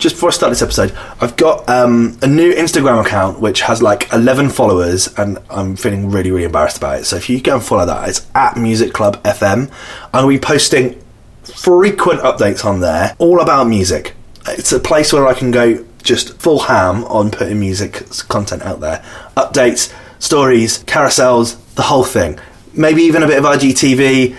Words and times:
just 0.00 0.16
before 0.16 0.30
I 0.30 0.32
start 0.32 0.50
this 0.50 0.62
episode, 0.62 0.96
I've 1.20 1.36
got 1.36 1.68
um, 1.68 2.18
a 2.22 2.26
new 2.26 2.52
Instagram 2.52 3.04
account 3.04 3.38
which 3.38 3.60
has 3.60 3.82
like 3.82 4.12
11 4.12 4.48
followers, 4.48 5.12
and 5.16 5.38
I'm 5.50 5.76
feeling 5.76 6.10
really, 6.10 6.30
really 6.30 6.44
embarrassed 6.44 6.78
about 6.78 7.00
it. 7.00 7.04
So 7.04 7.16
if 7.16 7.28
you 7.28 7.40
go 7.40 7.56
and 7.56 7.62
follow 7.62 7.86
that, 7.86 8.08
it's 8.08 8.26
at 8.34 8.56
Music 8.56 8.92
Club 8.92 9.22
FM. 9.22 9.70
I'm 10.12 10.22
going 10.24 10.34
to 10.34 10.40
be 10.40 10.44
posting 10.44 11.00
frequent 11.44 12.20
updates 12.20 12.64
on 12.64 12.80
there, 12.80 13.14
all 13.18 13.40
about 13.40 13.64
music. 13.64 14.14
It's 14.48 14.72
a 14.72 14.80
place 14.80 15.12
where 15.12 15.26
I 15.26 15.34
can 15.34 15.50
go 15.50 15.84
just 16.02 16.38
full 16.40 16.60
ham 16.60 17.04
on 17.04 17.30
putting 17.30 17.60
music 17.60 18.08
content 18.28 18.62
out 18.62 18.80
there. 18.80 19.04
Updates, 19.36 19.94
stories, 20.18 20.82
carousels, 20.84 21.58
the 21.74 21.82
whole 21.82 22.04
thing. 22.04 22.38
Maybe 22.72 23.02
even 23.02 23.22
a 23.22 23.26
bit 23.26 23.38
of 23.38 23.44
IGTV 23.44 24.36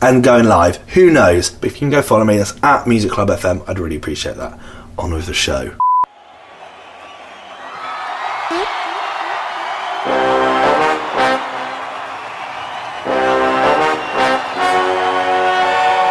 and 0.00 0.22
going 0.22 0.44
live. 0.44 0.76
Who 0.92 1.10
knows? 1.10 1.50
But 1.50 1.66
if 1.66 1.74
you 1.74 1.80
can 1.80 1.90
go 1.90 2.02
follow 2.02 2.24
me, 2.24 2.36
that's 2.36 2.54
at 2.62 2.86
Music 2.86 3.10
Club 3.10 3.28
FM. 3.28 3.68
I'd 3.68 3.78
really 3.78 3.96
appreciate 3.96 4.36
that. 4.36 4.58
On 5.00 5.14
with 5.14 5.24
the 5.24 5.32
show. 5.32 5.78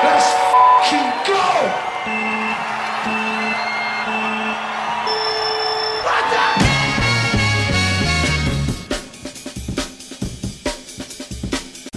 Let's 0.03 0.25
f***ing 0.33 1.09
go! 1.27 1.43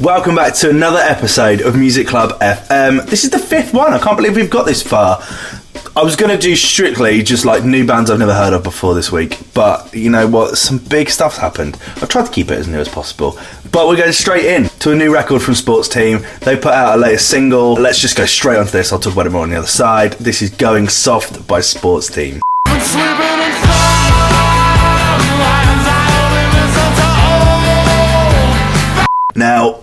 Welcome 0.03 0.35
back 0.35 0.53
to 0.57 0.69
another 0.69 0.99
episode 0.99 1.63
of 1.63 1.75
Music 1.75 2.07
Club 2.07 2.39
FM. 2.41 3.07
This 3.07 3.25
is 3.25 3.31
the 3.31 3.39
fifth 3.39 3.73
one. 3.73 3.95
I 3.95 3.99
can't 3.99 4.19
believe 4.19 4.37
we've 4.37 4.51
got 4.51 4.67
this 4.67 4.83
far. 4.83 5.23
I 5.95 6.03
was 6.03 6.17
going 6.17 6.31
to 6.31 6.39
do 6.39 6.57
strictly 6.57 7.23
just 7.23 7.45
like 7.45 7.65
new 7.65 7.87
bands 7.87 8.11
I've 8.11 8.19
never 8.19 8.33
heard 8.33 8.55
of 8.55 8.63
before 8.63 8.95
this 8.95 9.13
week, 9.13 9.39
but 9.53 9.93
you 9.93 10.09
know 10.09 10.27
what? 10.27 10.57
Some 10.57 10.79
big 10.79 11.11
stuff's 11.11 11.37
happened. 11.37 11.77
I've 11.97 12.09
tried 12.09 12.25
to 12.25 12.33
keep 12.33 12.51
it 12.51 12.59
as 12.59 12.67
new 12.67 12.79
as 12.79 12.89
possible, 12.89 13.39
but 13.71 13.87
we're 13.87 13.99
going 13.99 14.13
straight 14.13 14.47
in 14.47 14.71
to 14.79 14.93
a 14.93 14.95
new 14.95 15.13
record 15.13 15.43
from 15.43 15.53
Sports 15.55 15.91
Team. 15.91 16.25
They 16.41 16.57
put 16.57 16.73
out 16.73 16.97
a 16.97 16.99
latest 16.99 17.29
single. 17.29 17.75
Let's 17.75 17.99
just 17.99 18.17
go 18.17 18.25
straight 18.25 18.57
onto 18.57 18.71
this. 18.71 18.91
I'll 18.91 19.01
talk 19.01 19.13
about 19.13 19.27
it 19.27 19.33
more 19.33 19.43
on 19.43 19.51
the 19.51 19.57
other 19.57 19.67
side. 19.67 20.13
This 20.15 20.41
is 20.41 20.49
Going 20.49 20.89
Soft 20.89 21.47
by 21.47 21.61
Sports 21.61 22.07
Team. 22.07 22.41
Now, 29.37 29.81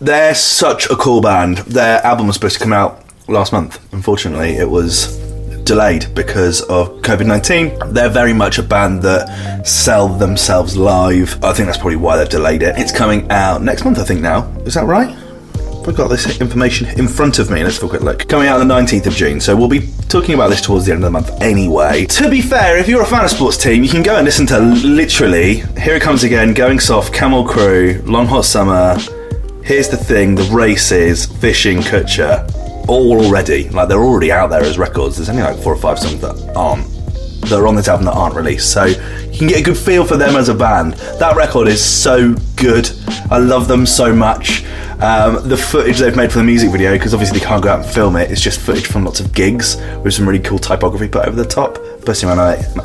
they're 0.00 0.34
such 0.34 0.90
a 0.90 0.96
cool 0.96 1.20
band. 1.20 1.58
Their 1.58 2.04
album 2.04 2.26
was 2.26 2.34
supposed 2.34 2.54
to 2.54 2.60
come 2.64 2.72
out 2.72 3.04
last 3.28 3.52
month. 3.52 3.78
Unfortunately, 3.92 4.56
it 4.56 4.68
was 4.68 5.31
delayed 5.64 6.14
because 6.14 6.62
of 6.62 6.88
COVID 7.02 7.26
19. 7.26 7.92
They're 7.92 8.08
very 8.08 8.32
much 8.32 8.58
a 8.58 8.62
band 8.62 9.02
that 9.02 9.66
sell 9.66 10.08
themselves 10.08 10.76
live. 10.76 11.42
I 11.44 11.52
think 11.52 11.66
that's 11.66 11.78
probably 11.78 11.96
why 11.96 12.16
they've 12.16 12.28
delayed 12.28 12.62
it. 12.62 12.78
It's 12.78 12.92
coming 12.92 13.30
out 13.30 13.62
next 13.62 13.84
month, 13.84 13.98
I 13.98 14.04
think, 14.04 14.20
now. 14.20 14.48
Is 14.64 14.74
that 14.74 14.84
right? 14.84 15.16
I've 15.86 15.96
got 15.96 16.08
this 16.08 16.40
information 16.40 16.86
in 16.98 17.08
front 17.08 17.40
of 17.40 17.50
me. 17.50 17.64
Let's 17.64 17.80
have 17.80 17.84
a 17.84 17.88
quick 17.88 18.02
look. 18.02 18.28
Coming 18.28 18.46
out 18.46 18.60
on 18.60 18.68
the 18.68 18.74
19th 18.74 19.06
of 19.06 19.14
June, 19.14 19.40
so 19.40 19.56
we'll 19.56 19.68
be 19.68 19.88
talking 20.08 20.34
about 20.34 20.48
this 20.48 20.60
towards 20.60 20.86
the 20.86 20.92
end 20.92 21.02
of 21.02 21.06
the 21.06 21.10
month 21.10 21.30
anyway. 21.42 22.06
To 22.06 22.30
be 22.30 22.40
fair, 22.40 22.78
if 22.78 22.88
you're 22.88 23.02
a 23.02 23.06
fan 23.06 23.24
of 23.24 23.30
Sports 23.30 23.56
Team, 23.56 23.82
you 23.82 23.88
can 23.88 24.02
go 24.02 24.14
and 24.14 24.24
listen 24.24 24.46
to 24.46 24.60
literally 24.60 25.56
Here 25.80 25.96
It 25.96 26.02
Comes 26.02 26.22
Again, 26.22 26.54
Going 26.54 26.78
Soft, 26.78 27.12
Camel 27.12 27.44
Crew, 27.44 28.00
Long 28.04 28.26
Hot 28.26 28.44
Summer, 28.44 28.96
Here's 29.64 29.88
the 29.88 29.96
Thing, 29.96 30.36
The 30.36 30.44
Races, 30.52 31.26
Fishing, 31.26 31.78
Kutcher, 31.78 32.48
all 32.88 33.24
already. 33.24 33.68
Like 33.68 33.88
they're 33.88 34.02
already 34.02 34.32
out 34.32 34.50
there 34.50 34.62
as 34.62 34.78
records. 34.78 35.16
There's 35.16 35.28
only 35.28 35.42
like 35.42 35.58
four 35.58 35.72
or 35.72 35.76
five 35.78 35.98
songs 35.98 36.20
that 36.20 36.56
aren't 36.56 36.86
that 37.42 37.58
are 37.58 37.66
on 37.66 37.74
this 37.74 37.88
album 37.88 38.06
that 38.06 38.12
aren't 38.14 38.34
released. 38.34 38.72
So 38.72 38.84
you 38.84 39.38
can 39.38 39.48
get 39.48 39.60
a 39.60 39.62
good 39.62 39.76
feel 39.76 40.04
for 40.04 40.16
them 40.16 40.36
as 40.36 40.48
a 40.48 40.54
band. 40.54 40.94
That 41.18 41.36
record 41.36 41.68
is 41.68 41.84
so 41.84 42.34
good. 42.56 42.90
I 43.30 43.38
love 43.38 43.68
them 43.68 43.84
so 43.84 44.14
much. 44.14 44.64
Um, 45.00 45.48
the 45.48 45.56
footage 45.56 45.98
they've 45.98 46.14
made 46.14 46.30
for 46.30 46.38
the 46.38 46.44
music 46.44 46.70
video, 46.70 46.92
because 46.92 47.12
obviously 47.12 47.40
they 47.40 47.44
can't 47.44 47.60
go 47.62 47.70
out 47.70 47.84
and 47.84 47.92
film 47.92 48.14
it, 48.14 48.30
it's 48.30 48.40
just 48.40 48.60
footage 48.60 48.86
from 48.86 49.04
lots 49.04 49.18
of 49.18 49.32
gigs 49.34 49.76
with 50.04 50.14
some 50.14 50.28
really 50.28 50.42
cool 50.42 50.60
typography 50.60 51.08
put 51.08 51.26
over 51.26 51.36
the 51.36 51.48
top. 51.48 51.78
Especially 51.78 52.28
when 52.28 52.38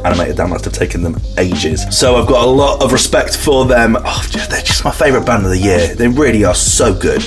animated 0.05 0.37
that 0.37 0.47
must 0.47 0.65
have 0.65 0.73
taken 0.73 1.01
them 1.01 1.17
ages. 1.37 1.85
So 1.95 2.17
I've 2.17 2.27
got 2.27 2.45
a 2.45 2.49
lot 2.49 2.83
of 2.83 2.91
respect 2.91 3.35
for 3.35 3.65
them. 3.65 3.97
Oh, 3.99 4.27
they're 4.31 4.61
just 4.61 4.83
my 4.83 4.91
favourite 4.91 5.25
band 5.25 5.43
of 5.43 5.49
the 5.49 5.57
year. 5.57 5.95
They 5.95 6.07
really 6.07 6.45
are 6.45 6.55
so 6.55 6.93
good. 6.93 7.23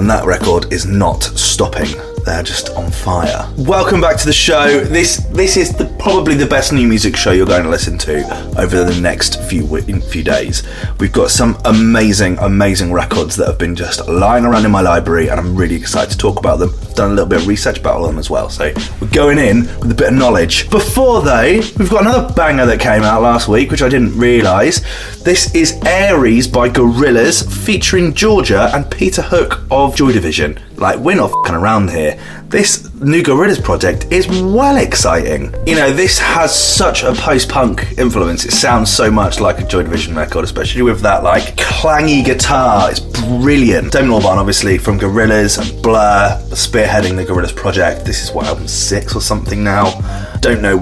And 0.00 0.08
that 0.08 0.24
record 0.24 0.72
is 0.72 0.86
not 0.86 1.22
stopping. 1.22 2.09
They're 2.24 2.42
just 2.42 2.70
on 2.70 2.90
fire. 2.90 3.48
Welcome 3.56 4.00
back 4.00 4.18
to 4.18 4.26
the 4.26 4.32
show. 4.32 4.80
This 4.80 5.16
this 5.30 5.56
is 5.56 5.74
the, 5.74 5.86
probably 5.98 6.34
the 6.34 6.46
best 6.46 6.72
new 6.72 6.86
music 6.86 7.16
show 7.16 7.32
you're 7.32 7.46
going 7.46 7.62
to 7.62 7.68
listen 7.68 7.96
to 7.98 8.60
over 8.60 8.84
the 8.84 9.00
next 9.00 9.42
few 9.44 9.66
few 10.00 10.22
days. 10.22 10.62
We've 10.98 11.12
got 11.12 11.30
some 11.30 11.58
amazing, 11.64 12.38
amazing 12.38 12.92
records 12.92 13.36
that 13.36 13.46
have 13.46 13.58
been 13.58 13.74
just 13.74 14.06
lying 14.06 14.44
around 14.44 14.64
in 14.64 14.70
my 14.70 14.82
library, 14.82 15.28
and 15.28 15.40
I'm 15.40 15.56
really 15.56 15.74
excited 15.74 16.10
to 16.12 16.18
talk 16.18 16.38
about 16.38 16.58
them. 16.58 16.70
I've 16.82 16.94
done 16.94 17.10
a 17.12 17.14
little 17.14 17.28
bit 17.28 17.40
of 17.40 17.46
research 17.46 17.78
about 17.78 18.06
them 18.06 18.18
as 18.18 18.28
well, 18.28 18.50
so 18.50 18.72
we're 19.00 19.08
going 19.08 19.38
in 19.38 19.62
with 19.80 19.90
a 19.90 19.94
bit 19.94 20.08
of 20.08 20.14
knowledge. 20.14 20.68
Before 20.70 21.22
though, 21.22 21.60
we've 21.78 21.90
got 21.90 22.02
another 22.02 22.32
banger 22.34 22.66
that 22.66 22.80
came 22.80 23.02
out 23.02 23.22
last 23.22 23.48
week, 23.48 23.70
which 23.70 23.82
I 23.82 23.88
didn't 23.88 24.16
realise. 24.18 24.80
This 25.22 25.54
is 25.54 25.80
Aries 25.84 26.46
by 26.46 26.68
Gorillaz, 26.68 27.50
featuring 27.64 28.12
Georgia 28.14 28.70
and 28.74 28.90
Peter 28.90 29.22
Hook 29.22 29.62
of 29.70 29.96
Joy 29.96 30.12
Division. 30.12 30.58
Like 30.80 30.98
we're 30.98 31.16
not 31.16 31.30
fing 31.44 31.54
around 31.54 31.90
here. 31.90 32.18
This 32.48 32.92
new 32.94 33.22
Gorillaz 33.22 33.62
project 33.62 34.06
is 34.10 34.26
well 34.28 34.78
exciting. 34.78 35.54
You 35.66 35.76
know, 35.76 35.92
this 35.92 36.18
has 36.18 36.54
such 36.54 37.02
a 37.02 37.12
post-punk 37.12 37.98
influence. 37.98 38.46
It 38.46 38.52
sounds 38.52 38.90
so 38.90 39.10
much 39.10 39.40
like 39.40 39.60
a 39.60 39.66
Joy 39.66 39.82
Division 39.82 40.16
record, 40.16 40.42
especially 40.42 40.80
with 40.80 41.02
that 41.02 41.22
like 41.22 41.54
clangy 41.56 42.24
guitar. 42.24 42.90
It's 42.90 43.00
brilliant. 43.00 43.92
Damon 43.92 44.10
Albarn, 44.10 44.38
obviously 44.38 44.78
from 44.78 44.98
Gorillaz 44.98 45.58
and 45.60 45.82
Blur, 45.82 46.40
spearheading 46.48 47.14
the 47.14 47.26
Gorillaz 47.26 47.54
project. 47.54 48.06
This 48.06 48.22
is 48.24 48.32
what 48.32 48.46
album 48.46 48.66
six 48.66 49.14
or 49.14 49.20
something 49.20 49.62
now. 49.62 49.92
Don't 50.40 50.62
know 50.62 50.78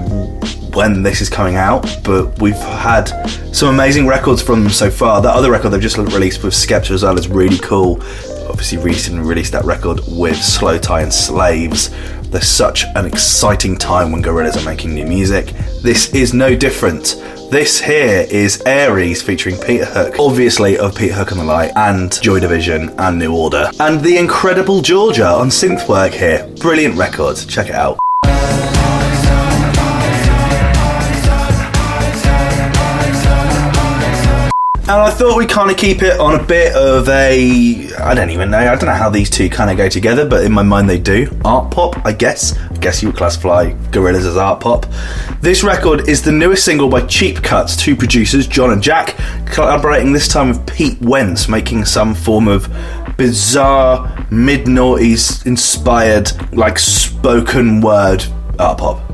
when 0.73 1.03
this 1.03 1.19
is 1.19 1.29
coming 1.29 1.55
out, 1.55 1.85
but 2.05 2.39
we've 2.41 2.55
had 2.55 3.09
some 3.53 3.67
amazing 3.69 4.07
records 4.07 4.41
from 4.41 4.63
them 4.63 4.71
so 4.71 4.89
far. 4.89 5.21
That 5.21 5.35
other 5.35 5.51
record 5.51 5.71
they've 5.71 5.81
just 5.81 5.97
released 5.97 6.41
with 6.41 6.53
Skepta 6.53 6.91
as 6.91 7.03
well 7.03 7.17
is 7.17 7.27
really 7.27 7.57
cool. 7.57 8.01
Obviously, 8.49 8.79
recently 8.79 9.21
released 9.21 9.51
that 9.51 9.63
record 9.63 9.99
with 10.07 10.35
slowthai 10.35 11.03
and 11.03 11.13
Slaves. 11.13 11.89
There's 12.29 12.47
such 12.47 12.85
an 12.95 13.05
exciting 13.05 13.77
time 13.77 14.11
when 14.11 14.21
Gorillaz 14.23 14.61
are 14.61 14.65
making 14.65 14.93
new 14.93 15.05
music. 15.05 15.53
This 15.81 16.13
is 16.13 16.33
no 16.33 16.55
different. 16.55 17.15
This 17.49 17.79
here 17.79 18.27
is 18.29 18.61
Aries 18.65 19.21
featuring 19.21 19.57
Peter 19.57 19.85
Hook, 19.85 20.15
obviously 20.19 20.77
of 20.77 20.95
Peter 20.95 21.15
Hook 21.15 21.31
and 21.31 21.39
the 21.39 21.45
Light, 21.45 21.71
and 21.75 22.11
Joy 22.21 22.39
Division 22.39 22.89
and 22.99 23.17
New 23.17 23.35
Order. 23.35 23.71
And 23.79 24.01
the 24.01 24.17
incredible 24.17 24.81
Georgia 24.81 25.27
on 25.27 25.49
synthwork 25.49 26.11
here. 26.11 26.47
Brilliant 26.59 26.95
record. 26.97 27.37
Check 27.37 27.69
it 27.69 27.75
out. 27.75 27.97
And 34.89 34.99
I 34.99 35.11
thought 35.11 35.37
we'd 35.37 35.49
kind 35.49 35.69
of 35.69 35.77
keep 35.77 36.01
it 36.01 36.19
on 36.19 36.33
a 36.33 36.43
bit 36.43 36.73
of 36.73 37.07
a. 37.09 37.93
I 37.93 38.15
don't 38.15 38.31
even 38.31 38.49
know. 38.49 38.57
I 38.57 38.75
don't 38.75 38.87
know 38.87 38.93
how 38.93 39.11
these 39.11 39.29
two 39.29 39.47
kind 39.47 39.69
of 39.69 39.77
go 39.77 39.87
together, 39.87 40.27
but 40.27 40.43
in 40.43 40.51
my 40.51 40.63
mind 40.63 40.89
they 40.89 40.97
do. 40.97 41.29
Art 41.45 41.69
pop, 41.69 42.03
I 42.07 42.11
guess. 42.11 42.57
I 42.57 42.73
guess 42.77 43.03
you 43.03 43.09
would 43.09 43.15
classify 43.15 43.71
Gorillaz 43.91 44.25
as 44.25 44.35
art 44.35 44.61
pop. 44.61 44.87
This 45.41 45.63
record 45.63 46.09
is 46.09 46.23
the 46.23 46.31
newest 46.31 46.65
single 46.65 46.89
by 46.89 47.05
Cheap 47.05 47.43
Cuts, 47.43 47.77
two 47.77 47.95
producers, 47.95 48.47
John 48.47 48.71
and 48.71 48.81
Jack, 48.81 49.15
collaborating 49.45 50.11
this 50.11 50.27
time 50.27 50.47
with 50.47 50.65
Pete 50.65 50.99
Wentz, 51.01 51.47
making 51.47 51.85
some 51.85 52.15
form 52.15 52.47
of 52.47 52.67
bizarre, 53.15 54.25
mid 54.31 54.65
noughties 54.65 55.45
inspired, 55.45 56.31
like 56.51 56.79
spoken 56.79 57.79
word 57.79 58.25
art 58.57 58.79
pop. 58.79 59.08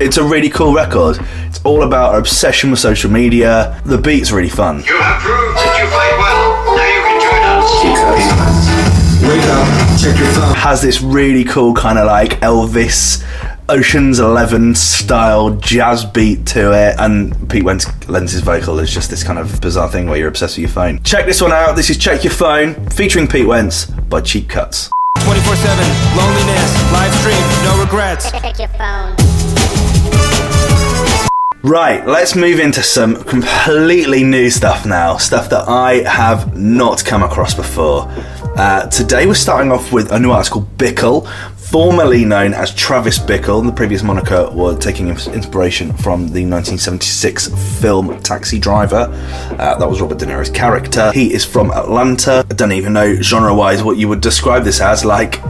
It's 0.00 0.16
a 0.16 0.24
really 0.24 0.50
cool 0.50 0.74
record. 0.74 1.18
It's 1.46 1.60
all 1.64 1.82
about 1.84 2.14
our 2.14 2.18
obsession 2.18 2.70
with 2.70 2.80
social 2.80 3.10
media. 3.10 3.80
The 3.84 3.98
beat's 3.98 4.32
really 4.32 4.48
fun. 4.48 4.82
You 4.84 4.96
have 4.98 5.20
proved 5.22 5.56
that 5.56 5.78
you 5.78 5.86
fight 5.86 6.16
well. 6.18 6.76
Now 6.76 6.88
you 6.90 7.02
can 7.06 7.18
join 7.22 7.42
us. 7.46 8.74
Wake 9.22 9.40
up, 9.48 10.00
check 10.00 10.18
your 10.18 10.28
phone. 10.32 10.54
Has 10.56 10.82
this 10.82 11.00
really 11.00 11.44
cool 11.44 11.74
kind 11.74 11.98
of 11.98 12.06
like 12.06 12.40
Elvis, 12.40 13.24
Ocean's 13.68 14.18
Eleven 14.18 14.74
style 14.74 15.50
jazz 15.50 16.04
beat 16.04 16.44
to 16.48 16.72
it, 16.72 16.96
and 16.98 17.48
Pete 17.48 17.62
Wentz 17.62 17.86
lends 18.08 18.32
his 18.32 18.42
vocal 18.42 18.80
as 18.80 18.92
just 18.92 19.10
this 19.10 19.22
kind 19.22 19.38
of 19.38 19.60
bizarre 19.60 19.88
thing 19.90 20.06
where 20.08 20.18
you're 20.18 20.28
obsessed 20.28 20.56
with 20.56 20.62
your 20.62 20.70
phone. 20.70 21.02
Check 21.04 21.24
this 21.24 21.40
one 21.40 21.52
out. 21.52 21.76
This 21.76 21.88
is 21.88 21.96
Check 21.98 22.24
Your 22.24 22.32
Phone, 22.32 22.74
featuring 22.90 23.28
Pete 23.28 23.46
Wentz 23.46 23.86
by 23.86 24.20
Cheap 24.20 24.48
Cuts. 24.48 24.90
24 25.20 25.56
7, 25.56 26.16
loneliness, 26.16 26.92
live 26.92 27.14
stream, 27.14 27.64
no 27.64 27.80
regrets. 27.80 28.30
Check 28.32 28.58
your 28.58 28.68
phone. 28.68 29.33
Right, 31.64 32.06
let's 32.06 32.36
move 32.36 32.60
into 32.60 32.82
some 32.82 33.24
completely 33.24 34.22
new 34.22 34.50
stuff 34.50 34.84
now. 34.84 35.16
Stuff 35.16 35.48
that 35.48 35.66
I 35.66 36.02
have 36.06 36.54
not 36.54 37.02
come 37.02 37.22
across 37.22 37.54
before. 37.54 38.06
Uh, 38.54 38.86
today 38.88 39.24
we're 39.24 39.32
starting 39.32 39.72
off 39.72 39.90
with 39.90 40.12
a 40.12 40.20
new 40.20 40.30
artist 40.30 40.52
called 40.52 40.76
Bickle 40.76 41.26
formerly 41.56 42.24
known 42.26 42.52
as 42.52 42.74
Travis 42.74 43.18
Bickle. 43.18 43.64
The 43.64 43.72
previous 43.72 44.02
moniker 44.02 44.50
was 44.50 44.78
taking 44.78 45.08
inspiration 45.08 45.92
from 45.94 46.28
the 46.28 46.44
1976 46.44 47.48
film 47.80 48.22
Taxi 48.22 48.58
Driver. 48.58 49.08
Uh, 49.58 49.78
that 49.78 49.88
was 49.88 50.02
Robert 50.02 50.18
De 50.18 50.26
Niro's 50.26 50.50
character. 50.50 51.10
He 51.12 51.32
is 51.32 51.46
from 51.46 51.70
Atlanta. 51.72 52.44
I 52.48 52.54
don't 52.54 52.72
even 52.72 52.92
know 52.92 53.14
genre 53.22 53.54
wise 53.54 53.82
what 53.82 53.96
you 53.96 54.06
would 54.08 54.20
describe 54.20 54.64
this 54.64 54.80
as, 54.82 55.04
like 55.04 55.40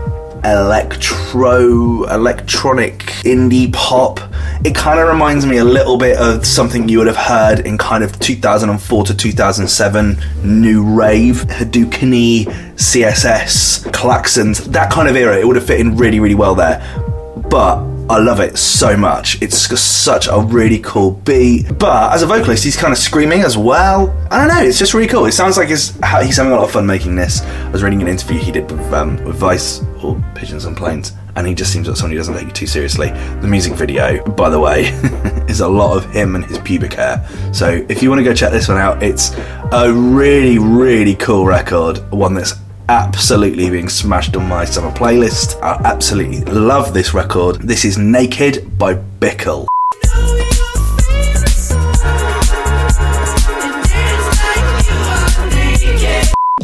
electro, 0.45 2.05
electronic, 2.05 2.99
indie 3.25 3.73
pop. 3.73 4.21
It 4.65 4.75
kind 4.75 5.01
of 5.01 5.09
reminds 5.09 5.47
me 5.47 5.57
a 5.57 5.65
little 5.65 5.97
bit 5.97 6.19
of 6.19 6.47
something 6.47 6.89
you 6.89 6.99
would 6.99 7.07
have 7.07 7.17
heard 7.17 7.61
in 7.61 7.79
kind 7.79 8.05
of 8.05 8.19
2004 8.19 9.05
to 9.05 9.15
2007 9.15 10.17
new 10.43 10.85
rave, 10.85 11.45
Hadouken, 11.49 12.45
CSS, 12.75 13.91
Klaxons, 13.91 14.65
that 14.73 14.91
kind 14.91 15.09
of 15.09 15.17
era. 15.17 15.39
It 15.39 15.47
would 15.47 15.57
have 15.57 15.67
fit 15.67 15.81
in 15.81 15.97
really, 15.97 16.21
really 16.21 16.35
well 16.35 16.55
there. 16.55 16.81
But 17.49 17.94
I 18.11 18.19
love 18.19 18.39
it 18.41 18.59
so 18.59 18.99
much. 18.99 19.41
It's 19.41 19.57
such 19.81 20.29
a 20.31 20.39
really 20.39 20.79
cool 20.81 21.13
beat. 21.13 21.79
But 21.79 22.13
as 22.13 22.23
a 22.23 22.27
vocalist, 22.27 22.63
he's 22.63 22.77
kind 22.77 22.93
of 22.93 22.99
screaming 22.99 23.41
as 23.41 23.57
well. 23.57 24.15
I 24.31 24.39
don't 24.39 24.49
know. 24.49 24.63
It's 24.63 24.79
just 24.79 24.93
really 24.93 25.07
cool. 25.07 25.25
It 25.25 25.33
sounds 25.33 25.57
like 25.57 25.69
he's, 25.69 25.95
he's 26.23 26.37
having 26.37 26.53
a 26.53 26.57
lot 26.57 26.65
of 26.65 26.71
fun 26.71 26.87
making 26.87 27.17
this. 27.17 27.41
I 27.41 27.71
was 27.71 27.83
reading 27.83 28.03
an 28.03 28.09
interview 28.09 28.39
he 28.39 28.53
did 28.53 28.71
with, 28.71 28.93
um, 28.93 29.17
with 29.25 29.37
Vice 29.37 29.83
or 30.03 30.23
Pigeons 30.35 30.67
and 30.67 30.77
Planes, 30.77 31.13
and 31.37 31.47
he 31.47 31.55
just 31.55 31.73
seems 31.73 31.89
like 31.89 31.97
someone 31.97 32.11
who 32.11 32.19
doesn't 32.19 32.35
take 32.35 32.49
it 32.49 32.55
too 32.55 32.67
seriously. 32.67 33.09
The 33.09 33.49
music 33.49 33.73
video, 33.73 34.23
by 34.33 34.51
the 34.51 34.61
way, 34.61 34.83
is 35.49 35.61
a 35.61 35.69
lot 35.69 35.97
of 35.97 36.11
him 36.13 36.35
and 36.35 36.45
his 36.45 36.59
pubic 36.59 36.93
hair. 36.93 37.27
So 37.53 37.87
if 37.89 38.03
you 38.03 38.11
want 38.11 38.19
to 38.19 38.25
go 38.25 38.35
check 38.35 38.53
this 38.53 38.69
one 38.69 38.77
out, 38.77 39.03
it's 39.03 39.31
a 39.73 39.91
really, 39.91 40.59
really 40.59 41.15
cool 41.15 41.47
record. 41.47 41.99
One 42.13 42.35
that's 42.35 42.53
absolutely 42.89 43.71
being 43.71 43.89
smashed 43.89 44.37
on 44.37 44.49
my 44.49 44.65
summer 44.65 44.91
playlist. 44.91 45.61
I 45.63 45.81
absolutely 45.85 46.41
love 46.43 46.93
this 46.93 47.15
record. 47.15 47.57
This 47.63 47.85
is 47.85 47.97
Naked 47.97 48.79
by 48.79 48.95
Bickle. 48.95 49.67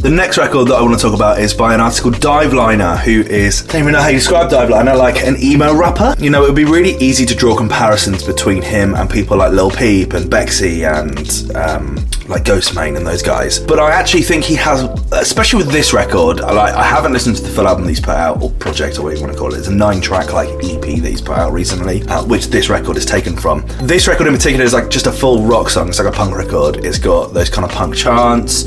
The 0.03 0.09
next 0.09 0.39
record 0.39 0.69
that 0.69 0.77
I 0.77 0.81
want 0.81 0.99
to 0.99 1.03
talk 1.03 1.15
about 1.15 1.41
is 1.41 1.53
by 1.53 1.75
an 1.75 1.81
artist 1.81 2.03
called 2.03 2.15
Diveliner, 2.15 2.99
who 2.99 3.21
is, 3.21 3.69
I 3.69 3.73
don't 3.73 3.83
even 3.83 3.93
know 3.93 4.01
how 4.01 4.09
you 4.09 4.17
describe 4.17 4.51
Diveliner, 4.51 4.97
like 4.97 5.23
an 5.27 5.37
emo 5.43 5.75
rapper. 5.75 6.15
You 6.19 6.31
know, 6.31 6.43
it 6.43 6.47
would 6.47 6.57
be 6.57 6.65
really 6.65 6.97
easy 6.97 7.27
to 7.27 7.35
draw 7.35 7.55
comparisons 7.55 8.25
between 8.25 8.63
him 8.63 8.95
and 8.95 9.11
people 9.11 9.37
like 9.37 9.53
Lil 9.53 9.71
Peep 9.71 10.15
and 10.15 10.31
Bexey 10.31 10.87
and 10.87 11.55
um, 11.55 12.00
like 12.31 12.45
Ghostmane 12.45 12.97
and 12.97 13.07
those 13.07 13.23
guys. 13.23 13.59
But 13.59 13.79
I 13.79 13.91
actually 13.91 14.23
think 14.23 14.45
he 14.45 14.55
has, 14.55 14.83
especially 15.13 15.59
with 15.59 15.73
this 15.73 15.93
record, 15.93 16.41
I 16.41 16.53
like 16.53 16.75
I 16.75 16.85
haven't 16.85 17.13
listened 17.13 17.37
to 17.37 17.43
the 17.43 17.49
full 17.49 17.67
album 17.67 17.89
he's 17.89 18.01
put 18.01 18.15
out, 18.15 18.41
or 18.41 18.51
project, 18.53 18.99
or 18.99 19.03
what 19.03 19.17
you 19.17 19.21
want 19.21 19.33
to 19.33 19.39
call 19.39 19.53
it. 19.53 19.59
It's 19.59 19.69
a 19.69 19.75
nine-track 19.75 20.33
like 20.33 20.49
EP 20.65 20.81
that 21.03 21.09
he's 21.09 21.21
put 21.21 21.37
out 21.37 21.53
recently, 21.53 22.03
uh, 22.05 22.25
which 22.25 22.47
this 22.47 22.69
record 22.69 22.97
is 22.97 23.05
taken 23.05 23.37
from. 23.37 23.67
This 23.83 24.07
record 24.07 24.29
in 24.29 24.33
particular 24.33 24.65
is 24.65 24.73
like 24.73 24.89
just 24.89 25.07
a 25.07 25.13
full 25.13 25.43
rock 25.43 25.69
song. 25.69 25.89
It's 25.89 25.99
like 25.99 26.09
a 26.09 26.17
punk 26.17 26.35
record. 26.35 26.85
It's 26.85 26.99
got 26.99 27.35
those 27.35 27.51
kind 27.51 27.65
of 27.65 27.73
punk 27.73 27.97
chants. 27.97 28.65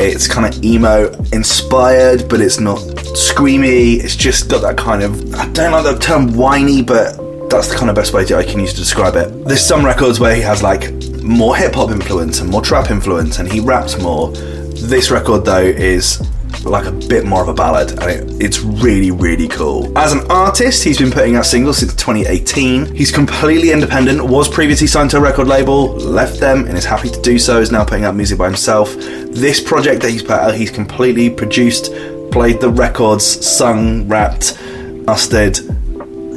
It's 0.00 0.26
kind 0.26 0.52
of 0.52 0.64
emo 0.64 1.12
inspired, 1.32 2.28
but 2.28 2.40
it's 2.40 2.58
not 2.58 2.78
screamy. 2.78 4.02
It's 4.02 4.16
just 4.16 4.50
got 4.50 4.62
that 4.62 4.76
kind 4.76 5.02
of 5.02 5.34
I 5.34 5.48
don't 5.50 5.72
like 5.72 5.84
the 5.84 5.98
term 5.98 6.34
whiny, 6.36 6.82
but 6.82 7.48
that's 7.48 7.68
the 7.68 7.76
kind 7.76 7.88
of 7.88 7.94
best 7.94 8.12
way 8.12 8.24
to, 8.24 8.36
I 8.36 8.44
can 8.44 8.58
use 8.58 8.72
to 8.72 8.80
describe 8.80 9.14
it. 9.14 9.44
There's 9.44 9.64
some 9.64 9.84
records 9.84 10.18
where 10.18 10.34
he 10.34 10.42
has 10.42 10.62
like 10.62 10.90
more 11.24 11.56
hip 11.56 11.74
hop 11.74 11.90
influence 11.90 12.40
and 12.40 12.50
more 12.50 12.62
trap 12.62 12.90
influence, 12.90 13.38
and 13.38 13.50
he 13.50 13.60
raps 13.60 13.98
more. 14.00 14.30
This 14.30 15.10
record 15.10 15.44
though 15.44 15.64
is 15.64 16.20
like 16.64 16.86
a 16.86 16.92
bit 16.92 17.24
more 17.24 17.42
of 17.42 17.48
a 17.48 17.54
ballad, 17.54 17.90
and 17.90 18.02
it, 18.02 18.42
it's 18.42 18.60
really, 18.60 19.10
really 19.10 19.48
cool. 19.48 19.96
As 19.98 20.12
an 20.12 20.20
artist, 20.30 20.82
he's 20.84 20.98
been 20.98 21.10
putting 21.10 21.36
out 21.36 21.46
singles 21.46 21.78
since 21.78 21.94
2018. 21.94 22.94
He's 22.94 23.10
completely 23.10 23.70
independent, 23.70 24.24
was 24.24 24.48
previously 24.48 24.86
signed 24.86 25.10
to 25.10 25.18
a 25.18 25.20
record 25.20 25.46
label, 25.46 25.94
left 25.96 26.40
them, 26.40 26.66
and 26.66 26.76
is 26.76 26.84
happy 26.84 27.10
to 27.10 27.20
do 27.20 27.38
so, 27.38 27.60
is 27.60 27.70
now 27.70 27.84
putting 27.84 28.04
out 28.04 28.14
music 28.14 28.38
by 28.38 28.46
himself. 28.46 28.94
This 28.94 29.60
project 29.60 30.02
that 30.02 30.10
he's 30.10 30.22
put 30.22 30.32
out, 30.32 30.54
he's 30.54 30.70
completely 30.70 31.30
produced, 31.30 31.92
played 32.30 32.60
the 32.60 32.70
records, 32.70 33.24
sung, 33.24 34.08
rapped, 34.08 34.58
mastered, 35.06 35.58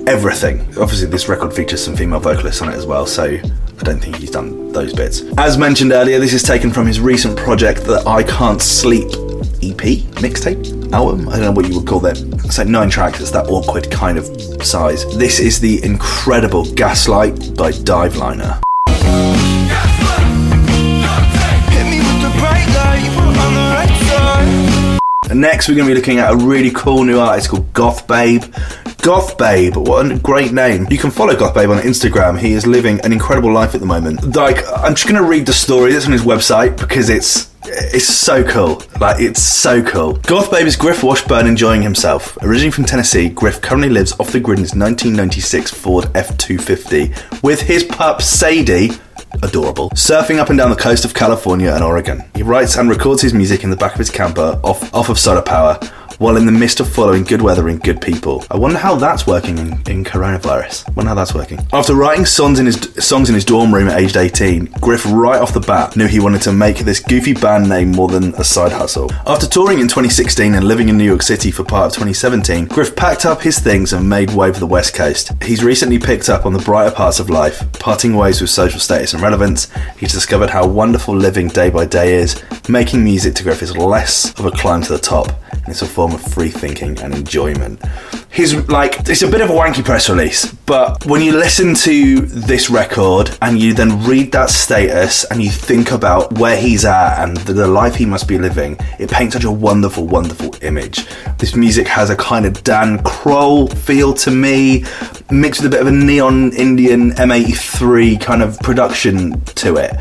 everything. 0.07 0.61
Obviously, 0.77 1.07
this 1.07 1.29
record 1.29 1.53
features 1.53 1.83
some 1.83 1.95
female 1.95 2.19
vocalists 2.19 2.61
on 2.61 2.69
it 2.69 2.75
as 2.75 2.85
well, 2.85 3.05
so 3.05 3.37
I 3.79 3.83
don't 3.83 3.99
think 3.99 4.15
he's 4.15 4.31
done 4.31 4.71
those 4.71 4.93
bits. 4.93 5.21
As 5.37 5.57
mentioned 5.57 5.91
earlier, 5.91 6.19
this 6.19 6.33
is 6.33 6.41
taken 6.41 6.71
from 6.71 6.87
his 6.87 6.99
recent 6.99 7.37
project, 7.37 7.83
the 7.83 8.03
I 8.07 8.23
Can't 8.23 8.61
Sleep 8.61 9.07
EP, 9.61 10.01
mixtape, 10.17 10.91
album. 10.93 11.29
I 11.29 11.33
don't 11.33 11.41
know 11.41 11.51
what 11.51 11.67
you 11.67 11.75
would 11.77 11.87
call 11.87 11.99
that. 11.99 12.17
It's 12.45 12.57
like 12.57 12.67
nine 12.67 12.89
tracks, 12.89 13.19
it's 13.19 13.31
that 13.31 13.47
awkward 13.47 13.91
kind 13.91 14.17
of 14.17 14.25
size. 14.63 15.05
This 15.17 15.39
is 15.39 15.59
the 15.59 15.83
incredible 15.83 16.65
Gaslight 16.73 17.55
by 17.55 17.71
Diveliner. 17.71 18.61
And 25.29 25.41
next, 25.41 25.67
we're 25.67 25.75
going 25.75 25.87
to 25.87 25.93
be 25.93 25.99
looking 25.99 26.17
at 26.17 26.31
a 26.31 26.35
really 26.35 26.71
cool 26.71 27.03
new 27.03 27.19
artist 27.19 27.49
called 27.49 27.71
Goth 27.73 28.07
Babe. 28.07 28.43
Goth 29.07 29.37
Babe, 29.37 29.77
what 29.77 30.11
a 30.11 30.19
great 30.19 30.51
name. 30.51 30.85
You 30.91 30.97
can 30.97 31.11
follow 31.11 31.33
Goth 31.33 31.53
Babe 31.55 31.69
on 31.69 31.77
Instagram. 31.77 32.37
He 32.37 32.51
is 32.51 32.67
living 32.67 32.99
an 33.05 33.13
incredible 33.13 33.53
life 33.53 33.73
at 33.73 33.79
the 33.79 33.85
moment. 33.85 34.35
Like, 34.35 34.67
I'm 34.67 34.95
just 34.95 35.07
going 35.07 35.15
to 35.15 35.25
read 35.25 35.45
the 35.45 35.53
story 35.53 35.93
that's 35.93 36.07
on 36.07 36.11
his 36.11 36.23
website 36.23 36.77
because 36.77 37.09
it's 37.09 37.49
it's 37.63 38.03
so 38.05 38.43
cool. 38.43 38.83
Like, 38.99 39.21
it's 39.21 39.41
so 39.41 39.81
cool. 39.81 40.15
Goth 40.15 40.51
Babe 40.51 40.67
is 40.67 40.75
Griff 40.75 41.03
Washburn 41.03 41.47
enjoying 41.47 41.81
himself. 41.81 42.37
Originally 42.41 42.71
from 42.71 42.83
Tennessee, 42.83 43.29
Griff 43.29 43.61
currently 43.61 43.87
lives 43.87 44.11
off 44.19 44.33
the 44.33 44.41
grid 44.41 44.59
in 44.59 44.63
his 44.65 44.75
1996 44.75 45.71
Ford 45.71 46.11
F 46.13 46.37
250 46.37 47.13
with 47.41 47.61
his 47.61 47.85
pup 47.85 48.21
Sadie 48.21 48.89
adorable, 49.41 49.89
surfing 49.91 50.37
up 50.37 50.49
and 50.49 50.57
down 50.57 50.69
the 50.69 50.75
coast 50.75 51.05
of 51.05 51.13
California 51.13 51.73
and 51.73 51.81
Oregon. 51.81 52.23
He 52.35 52.43
writes 52.43 52.75
and 52.75 52.89
records 52.89 53.21
his 53.21 53.33
music 53.33 53.63
in 53.63 53.69
the 53.69 53.77
back 53.77 53.93
of 53.93 53.99
his 53.99 54.09
camper 54.09 54.59
off, 54.65 54.93
off 54.93 55.07
of 55.07 55.17
solar 55.17 55.41
power 55.41 55.79
while 56.19 56.37
in 56.37 56.45
the 56.45 56.51
midst 56.51 56.79
of 56.79 56.91
following 56.91 57.23
good 57.23 57.41
weather 57.41 57.67
and 57.69 57.81
good 57.81 58.01
people. 58.01 58.43
I 58.49 58.57
wonder 58.57 58.77
how 58.77 58.95
that's 58.95 59.27
working 59.27 59.57
in, 59.57 59.73
in 59.89 60.03
coronavirus. 60.03 60.95
wonder 60.95 61.09
how 61.09 61.15
that's 61.15 61.33
working. 61.33 61.59
After 61.73 61.93
writing 61.93 62.25
songs 62.25 62.59
in 62.59 62.65
his 62.65 62.77
songs 62.99 63.29
in 63.29 63.35
his 63.35 63.45
dorm 63.45 63.73
room 63.73 63.87
at 63.87 63.99
aged 63.99 64.17
18, 64.17 64.65
Griff 64.81 65.05
right 65.05 65.41
off 65.41 65.53
the 65.53 65.59
bat 65.59 65.95
knew 65.95 66.07
he 66.07 66.19
wanted 66.19 66.41
to 66.43 66.53
make 66.53 66.79
this 66.79 66.99
goofy 66.99 67.33
band 67.33 67.69
name 67.69 67.91
more 67.91 68.07
than 68.07 68.33
a 68.35 68.43
side 68.43 68.71
hustle. 68.71 69.11
After 69.25 69.47
touring 69.47 69.79
in 69.79 69.87
2016 69.87 70.55
and 70.55 70.67
living 70.67 70.89
in 70.89 70.97
New 70.97 71.03
York 71.03 71.21
City 71.21 71.51
for 71.51 71.63
part 71.63 71.87
of 71.87 71.93
2017, 71.93 72.65
Griff 72.65 72.95
packed 72.95 73.25
up 73.25 73.41
his 73.41 73.59
things 73.59 73.93
and 73.93 74.09
made 74.09 74.31
way 74.31 74.51
for 74.51 74.59
the 74.59 74.67
West 74.67 74.93
Coast. 74.93 75.31
He's 75.43 75.63
recently 75.63 75.99
picked 75.99 76.29
up 76.29 76.45
on 76.45 76.53
the 76.53 76.59
brighter 76.59 76.95
parts 76.95 77.19
of 77.19 77.29
life, 77.29 77.71
parting 77.73 78.15
ways 78.15 78.41
with 78.41 78.49
social 78.49 78.79
status 78.79 79.13
and 79.13 79.21
relevance. 79.21 79.69
He's 79.97 80.13
discovered 80.13 80.49
how 80.49 80.67
wonderful 80.67 81.15
living 81.15 81.47
day 81.47 81.69
by 81.69 81.85
day 81.85 82.15
is. 82.15 82.43
Making 82.69 83.03
music 83.03 83.35
to 83.35 83.43
Griff 83.43 83.61
is 83.61 83.75
less 83.75 84.37
of 84.39 84.45
a 84.45 84.51
climb 84.51 84.81
to 84.83 84.93
the 84.93 84.99
top. 84.99 85.31
It's 85.67 85.81
a 85.81 85.85
form 85.85 86.06
of 86.13 86.21
free 86.21 86.49
thinking 86.49 86.99
and 86.99 87.13
enjoyment. 87.13 87.81
He's 88.31 88.53
like 88.67 89.09
it's 89.09 89.21
a 89.21 89.31
bit 89.31 89.41
of 89.41 89.49
a 89.49 89.53
wanky 89.53 89.83
press 89.83 90.09
release, 90.09 90.51
but 90.65 91.05
when 91.05 91.21
you 91.21 91.31
listen 91.31 91.73
to 91.75 92.21
this 92.21 92.69
record 92.69 93.35
and 93.41 93.57
you 93.57 93.73
then 93.73 94.03
read 94.05 94.31
that 94.33 94.49
status 94.49 95.23
and 95.25 95.41
you 95.41 95.49
think 95.49 95.91
about 95.91 96.37
where 96.37 96.57
he's 96.57 96.85
at 96.85 97.23
and 97.23 97.37
the, 97.37 97.53
the 97.53 97.67
life 97.67 97.95
he 97.95 98.05
must 98.05 98.27
be 98.27 98.37
living, 98.37 98.77
it 98.99 99.09
paints 99.09 99.33
such 99.33 99.43
a 99.43 99.51
wonderful, 99.51 100.05
wonderful 100.05 100.55
image. 100.61 101.07
This 101.37 101.55
music 101.55 101.87
has 101.87 102.09
a 102.09 102.15
kind 102.15 102.45
of 102.45 102.63
Dan 102.63 103.01
Croll 103.03 103.67
feel 103.67 104.13
to 104.15 104.31
me, 104.31 104.83
mixed 105.31 105.61
with 105.61 105.73
a 105.73 105.75
bit 105.75 105.81
of 105.81 105.87
a 105.87 105.91
neon 105.91 106.53
Indian 106.53 107.11
M83 107.11 108.21
kind 108.21 108.43
of 108.43 108.59
production 108.59 109.41
to 109.41 109.77
it. 109.77 109.91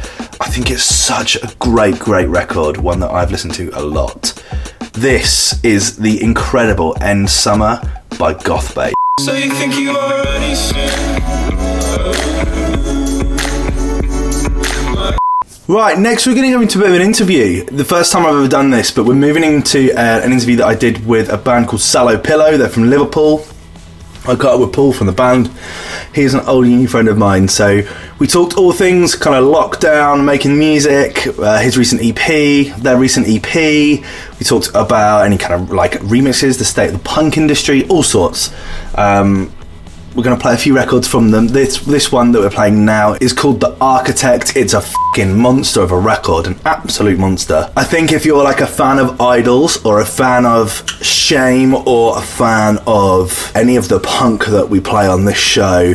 I 0.41 0.49
think 0.49 0.71
it's 0.71 0.83
such 0.83 1.37
a 1.37 1.55
great, 1.59 1.99
great 1.99 2.29
record, 2.29 2.77
one 2.77 3.01
that 3.01 3.11
I've 3.11 3.31
listened 3.31 3.55
to 3.55 3.71
a 3.75 3.83
lot. 3.83 4.35
This 4.97 5.63
is 5.63 5.99
the 5.99 6.23
incredible 6.23 6.97
End 7.03 7.29
Summer 7.29 7.83
by 8.19 8.33
Goth 8.33 8.75
Babe. 8.75 8.95
So 9.21 9.35
you 9.35 9.51
think 9.53 9.79
you 9.79 9.91
already? 9.91 10.55
Right, 15.69 15.99
next 15.99 16.27
we're 16.27 16.35
going 16.35 16.51
to 16.51 16.57
go 16.57 16.63
into 16.63 16.79
a 16.79 16.81
bit 16.81 16.89
of 16.89 16.97
an 16.97 17.03
interview. 17.03 17.67
The 17.67 17.85
first 17.85 18.11
time 18.11 18.25
I've 18.25 18.37
ever 18.37 18.49
done 18.49 18.71
this, 18.71 18.91
but 18.91 19.05
we're 19.05 19.15
moving 19.15 19.45
into 19.45 19.93
uh, 19.93 20.23
an 20.25 20.33
interview 20.33 20.57
that 20.57 20.67
I 20.67 20.75
did 20.75 21.07
with 21.07 21.29
a 21.29 21.37
band 21.37 21.69
called 21.69 21.83
Sallow 21.83 22.17
Pillow. 22.17 22.57
They're 22.57 22.71
from 22.71 22.89
Liverpool. 22.89 23.45
I 24.27 24.35
got 24.35 24.55
up 24.55 24.61
with 24.61 24.73
Paul 24.73 24.95
from 24.95 25.09
the 25.09 25.13
band. 25.13 25.51
He's 26.17 26.33
an 26.33 26.41
old 26.47 26.67
uni 26.67 26.87
friend 26.87 27.09
of 27.09 27.19
mine, 27.19 27.47
so 27.47 27.83
we 28.19 28.27
talked 28.27 28.57
all 28.57 28.73
things 28.73 29.15
kind 29.15 29.37
of 29.37 29.45
lockdown, 29.45 30.25
making 30.25 30.59
music, 30.59 31.27
uh, 31.39 31.59
his 31.59 31.77
recent 31.77 32.01
EP, 32.03 32.75
their 32.79 32.97
recent 32.97 33.27
EP. 33.29 33.55
We 34.39 34.45
talked 34.47 34.71
about 34.71 35.27
any 35.27 35.37
kind 35.37 35.53
of 35.53 35.73
like 35.73 35.93
remixes, 36.01 36.57
the 36.59 36.65
state 36.65 36.87
of 36.87 36.93
the 36.95 37.05
punk 37.05 37.37
industry, 37.37 37.87
all 37.89 38.03
sorts. 38.03 38.51
Um, 38.95 39.53
We're 40.17 40.23
going 40.23 40.39
to 40.39 40.41
play 40.41 40.55
a 40.55 40.57
few 40.57 40.75
records 40.75 41.07
from 41.07 41.31
them. 41.31 41.49
This 41.49 41.79
this 41.81 42.11
one 42.11 42.33
that 42.33 42.41
we're 42.41 42.49
playing 42.49 42.87
now 42.87 43.19
is 43.21 43.35
called 43.35 43.61
The 43.61 43.77
Architect. 43.83 44.57
It's 44.57 44.73
a 44.73 44.81
fucking 44.81 45.39
monster 45.39 45.83
of 45.83 45.93
a 45.93 45.99
record, 45.99 46.47
an 46.47 46.59
absolute 46.65 47.19
monster. 47.19 47.71
I 47.77 47.85
think 47.85 48.13
if 48.13 48.25
you're 48.25 48.43
like 48.43 48.61
a 48.61 48.67
fan 48.67 48.99
of 48.99 49.19
IDLES 49.19 49.85
or 49.85 50.01
a 50.01 50.07
fan 50.07 50.47
of 50.47 50.89
Shame 51.03 51.75
or 51.75 52.17
a 52.17 52.23
fan 52.23 52.79
of 52.87 53.53
any 53.55 53.77
of 53.77 53.89
the 53.89 54.01
punk 54.01 54.47
that 54.47 54.71
we 54.71 54.81
play 54.81 55.07
on 55.07 55.27
this 55.27 55.37
show, 55.37 55.93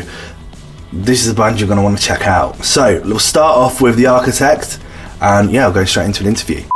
this 0.93 1.25
is 1.25 1.31
a 1.31 1.33
band 1.33 1.59
you're 1.59 1.67
going 1.67 1.79
to 1.79 1.83
want 1.83 1.97
to 1.97 2.03
check 2.03 2.27
out. 2.27 2.63
So 2.63 3.01
we'll 3.03 3.17
start 3.17 3.57
off 3.57 3.81
with 3.81 3.95
The 3.95 4.05
Architect, 4.05 4.79
and 5.19 5.49
yeah, 5.51 5.63
I'll 5.65 5.73
go 5.73 5.83
straight 5.83 6.05
into 6.05 6.21
an 6.21 6.29
interview. 6.29 6.70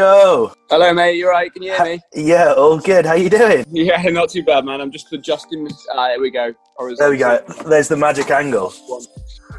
Yo, 0.00 0.50
Hello, 0.70 0.94
mate. 0.94 1.16
You 1.16 1.26
are 1.26 1.32
right? 1.32 1.52
Can 1.52 1.62
you 1.62 1.74
hear 1.74 1.84
me? 1.84 2.00
yeah, 2.14 2.54
all 2.54 2.78
good. 2.78 3.04
How 3.04 3.12
you 3.12 3.28
doing? 3.28 3.66
Yeah, 3.68 4.00
not 4.04 4.30
too 4.30 4.42
bad, 4.42 4.64
man. 4.64 4.80
I'm 4.80 4.90
just 4.90 5.12
adjusting. 5.12 5.62
This. 5.62 5.86
Ah, 5.92 6.06
there 6.06 6.18
we 6.18 6.30
go. 6.30 6.54
There 6.96 7.10
we 7.10 7.18
go. 7.18 7.44
There's 7.66 7.88
the 7.88 7.98
magic 7.98 8.30
angle. 8.30 8.72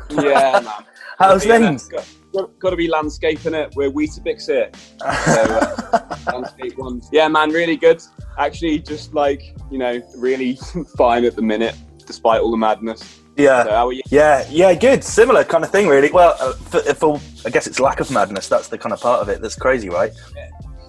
Yeah, 0.10 0.60
man. 0.64 0.86
How's 1.20 1.46
things? 1.46 1.88
Got, 1.90 2.08
got, 2.34 2.58
got 2.58 2.70
to 2.72 2.76
be 2.76 2.88
landscaping 2.88 3.54
it. 3.54 3.72
We're 3.76 3.92
Weetabix 3.92 4.48
here. 4.48 4.72
So, 4.98 5.06
uh, 5.06 6.18
landscape 6.34 6.76
one. 6.76 7.04
Yeah, 7.12 7.28
man. 7.28 7.52
Really 7.52 7.78
good. 7.78 8.02
Actually, 8.40 8.80
just 8.80 9.14
like 9.14 9.56
you 9.70 9.78
know, 9.78 10.02
really 10.18 10.58
fine 10.98 11.24
at 11.24 11.36
the 11.36 11.44
minute, 11.44 11.76
despite 12.08 12.42
all 12.42 12.50
the 12.50 12.58
madness. 12.58 13.21
Yeah. 13.38 13.64
So 13.64 13.70
how 13.72 13.88
are 13.88 13.94
you? 13.94 14.02
Yeah, 14.10 14.46
yeah, 14.50 14.74
good. 14.74 15.04
Similar 15.04 15.44
kind 15.44 15.64
of 15.64 15.72
thing, 15.72 15.88
really. 15.88 16.12
Well, 16.12 16.36
uh, 16.40 16.54
for, 16.54 16.80
for 16.94 17.20
I 17.46 17.50
guess 17.50 17.66
it's 17.68 17.80
lack 17.80 18.00
of 18.00 18.12
madness. 18.12 18.48
That's 18.48 18.68
the 18.68 18.78
kind 18.78 18.94
of 18.94 19.02
part 19.02 19.22
of 19.22 19.30
it 19.30 19.42
that's 19.42 19.56
crazy, 19.56 19.90
right? 19.90 20.12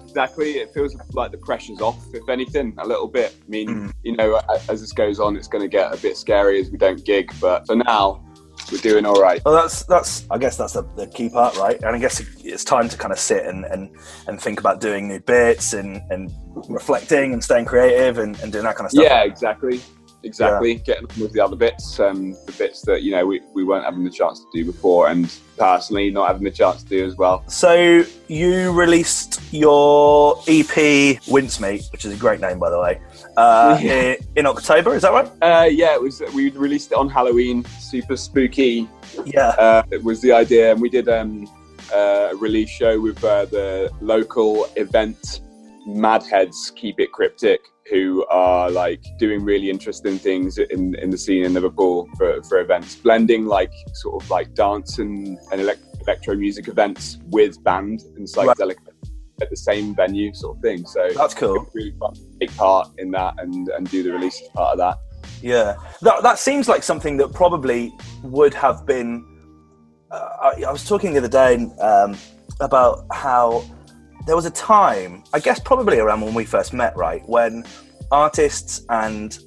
Exactly. 0.07 0.57
It 0.59 0.71
feels 0.73 0.95
like 1.13 1.31
the 1.31 1.37
pressure's 1.39 1.81
off, 1.81 1.97
if 2.13 2.27
anything, 2.29 2.75
a 2.77 2.85
little 2.85 3.07
bit. 3.07 3.35
I 3.41 3.49
mean, 3.49 3.67
Mm. 3.69 3.93
you 4.03 4.15
know, 4.15 4.39
as 4.69 4.81
this 4.81 4.91
goes 4.91 5.19
on, 5.19 5.35
it's 5.35 5.47
going 5.47 5.63
to 5.63 5.67
get 5.67 5.91
a 5.93 5.97
bit 5.97 6.17
scary 6.17 6.59
as 6.61 6.69
we 6.69 6.77
don't 6.77 7.03
gig. 7.03 7.31
But 7.41 7.65
for 7.65 7.75
now, 7.75 8.23
we're 8.71 8.77
doing 8.77 9.05
all 9.05 9.19
right. 9.19 9.41
Well, 9.43 9.55
that's 9.55 9.83
that's. 9.83 10.27
I 10.29 10.37
guess 10.37 10.55
that's 10.57 10.73
the, 10.73 10.83
the 10.95 11.07
key 11.07 11.29
part, 11.29 11.57
right? 11.57 11.77
And 11.77 11.95
I 11.95 11.97
guess 11.99 12.21
it's 12.43 12.63
time 12.63 12.89
to 12.89 12.97
kind 12.97 13.11
of 13.11 13.17
sit 13.19 13.45
and 13.45 13.65
and, 13.65 13.89
and 14.27 14.39
think 14.39 14.59
about 14.59 14.79
doing 14.81 15.07
new 15.07 15.19
bits 15.19 15.73
and 15.73 16.01
and 16.11 16.31
reflecting 16.69 17.33
and 17.33 17.43
staying 17.43 17.65
creative 17.65 18.19
and, 18.19 18.39
and 18.41 18.51
doing 18.51 18.65
that 18.65 18.75
kind 18.75 18.85
of 18.85 18.91
stuff. 18.91 19.05
Yeah, 19.05 19.23
exactly. 19.23 19.81
Exactly. 20.23 20.75
Getting 20.75 21.05
on 21.09 21.19
with 21.19 21.33
the 21.33 21.39
other 21.41 21.55
bits, 21.55 21.99
um, 21.99 22.31
the 22.45 22.53
bits 22.57 22.81
that, 22.83 23.03
you 23.03 23.11
know, 23.11 23.25
we, 23.25 23.41
we 23.53 23.63
weren't 23.63 23.83
having 23.85 24.03
the 24.03 24.09
chance 24.09 24.39
to 24.39 24.45
do 24.53 24.65
before 24.65 25.09
and 25.09 25.31
personally 25.57 26.09
not 26.09 26.27
having 26.27 26.43
the 26.43 26.51
chance 26.51 26.81
to 26.83 26.89
do 26.89 27.05
as 27.05 27.15
well. 27.15 27.43
So 27.49 28.03
you 28.27 28.71
released 28.71 29.41
your 29.51 30.37
EP 30.47 31.19
Wincemeat, 31.27 31.91
which 31.91 32.05
is 32.05 32.13
a 32.13 32.17
great 32.17 32.39
name, 32.39 32.57
by 32.59 32.69
the 32.69 32.79
way, 32.79 33.01
uh, 33.37 33.77
Yeah. 33.81 34.15
in 34.35 34.45
October. 34.45 34.95
Is 34.95 35.01
that 35.01 35.11
right? 35.11 35.29
Uh, 35.41 35.65
yeah, 35.65 35.93
it 35.93 36.01
was, 36.01 36.21
we 36.33 36.49
released 36.51 36.91
it 36.91 36.97
on 36.97 37.09
Halloween, 37.09 37.63
super 37.79 38.15
spooky. 38.15 38.87
Yeah. 39.25 39.49
Uh, 39.49 39.83
it 39.91 40.03
was 40.03 40.21
the 40.21 40.31
idea 40.31 40.71
and 40.71 40.81
we 40.81 40.89
did 40.89 41.09
um, 41.09 41.47
uh, 41.93 42.29
a 42.31 42.35
release 42.35 42.69
show 42.69 42.99
with 42.99 43.21
uh, 43.23 43.45
the 43.45 43.91
local 44.01 44.67
event 44.77 45.41
Mad 45.85 46.23
Heads 46.23 46.71
Keep 46.75 46.99
It 47.01 47.11
Cryptic, 47.11 47.59
who 47.89 48.25
are 48.27 48.71
like 48.71 49.03
doing 49.19 49.43
really 49.43 49.69
interesting 49.69 50.17
things 50.17 50.57
in, 50.57 50.95
in 50.95 51.09
the 51.09 51.17
scene 51.17 51.43
in 51.43 51.53
Liverpool 51.53 52.07
for, 52.17 52.41
for 52.43 52.59
events, 52.59 52.95
blending 52.95 53.45
like 53.45 53.71
sort 53.93 54.23
of 54.23 54.29
like 54.29 54.53
dance 54.53 54.99
and, 54.99 55.37
and 55.51 55.61
elec 55.61 55.77
electro 56.01 56.35
music 56.35 56.67
events 56.67 57.17
with 57.29 57.63
band 57.63 58.01
and 58.17 58.27
psychedelic 58.27 58.75
at 59.41 59.49
the 59.49 59.55
same 59.55 59.95
venue, 59.95 60.33
sort 60.33 60.57
of 60.57 60.61
thing. 60.61 60.85
So 60.85 61.09
That's 61.15 61.33
cool. 61.33 61.67
really 61.73 61.95
fun 61.99 62.13
to 62.13 62.21
take 62.39 62.55
part 62.55 62.89
in 62.97 63.11
that 63.11 63.35
and, 63.37 63.69
and 63.69 63.89
do 63.89 64.03
the 64.03 64.11
release 64.11 64.41
as 64.41 64.47
part 64.49 64.73
of 64.73 64.77
that. 64.79 64.97
Yeah, 65.41 65.75
that 66.01 66.23
that 66.23 66.39
seems 66.39 66.69
like 66.69 66.83
something 66.83 67.17
that 67.17 67.33
probably 67.33 67.93
would 68.23 68.53
have 68.53 68.85
been. 68.85 69.25
Uh, 70.09 70.29
I, 70.41 70.63
I 70.67 70.71
was 70.71 70.85
talking 70.85 71.13
the 71.13 71.19
other 71.19 71.27
day 71.27 71.55
um, 71.79 72.15
about 72.61 73.05
how 73.11 73.65
there 74.25 74.35
was 74.35 74.45
a 74.45 74.51
time, 74.51 75.23
I 75.33 75.39
guess 75.39 75.59
probably 75.59 75.99
around 75.99 76.21
when 76.21 76.33
we 76.33 76.45
first 76.45 76.73
met, 76.73 76.95
right, 76.95 77.21
when 77.27 77.63
artists 78.11 78.85
and, 78.89 79.37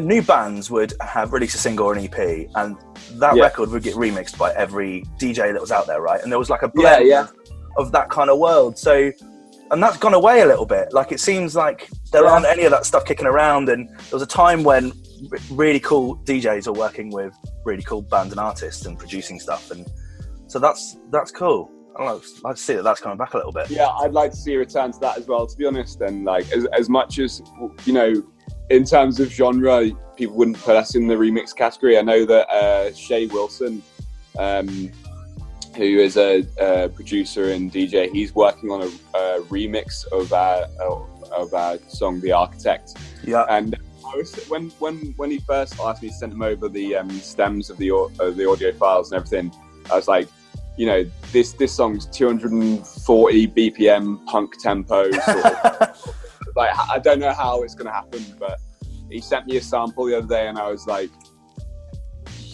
new 0.00 0.22
bands 0.22 0.70
would 0.70 0.94
have 1.02 1.34
released 1.34 1.54
a 1.54 1.58
single 1.58 1.84
or 1.86 1.92
an 1.92 1.98
EP, 2.02 2.48
and 2.54 2.76
that 3.20 3.36
Yeah. 3.36 3.42
record 3.42 3.68
would 3.70 3.82
get 3.82 3.94
remixed 3.94 4.38
by 4.38 4.50
every 4.54 5.04
DJ 5.18 5.52
that 5.52 5.60
was 5.60 5.70
out 5.70 5.86
there, 5.86 6.00
right? 6.00 6.22
And 6.22 6.32
there 6.32 6.38
was 6.38 6.48
like 6.48 6.62
a 6.62 6.68
blend 6.68 7.06
Yeah, 7.06 7.14
yeah. 7.14 7.20
Of, 7.76 7.86
of 7.86 7.92
that 7.92 8.08
kind 8.08 8.30
of 8.30 8.38
world. 8.38 8.78
So. 8.78 9.12
And 9.70 9.82
that's 9.82 9.96
gone 9.96 10.12
away 10.12 10.42
a 10.42 10.46
little 10.46 10.66
bit. 10.66 10.92
Like 10.92 11.12
it 11.12 11.20
seems 11.20 11.56
like 11.56 11.88
there 12.10 12.26
aren't 12.26 12.44
any 12.44 12.64
of 12.64 12.70
that 12.72 12.84
stuff 12.84 13.06
kicking 13.06 13.24
around. 13.26 13.70
And 13.70 13.88
there 13.88 14.12
was 14.12 14.22
a 14.22 14.26
time 14.26 14.62
when 14.64 14.92
r- 15.32 15.38
really 15.50 15.80
cool 15.80 16.16
DJs 16.24 16.66
are 16.66 16.74
working 16.74 17.10
with 17.10 17.34
really 17.64 17.82
cool 17.82 18.02
bands 18.02 18.32
and 18.32 18.40
artists 18.40 18.84
and 18.84 18.98
producing 18.98 19.40
stuff, 19.40 19.70
and 19.70 19.86
so 20.46 20.58
that's 20.58 20.98
that's 21.10 21.30
cool. 21.30 21.70
I 21.96 22.04
like, 22.04 22.22
I 22.22 22.48
like 22.48 22.56
to 22.56 22.62
see 22.62 22.74
that 22.74 22.82
that's 22.82 23.00
coming 23.00 23.18
back 23.18 23.34
a 23.34 23.36
little 23.36 23.52
bit. 23.52 23.70
Yeah, 23.70 23.88
I'd 23.88 24.12
like 24.12 24.30
to 24.30 24.36
see 24.36 24.54
a 24.54 24.58
return 24.58 24.92
to 24.92 25.00
that 25.00 25.18
as 25.18 25.26
well. 25.26 25.46
To 25.46 25.56
be 25.56 25.66
honest, 25.66 26.00
and 26.00 26.24
like 26.24 26.50
as, 26.52 26.64
as 26.66 26.88
much 26.88 27.18
as 27.18 27.42
you 27.84 27.92
know, 27.92 28.22
in 28.70 28.84
terms 28.84 29.20
of 29.20 29.30
genre, 29.30 29.90
people 30.16 30.36
wouldn't 30.36 30.58
put 30.58 30.76
us 30.76 30.94
in 30.94 31.06
the 31.06 31.14
remix 31.14 31.54
category. 31.54 31.98
I 31.98 32.02
know 32.02 32.24
that 32.24 32.48
uh, 32.50 32.92
Shay 32.94 33.26
Wilson, 33.26 33.82
um, 34.38 34.90
who 35.76 35.84
is 35.98 36.16
a, 36.16 36.46
a 36.58 36.88
producer 36.88 37.52
and 37.52 37.72
DJ, 37.72 38.10
he's 38.10 38.34
working 38.34 38.70
on 38.70 38.82
a, 38.82 39.18
a 39.18 39.40
remix 39.42 40.06
of 40.12 40.32
our 40.32 40.66
of 41.30 41.52
our 41.54 41.78
song 41.88 42.20
"The 42.20 42.32
Architect." 42.32 42.96
Yeah, 43.24 43.44
And 43.48 43.76
was, 44.14 44.34
when 44.48 44.70
when 44.78 45.14
when 45.16 45.30
he 45.30 45.38
first 45.40 45.78
asked 45.80 46.02
me 46.02 46.08
to 46.08 46.14
send 46.14 46.32
him 46.32 46.42
over 46.42 46.68
the 46.68 46.96
um, 46.96 47.10
stems 47.10 47.70
of 47.70 47.76
the 47.78 47.90
of 47.92 48.36
the 48.36 48.48
audio 48.48 48.72
files 48.72 49.12
and 49.12 49.16
everything, 49.16 49.52
I 49.90 49.96
was 49.96 50.08
like, 50.08 50.28
you 50.76 50.86
know, 50.86 51.04
this 51.32 51.52
this 51.52 51.74
song's 51.74 52.06
240 52.06 53.46
BPM 53.48 54.24
punk 54.26 54.60
tempo. 54.60 55.10
Sort 55.10 55.44
of. 55.46 56.16
like 56.56 56.70
I 56.90 56.98
don't 56.98 57.18
know 57.18 57.32
how 57.32 57.62
it's 57.62 57.74
gonna 57.74 57.92
happen, 57.92 58.24
but 58.38 58.58
he 59.10 59.20
sent 59.20 59.46
me 59.46 59.56
a 59.56 59.60
sample 59.60 60.06
the 60.06 60.18
other 60.18 60.26
day, 60.26 60.48
and 60.48 60.58
I 60.58 60.70
was 60.70 60.86
like, 60.86 61.10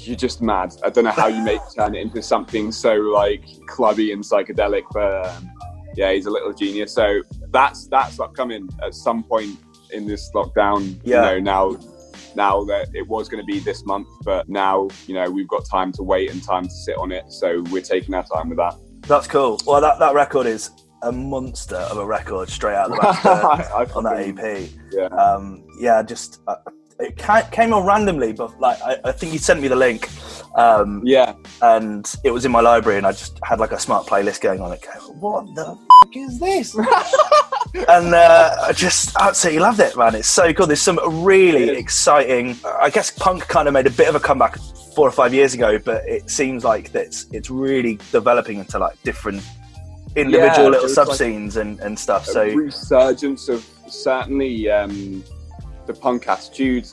you're 0.08 0.16
just 0.16 0.42
mad. 0.42 0.74
I 0.84 0.90
don't 0.90 1.04
know 1.04 1.10
how 1.10 1.28
you 1.28 1.42
make 1.42 1.60
turn 1.76 1.94
it 1.94 2.00
into 2.00 2.22
something 2.22 2.72
so 2.72 2.94
like 2.94 3.44
clubby 3.66 4.12
and 4.12 4.22
psychedelic, 4.22 4.82
but 4.92 5.26
um, 5.26 5.50
yeah, 5.94 6.12
he's 6.12 6.26
a 6.26 6.30
little 6.30 6.52
genius. 6.52 6.92
So 6.92 7.22
that's 7.50 7.86
that's 7.88 8.18
upcoming 8.18 8.68
at 8.82 8.94
some 8.94 9.22
point 9.22 9.58
in 9.92 10.06
this 10.06 10.30
lockdown. 10.34 10.98
Yeah. 11.04 11.32
You 11.34 11.40
know, 11.40 11.72
now 11.74 11.97
now 12.34 12.64
that 12.64 12.88
it 12.94 13.06
was 13.06 13.28
going 13.28 13.44
to 13.44 13.46
be 13.46 13.58
this 13.60 13.84
month, 13.84 14.08
but 14.24 14.48
now 14.48 14.88
you 15.06 15.14
know 15.14 15.30
we've 15.30 15.48
got 15.48 15.64
time 15.64 15.92
to 15.92 16.02
wait 16.02 16.30
and 16.30 16.42
time 16.42 16.64
to 16.64 16.70
sit 16.70 16.96
on 16.96 17.12
it. 17.12 17.30
So 17.30 17.62
we're 17.70 17.82
taking 17.82 18.14
our 18.14 18.24
time 18.24 18.48
with 18.48 18.58
that. 18.58 18.74
that's 19.02 19.26
cool. 19.26 19.60
Well, 19.66 19.80
that, 19.80 19.98
that 19.98 20.14
record 20.14 20.46
is 20.46 20.70
a 21.02 21.12
monster 21.12 21.76
of 21.76 21.98
a 21.98 22.06
record 22.06 22.48
straight 22.48 22.74
out 22.74 22.90
of 22.90 22.96
the 22.96 23.02
back 23.02 23.96
on 23.96 24.04
that 24.04 24.18
EP. 24.18 24.68
Yeah. 24.90 25.06
Um, 25.06 25.64
yeah, 25.78 26.02
just 26.02 26.40
uh, 26.46 26.56
it 27.00 27.16
came 27.52 27.72
on 27.72 27.86
randomly, 27.86 28.32
but 28.32 28.58
like 28.60 28.80
I, 28.82 28.98
I 29.04 29.12
think 29.12 29.32
you 29.32 29.38
sent 29.38 29.60
me 29.60 29.68
the 29.68 29.76
link. 29.76 30.08
Um, 30.54 31.02
Yeah. 31.04 31.34
and 31.62 32.12
it 32.24 32.30
was 32.30 32.44
in 32.44 32.50
my 32.52 32.60
library, 32.60 32.98
and 32.98 33.06
I 33.06 33.12
just 33.12 33.38
had 33.42 33.60
like 33.60 33.72
a 33.72 33.78
smart 33.78 34.06
playlist 34.06 34.40
going 34.40 34.60
on. 34.60 34.72
It 34.72 34.82
go, 34.82 35.00
what 35.12 35.46
the 35.54 35.70
f- 35.70 36.16
is 36.16 36.38
this? 36.40 36.74
and 37.88 38.14
uh, 38.14 38.56
I 38.62 38.72
just 38.72 39.14
absolutely 39.20 39.60
loved 39.60 39.80
it, 39.80 39.96
man. 39.96 40.14
It's 40.14 40.28
so 40.28 40.52
cool. 40.52 40.66
There's 40.66 40.82
some 40.82 40.98
really 41.24 41.68
exciting. 41.70 42.56
I 42.80 42.90
guess 42.90 43.10
punk 43.10 43.46
kind 43.48 43.68
of 43.68 43.74
made 43.74 43.86
a 43.86 43.90
bit 43.90 44.08
of 44.08 44.14
a 44.14 44.20
comeback 44.20 44.58
four 44.94 45.06
or 45.06 45.12
five 45.12 45.32
years 45.32 45.54
ago, 45.54 45.78
but 45.78 46.06
it 46.08 46.28
seems 46.28 46.64
like 46.64 46.90
that 46.92 47.24
it's, 47.30 47.50
really 47.50 47.98
developing 48.10 48.58
into 48.58 48.78
like 48.78 49.00
different 49.04 49.42
individual 50.16 50.64
Yeah, 50.64 50.70
little 50.70 50.88
sub 50.88 51.08
like 51.08 51.18
scenes 51.18 51.56
and, 51.56 51.78
and 51.80 51.96
stuff. 51.96 52.26
So 52.26 52.44
resurgence 52.46 53.48
of 53.48 53.64
certainly 53.86 54.68
um, 54.70 55.22
the 55.86 55.94
punk 55.94 56.26
attitude 56.26 56.88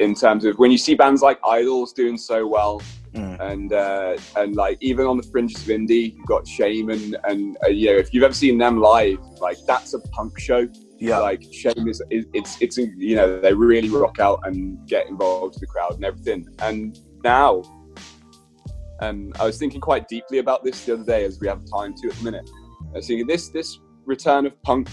in 0.00 0.14
terms 0.14 0.44
of 0.44 0.56
when 0.58 0.70
you 0.70 0.78
see 0.78 0.94
bands 0.94 1.22
like 1.22 1.40
IDLES 1.42 1.94
doing 1.94 2.16
so 2.16 2.46
well, 2.46 2.82
Mm. 3.16 3.40
and 3.40 3.72
uh, 3.72 4.16
and 4.36 4.56
like 4.56 4.76
even 4.82 5.06
on 5.06 5.16
the 5.16 5.22
fringes 5.22 5.62
of 5.62 5.68
indie, 5.68 6.14
you've 6.14 6.26
got 6.26 6.46
Shame 6.46 6.90
and 6.90 7.16
and 7.24 7.56
uh, 7.64 7.68
you 7.68 7.86
know 7.86 7.96
if 7.96 8.12
you've 8.12 8.22
ever 8.24 8.34
seen 8.34 8.58
them 8.58 8.78
live, 8.78 9.18
like 9.40 9.56
that's 9.66 9.94
a 9.94 10.00
punk 10.08 10.38
show. 10.38 10.68
yeah, 10.98 11.18
Like 11.18 11.42
Shame 11.50 11.88
is, 11.88 12.02
is 12.10 12.26
it's 12.34 12.60
it's 12.60 12.76
you 12.76 13.16
know 13.16 13.40
they 13.40 13.54
really 13.54 13.88
rock 13.88 14.20
out 14.20 14.40
and 14.44 14.86
get 14.86 15.06
involved 15.08 15.54
with 15.54 15.60
the 15.60 15.66
crowd 15.66 15.94
and 15.94 16.04
everything. 16.04 16.46
And 16.58 16.98
now, 17.24 17.62
um, 19.00 19.32
I 19.40 19.46
was 19.46 19.56
thinking 19.56 19.80
quite 19.80 20.08
deeply 20.08 20.38
about 20.38 20.62
this 20.62 20.84
the 20.84 20.92
other 20.94 21.04
day 21.04 21.24
as 21.24 21.40
we 21.40 21.48
have 21.48 21.62
time 21.64 21.94
to 22.02 22.08
at 22.08 22.14
the 22.16 22.24
minute. 22.24 22.50
I 22.92 22.96
was 22.98 23.06
thinking 23.06 23.26
this 23.26 23.48
this 23.48 23.78
return 24.04 24.44
of 24.44 24.60
punk 24.62 24.90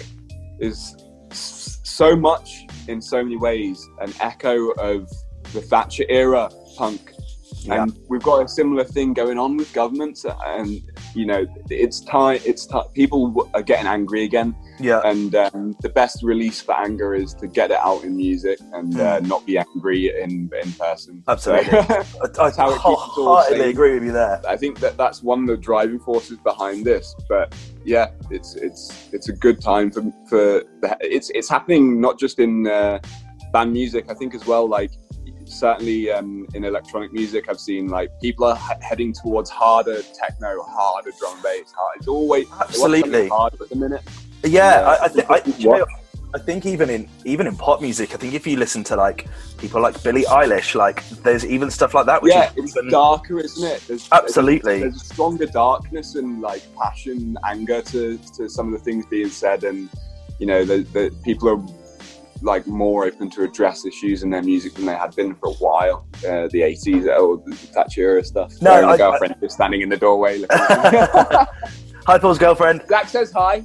is 0.62 0.96
so 1.32 2.16
much 2.16 2.68
in 2.88 3.02
so 3.02 3.24
many 3.24 3.38
ways 3.38 3.88
an 4.02 4.14
echo 4.20 4.70
of 4.72 5.10
the 5.54 5.62
Thatcher 5.62 6.06
era 6.10 6.50
punk. 6.78 7.14
Yeah. 7.60 7.84
And 7.84 7.98
we've 8.10 8.24
got 8.24 8.44
a 8.44 8.48
similar 8.48 8.84
thing 8.84 9.14
going 9.14 9.38
on 9.38 9.56
with 9.56 9.72
governments, 9.74 10.26
and 10.26 10.82
you 11.16 11.26
know, 11.26 11.46
it's 11.70 12.02
time. 12.02 12.42
It's 12.46 12.66
ti 12.66 12.80
people 12.94 13.50
are 13.54 13.62
getting 13.62 13.88
angry 13.88 14.24
again, 14.24 14.56
Yeah. 14.84 15.02
and 15.06 15.34
um, 15.36 15.76
the 15.82 15.90
best 15.90 16.24
release 16.24 16.62
for 16.62 16.78
anger 16.80 17.14
is 17.16 17.34
to 17.36 17.48
get 17.48 17.72
it 17.72 17.78
out 17.78 18.04
in 18.04 18.16
music 18.16 18.60
and 18.74 19.00
uh, 19.00 19.20
not 19.22 19.46
be 19.46 19.58
angry 19.58 20.10
in 20.22 20.50
in 20.62 20.72
person. 20.74 21.16
Hmm. 21.26 21.30
Absolutely. 21.32 21.72
So- 21.72 21.82
I, 22.40 22.48
I 22.48 22.52
how 22.52 22.70
it 22.70 22.74
keeps 22.74 22.86
us 22.86 23.16
wholeheartedly 23.16 23.70
agree 23.70 23.94
with 23.96 24.04
you 24.04 24.12
there. 24.12 24.42
I 24.48 24.58
think 24.58 24.80
that 24.80 24.98
that's 24.98 25.24
one 25.24 25.42
of 25.42 25.48
the 25.48 25.58
driving 25.58 26.00
forces 26.00 26.38
behind 26.38 26.86
this. 26.86 27.16
But 27.30 27.56
yeah, 27.86 28.08
it's 28.30 28.56
it's 28.56 29.10
it's 29.12 29.30
a 29.30 29.34
good 29.34 29.62
time 29.62 29.92
for 29.92 30.02
for 30.30 30.64
the, 30.82 30.98
it's 31.02 31.30
it's 31.32 31.50
happening 31.50 32.00
not 32.02 32.20
just 32.20 32.40
in 32.40 32.68
uh, 32.68 33.00
band 33.52 33.74
music. 33.74 34.06
I 34.10 34.14
think 34.14 34.34
as 34.36 34.46
well, 34.46 34.68
like 34.68 34.92
certainly 35.46 36.12
um, 36.12 36.48
in 36.54 36.64
electronic 36.64 37.14
music, 37.14 37.50
I've 37.50 37.60
seen 37.60 37.88
like 37.88 38.10
people 38.22 38.46
are 38.46 38.56
he- 38.56 38.86
heading 38.86 39.14
towards 39.14 39.50
harder 39.50 40.02
techno, 40.02 40.62
harder 40.64 41.12
drum 41.20 41.42
bass. 41.44 41.72
Hard. 41.72 41.98
It's 41.98 42.08
always 42.08 42.46
Absolutely. 42.60 43.28
harder 43.28 43.64
at 43.64 43.70
the 43.70 43.76
minute. 43.76 44.02
Yeah, 44.44 44.82
Yeah. 44.82 44.88
I, 44.88 45.06
I, 45.06 45.08
th- 45.08 45.26
I, 45.30 45.42
you 45.58 45.70
know, 45.70 45.86
I 46.36 46.40
think 46.40 46.66
even 46.66 46.90
in 46.90 47.08
even 47.26 47.46
in 47.46 47.56
pop 47.56 47.80
music, 47.80 48.14
I 48.14 48.18
think 48.18 48.34
if 48.34 48.48
you 48.48 48.58
listen 48.58 48.84
to 48.86 48.96
like 48.96 49.28
people 49.60 49.80
like 49.82 50.02
Billie 50.02 50.24
Eilish, 50.24 50.74
like 50.74 51.08
there's 51.22 51.46
even 51.46 51.70
stuff 51.70 51.94
like 51.94 52.08
that. 52.08 52.24
Which 52.24 52.34
yeah, 52.34 52.52
is 52.56 52.76
it's 52.76 52.92
darker, 52.92 53.40
isn't 53.40 53.64
it? 53.68 53.82
There's, 53.88 54.10
Absolutely. 54.12 54.80
There's, 54.80 54.94
there's 54.94 55.02
a 55.04 55.14
stronger 55.14 55.46
darkness 55.46 56.16
and 56.16 56.42
like 56.42 56.64
passion, 56.76 57.38
anger 57.46 57.84
to, 57.84 58.18
to 58.38 58.50
some 58.50 58.74
of 58.74 58.74
the 58.74 58.80
things 58.80 59.06
being 59.06 59.30
said, 59.30 59.64
and 59.64 59.90
you 60.40 60.48
know, 60.48 60.66
the, 60.66 60.80
the 60.92 61.16
people 61.24 61.50
are 61.50 61.64
like 62.42 62.66
more 62.66 63.06
open 63.06 63.30
to 63.30 63.44
address 63.44 63.86
issues 63.86 64.24
in 64.24 64.30
their 64.32 64.42
music 64.42 64.74
than 64.74 64.86
they 64.86 64.96
had 64.96 65.16
been 65.16 65.36
for 65.36 65.50
a 65.50 65.54
while. 65.54 66.08
Uh, 66.18 66.48
the 66.52 66.62
80s, 66.62 67.06
or 67.18 67.38
the 67.46 67.56
Thatcher 67.56 68.02
era 68.02 68.24
stuff. 68.24 68.54
No, 68.60 68.72
I- 68.90 68.98
girlfriend 68.98 69.36
is 69.42 69.54
standing 69.54 69.82
in 69.82 69.90
the 69.90 69.98
doorway. 69.98 70.44
Hi, 70.50 72.18
Paul's 72.20 72.38
girlfriend. 72.38 72.84
Black 72.88 73.08
says 73.08 73.32
hi. 73.32 73.64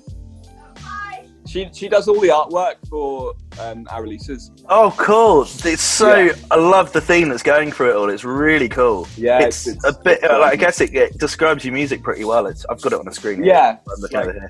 She 1.49 1.69
she 1.73 1.89
does 1.89 2.09
all 2.09 2.21
the 2.21 2.29
artwork 2.29 2.75
for 2.91 3.35
um, 3.61 3.87
our 3.91 4.03
releases. 4.03 4.51
Oh, 4.69 4.95
cool! 4.99 5.43
It's 5.65 5.81
so 5.83 6.15
Yeah. 6.17 6.33
I 6.51 6.57
love 6.57 6.93
the 6.93 7.01
theme 7.01 7.29
that's 7.31 7.43
going 7.43 7.73
through 7.73 7.91
it 7.93 7.97
all. 7.97 8.11
It's 8.11 8.25
really 8.25 8.69
cool. 8.69 9.09
Yeah, 9.17 9.41
it's, 9.41 9.67
it's- 9.67 9.83
a 9.85 9.99
bit. 9.99 10.19
it's, 10.23 10.31
like, 10.31 10.53
I 10.53 10.57
guess 10.57 10.81
it, 10.83 10.95
it 10.95 11.17
describes 11.19 11.65
your 11.65 11.73
music 11.73 12.03
pretty 12.03 12.25
well. 12.25 12.47
It's 12.47 12.67
I've 12.67 12.81
got 12.83 12.93
it 12.93 12.99
on 12.99 13.07
the 13.07 13.15
screen. 13.15 13.43
here. 13.43 13.55
Yeah, 13.55 13.77
I'm 13.79 14.01
looking 14.01 14.19
at 14.19 14.29
it 14.29 14.35
here. 14.35 14.49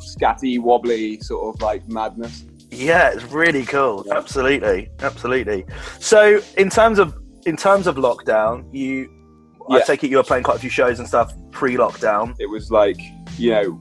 scatty, 0.00 0.58
wobbly, 0.58 1.20
sort 1.20 1.54
of 1.54 1.60
like 1.62 1.86
madness. 1.88 2.44
Yeah, 2.70 3.10
it's 3.12 3.24
really 3.24 3.64
cool. 3.66 4.04
Yeah. 4.06 4.16
Absolutely, 4.16 4.88
absolutely. 5.00 5.66
So, 5.98 6.40
in 6.56 6.70
terms 6.70 6.98
of 6.98 7.14
in 7.44 7.56
terms 7.56 7.86
of 7.86 7.96
lockdown, 7.96 8.64
you, 8.72 9.10
I 9.68 9.80
take 9.80 10.04
it 10.04 10.10
you 10.10 10.16
were 10.16 10.22
playing 10.22 10.44
quite 10.44 10.56
a 10.56 10.60
few 10.60 10.70
shows 10.70 10.98
and 11.00 11.06
stuff 11.08 11.32
pre-lockdown. 11.50 12.34
it 12.38 12.46
was 12.46 12.70
like 12.70 12.98
you 13.36 13.50
know 13.50 13.80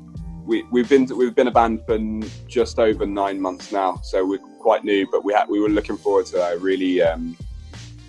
we, 0.50 0.63
we've 0.72 0.89
been 0.89 1.06
we've 1.15 1.36
been 1.36 1.48
a 1.48 1.51
band 1.51 1.86
for 1.86 2.00
just 2.48 2.79
over 2.79 3.06
nine 3.06 3.39
months 3.39 3.72
now 3.72 3.98
so 4.03 4.25
we're 4.25 4.39
quite 4.60 4.84
new 4.84 5.08
but 5.12 5.24
we 5.24 5.36
we 5.48 5.60
were 5.60 5.70
looking 5.70 5.96
forward 5.96 6.25
to 6.25 6.41
a 6.41 6.58
really 6.58 7.01
um, 7.03 7.38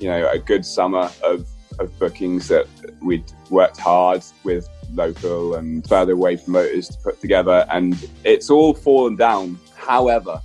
you 0.01 0.09
know 0.09 0.29
a 0.31 0.39
good 0.39 0.65
summer 0.65 1.11
of, 1.23 1.47
of 1.79 1.97
bookings 1.99 2.49
that 2.49 2.67
we'd 3.03 3.31
worked 3.51 3.77
hard 3.77 4.25
with 4.43 4.69
local 4.95 5.57
and 5.57 5.87
further 5.87 6.13
away 6.13 6.37
promoters 6.37 6.89
to 6.89 6.99
put 6.99 7.21
together 7.21 7.67
and 7.71 8.09
it's 8.25 8.51
all 8.51 8.75
fallen 8.75 9.15
down. 9.17 9.59
However 9.77 10.41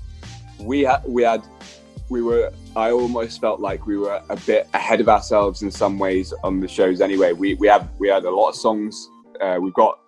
we 0.60 0.82
had 0.82 1.02
we 1.08 1.24
had 1.24 1.44
we 2.10 2.22
were 2.22 2.52
I 2.75 2.92
almost 2.92 3.40
felt 3.40 3.62
like 3.62 3.88
we 3.88 3.98
were 3.98 4.22
a 4.30 4.36
bit 4.36 4.68
ahead 4.74 5.00
of 5.00 5.08
ourselves 5.08 5.62
in 5.62 5.72
some 5.72 5.98
ways 5.98 6.34
on 6.44 6.60
the 6.60 6.68
shows 6.68 7.00
anyway. 7.00 7.32
We 7.32 7.54
we 7.56 7.68
have 7.68 7.90
we 8.00 8.10
had 8.10 8.25
a 8.25 8.30
lot 8.30 8.50
of 8.50 8.56
songs 8.56 9.10
uh, 9.42 9.58
we've 9.60 9.74
got 9.74 10.00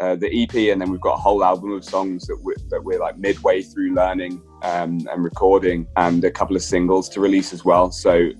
uh, 0.00 0.16
the 0.16 0.42
EP, 0.42 0.54
and 0.72 0.80
then 0.80 0.90
we've 0.90 1.00
got 1.00 1.14
a 1.14 1.20
whole 1.20 1.44
album 1.44 1.72
of 1.72 1.84
songs 1.84 2.26
that 2.26 2.38
we're, 2.42 2.54
that 2.70 2.82
we're 2.82 3.00
like 3.00 3.18
midway 3.18 3.62
through 3.62 3.94
learning 3.94 4.40
um, 4.62 5.06
and 5.10 5.24
recording, 5.24 5.86
and 5.96 6.24
a 6.24 6.30
couple 6.30 6.56
of 6.56 6.62
singles 6.62 7.08
to 7.10 7.20
release 7.20 7.52
as 7.52 7.64
well. 7.64 7.90
So, 7.90 8.30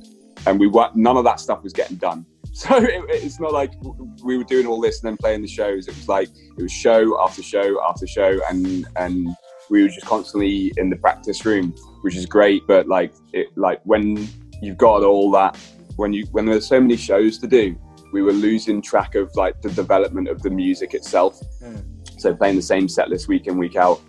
and 0.46 0.60
we 0.60 0.66
wa- 0.66 0.92
none 0.94 1.16
of 1.16 1.24
that 1.24 1.40
stuff 1.40 1.62
was 1.62 1.72
getting 1.72 1.96
done. 1.96 2.24
So 2.54 2.76
it, 2.76 3.04
it's 3.08 3.38
not 3.38 3.52
like 3.52 3.72
we 4.24 4.36
were 4.36 4.42
doing 4.42 4.66
all 4.66 4.80
this 4.80 5.00
and 5.00 5.08
then 5.08 5.16
playing 5.16 5.42
the 5.42 5.48
shows. 5.48 5.86
It 5.86 5.94
was 5.94 6.08
like 6.08 6.28
it 6.56 6.62
was 6.62 6.72
show 6.72 7.20
after 7.22 7.40
show 7.40 7.80
after 7.88 8.04
show, 8.04 8.40
and 8.50 8.84
and 8.96 9.28
we 9.70 9.82
were 9.82 9.88
just 9.88 10.06
constantly 10.06 10.72
in 10.76 10.90
the 10.90 10.96
practice 10.96 11.44
room, 11.44 11.72
which 12.00 12.16
is 12.16 12.26
great. 12.26 12.62
But 12.66 12.88
like 12.88 13.12
it, 13.32 13.48
like 13.56 13.80
when 13.84 14.28
you've 14.60 14.78
got 14.78 15.04
all 15.04 15.30
that, 15.32 15.56
when 15.96 16.12
you 16.12 16.26
when 16.32 16.46
there's 16.46 16.66
so 16.66 16.80
many 16.80 16.96
shows 16.96 17.38
to 17.38 17.46
do, 17.46 17.78
we 18.12 18.22
were 18.22 18.32
losing 18.32 18.80
track 18.80 19.14
of 19.14 19.34
like 19.34 19.60
the 19.60 19.70
development 19.70 20.28
of 20.28 20.42
the 20.42 20.50
music 20.50 20.94
itself. 20.94 21.40
So 22.18 22.34
playing 22.34 22.56
the 22.56 22.62
same 22.62 22.88
set 22.88 23.08
list 23.10 23.28
week 23.28 23.46
in 23.46 23.58
week 23.58 23.76
out, 23.76 24.00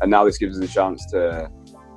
and 0.00 0.10
now 0.10 0.24
this 0.24 0.38
gives 0.38 0.58
us 0.58 0.70
a 0.70 0.72
chance 0.72 1.04
to 1.10 1.50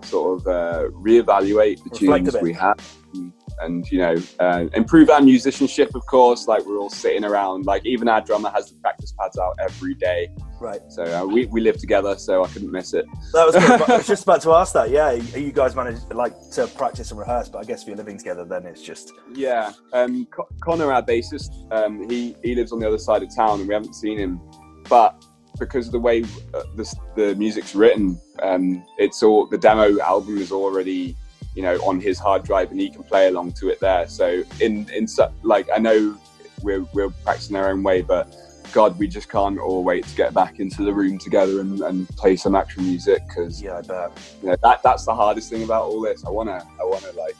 sort 0.03 0.41
of 0.41 0.47
uh, 0.47 0.89
reevaluate 0.89 1.77
the 1.83 1.89
Reflect 1.91 2.25
tunes 2.25 2.37
we 2.41 2.53
have, 2.53 2.97
and, 3.13 3.33
and 3.61 3.91
you 3.91 3.99
know 3.99 4.15
uh, 4.39 4.65
improve 4.73 5.09
our 5.09 5.21
musicianship. 5.21 5.95
Of 5.95 6.05
course, 6.05 6.47
like 6.47 6.65
we're 6.65 6.79
all 6.79 6.89
sitting 6.89 7.23
around. 7.23 7.65
Like 7.65 7.85
even 7.85 8.09
our 8.09 8.21
drummer 8.21 8.49
has 8.49 8.69
the 8.69 8.77
practice 8.77 9.13
pads 9.17 9.37
out 9.37 9.55
every 9.61 9.95
day. 9.95 10.29
Right. 10.63 10.79
So 10.87 11.03
uh, 11.03 11.25
we 11.25 11.45
we 11.47 11.59
live 11.59 11.77
together, 11.77 12.17
so 12.17 12.41
I 12.41 12.47
couldn't 12.47 12.71
miss 12.71 12.93
it. 12.93 13.05
That 13.33 13.45
was. 13.45 13.53
Good. 13.53 13.81
I 13.81 13.97
was 13.97 14.07
just 14.15 14.23
about 14.23 14.41
to 14.43 14.53
ask 14.53 14.71
that. 14.71 14.89
Yeah, 14.91 15.09
are 15.09 15.15
you 15.17 15.51
guys 15.51 15.75
managed 15.75 16.09
like 16.13 16.33
to 16.51 16.67
practice 16.67 17.11
and 17.11 17.19
rehearse? 17.19 17.49
But 17.49 17.57
I 17.57 17.63
guess 17.65 17.81
if 17.81 17.89
you're 17.89 17.97
living 17.97 18.17
together, 18.17 18.45
then 18.45 18.65
it's 18.65 18.81
just 18.81 19.11
Yeah, 19.33 19.73
um, 19.91 20.25
Co- 20.27 20.47
Connor, 20.61 20.89
our 20.89 21.03
bassist, 21.03 21.51
um, 21.73 22.09
he 22.09 22.37
he 22.45 22.55
lives 22.55 22.71
on 22.71 22.79
the 22.79 22.87
other 22.87 22.97
side 22.97 23.23
of 23.23 23.35
town, 23.35 23.59
and 23.59 23.67
we 23.67 23.73
haven't 23.73 23.93
seen 23.93 24.17
him. 24.17 24.39
But 24.87 25.25
because 25.59 25.87
of 25.87 25.91
the 25.91 25.99
way 25.99 26.23
uh, 26.53 26.63
the 26.77 26.95
the 27.17 27.35
music's 27.35 27.75
written, 27.75 28.17
um, 28.41 28.85
it's 28.97 29.21
all 29.21 29.45
the 29.45 29.57
demo 29.57 29.99
album 29.99 30.37
is 30.37 30.53
already 30.53 31.17
you 31.55 31.61
know 31.61 31.75
on 31.85 31.99
his 31.99 32.19
hard 32.19 32.45
drive, 32.45 32.71
and 32.71 32.79
he 32.79 32.89
can 32.89 33.03
play 33.03 33.27
along 33.27 33.51
to 33.59 33.67
it 33.67 33.81
there. 33.81 34.07
So 34.07 34.43
in 34.61 34.89
in 34.91 35.07
like 35.41 35.67
I 35.75 35.79
know 35.79 36.17
we're 36.61 36.85
we're 36.93 37.09
practicing 37.09 37.57
our 37.57 37.69
own 37.69 37.83
way, 37.83 38.01
but 38.01 38.33
God, 38.73 38.97
we 38.97 39.07
just 39.07 39.29
can't 39.29 39.59
all 39.59 39.83
wait 39.83 40.03
to 40.05 40.15
get 40.15 40.33
back 40.33 40.59
into 40.59 40.83
the 40.83 40.91
room 40.91 41.19
together 41.19 41.61
and, 41.61 41.79
and 41.81 42.09
play 42.09 42.35
some 42.35 42.55
actual 42.55 42.81
music 42.83 43.21
because 43.27 43.61
yeah, 43.61 43.77
I 43.77 43.81
bet. 43.81 44.37
you 44.41 44.49
know 44.49 44.55
that 44.63 44.81
that's 44.81 45.05
the 45.05 45.13
hardest 45.13 45.49
thing 45.51 45.63
about 45.63 45.83
all 45.83 46.01
this. 46.01 46.25
I 46.25 46.29
wanna 46.31 46.65
I 46.79 46.83
wanna 46.83 47.11
like 47.15 47.35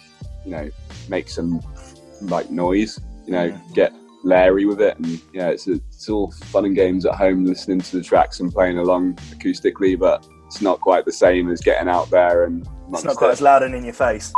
you 0.46 0.52
know 0.52 0.70
make 1.10 1.28
some 1.30 1.60
like 2.22 2.52
noise, 2.52 3.00
you 3.26 3.34
know, 3.34 3.60
get 3.74 3.94
Larry 4.24 4.66
with 4.66 4.80
it, 4.80 4.98
and 5.00 5.34
know 5.34 5.50
it's 5.50 5.68
it's 5.68 6.08
all 6.08 6.32
fun 6.32 6.66
and 6.66 6.76
games 6.76 7.06
at 7.06 7.16
home 7.16 7.46
listening 7.46 7.82
to 7.82 7.98
the 7.98 8.04
tracks 8.04 8.40
and 8.40 8.54
playing 8.54 8.78
along 8.78 9.16
acoustically, 9.32 9.98
but 9.98 10.28
it's 10.46 10.62
not 10.62 10.80
quite 10.82 11.04
the 11.04 11.12
same 11.12 11.50
as 11.52 11.62
getting 11.62 11.90
out 11.90 12.10
there 12.12 12.44
and 12.44 12.68
It's 12.92 13.04
not 13.04 13.16
quite 13.16 13.30
it. 13.30 13.34
as 13.34 13.42
loud 13.42 13.64
and 13.64 13.74
in 13.74 13.84
your 13.84 13.94
face. 13.94 14.34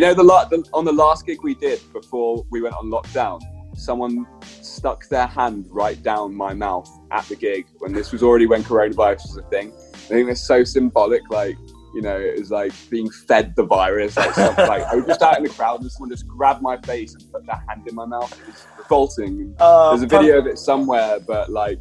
You 0.00 0.06
know, 0.06 0.14
the, 0.14 0.22
the 0.22 0.66
on 0.72 0.86
the 0.86 0.94
last 0.94 1.26
gig 1.26 1.42
we 1.42 1.54
did 1.54 1.78
before 1.92 2.46
we 2.48 2.62
went 2.62 2.74
on 2.74 2.86
lockdown, 2.86 3.38
someone 3.76 4.26
stuck 4.40 5.06
their 5.10 5.26
hand 5.26 5.66
right 5.68 6.02
down 6.02 6.34
my 6.34 6.54
mouth 6.54 6.88
at 7.10 7.26
the 7.26 7.36
gig 7.36 7.66
when 7.80 7.92
this 7.92 8.10
was 8.10 8.22
already 8.22 8.46
when 8.46 8.62
coronavirus 8.62 9.24
was 9.24 9.36
a 9.36 9.42
thing. 9.50 9.74
I 9.74 9.96
think 9.96 10.30
it's 10.30 10.40
so 10.40 10.64
symbolic, 10.64 11.20
like 11.28 11.58
you 11.92 12.00
know, 12.00 12.18
it 12.18 12.38
was 12.38 12.50
like 12.50 12.72
being 12.88 13.10
fed 13.10 13.54
the 13.56 13.62
virus. 13.62 14.16
Like, 14.16 14.32
something, 14.32 14.66
like 14.68 14.84
I 14.84 14.94
was 14.94 15.04
just 15.04 15.20
out 15.20 15.36
in 15.36 15.42
the 15.42 15.50
crowd 15.50 15.82
and 15.82 15.92
someone 15.92 16.08
just 16.08 16.26
grabbed 16.26 16.62
my 16.62 16.78
face 16.78 17.12
and 17.14 17.30
put 17.30 17.44
their 17.44 17.62
hand 17.68 17.86
in 17.86 17.94
my 17.94 18.06
mouth. 18.06 18.32
It 18.40 18.46
was 18.46 18.66
revolting. 18.78 19.54
Uh, 19.60 19.90
There's 19.90 20.04
a 20.04 20.06
video 20.06 20.38
of 20.38 20.46
it 20.46 20.56
somewhere, 20.56 21.20
but 21.20 21.50
like 21.50 21.78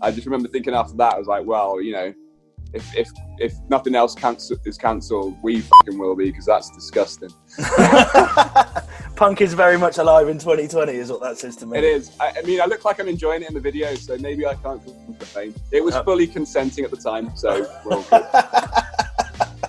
I 0.00 0.10
just 0.10 0.26
remember 0.26 0.48
thinking 0.48 0.72
after 0.72 0.96
that, 0.96 1.16
I 1.16 1.18
was 1.18 1.26
like, 1.26 1.44
well, 1.44 1.82
you 1.82 1.92
know, 1.92 2.14
if 2.72 2.96
if 2.96 3.08
if 3.38 3.52
nothing 3.68 3.94
else 3.94 4.14
cancel, 4.14 4.56
is 4.64 4.76
cancelled, 4.78 5.36
we 5.42 5.60
fucking 5.60 5.98
will 5.98 6.14
be 6.16 6.30
because 6.30 6.46
that's 6.46 6.70
disgusting. 6.70 7.30
Punk 9.16 9.40
is 9.40 9.54
very 9.54 9.76
much 9.76 9.98
alive 9.98 10.28
in 10.28 10.38
2020, 10.38 10.92
is 10.92 11.10
what 11.10 11.20
that 11.22 11.38
says 11.38 11.56
to 11.56 11.66
me. 11.66 11.78
It 11.78 11.84
is. 11.84 12.12
I, 12.20 12.34
I 12.38 12.42
mean, 12.42 12.60
I 12.60 12.66
look 12.66 12.84
like 12.84 13.00
I'm 13.00 13.08
enjoying 13.08 13.42
it 13.42 13.48
in 13.48 13.54
the 13.54 13.60
video, 13.60 13.94
so 13.94 14.16
maybe 14.18 14.46
I 14.46 14.54
can't 14.54 14.80
complain. 14.84 15.54
It 15.72 15.82
was 15.82 15.94
Uh, 15.94 16.04
fully 16.04 16.26
consenting 16.26 16.84
at 16.84 16.90
the 16.90 16.96
time, 16.96 17.36
so 17.36 17.68
we're 17.84 17.96
all 17.96 18.02
good. 18.02 18.24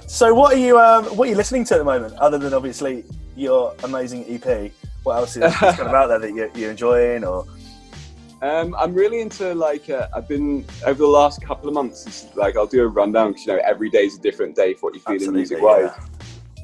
So, 0.08 0.34
what 0.34 0.54
are 0.56 0.58
you 0.58 0.80
um, 0.80 1.06
what 1.16 1.28
are 1.28 1.32
you 1.32 1.38
listening 1.38 1.64
to 1.66 1.76
at 1.76 1.78
the 1.78 1.84
moment, 1.84 2.16
other 2.16 2.40
than 2.40 2.52
obviously 2.52 3.06
your 3.36 3.76
amazing 3.84 4.26
EP? 4.28 4.72
What 5.04 5.18
else 5.18 5.38
is, 5.38 5.44
is 5.44 5.56
kind 5.56 5.80
of 5.82 5.94
out 5.94 6.08
there 6.08 6.18
that 6.20 6.34
you're, 6.34 6.50
you're 6.56 6.72
enjoying? 6.72 7.24
Or 7.24 7.46
Um, 8.42 8.74
I'm 8.78 8.94
really 8.94 9.20
into 9.20 9.54
like 9.54 9.90
uh, 9.90 10.08
I've 10.16 10.28
been 10.28 10.66
over 10.86 11.00
the 11.00 11.08
last 11.08 11.42
couple 11.42 11.68
of 11.68 11.74
months. 11.74 12.28
Like 12.36 12.56
I'll 12.56 12.68
do 12.68 12.84
a 12.84 12.88
rundown 12.88 13.32
because 13.32 13.46
you 13.46 13.54
know 13.54 13.62
every 13.66 13.90
day's 13.90 14.18
a 14.18 14.22
different 14.22 14.56
day 14.56 14.74
for 14.74 14.88
what 14.88 14.96
you 14.96 15.02
feel 15.02 15.16
Absolutely, 15.16 15.40
music 15.40 15.62
wise. 15.62 15.92
yeah. 15.98 16.06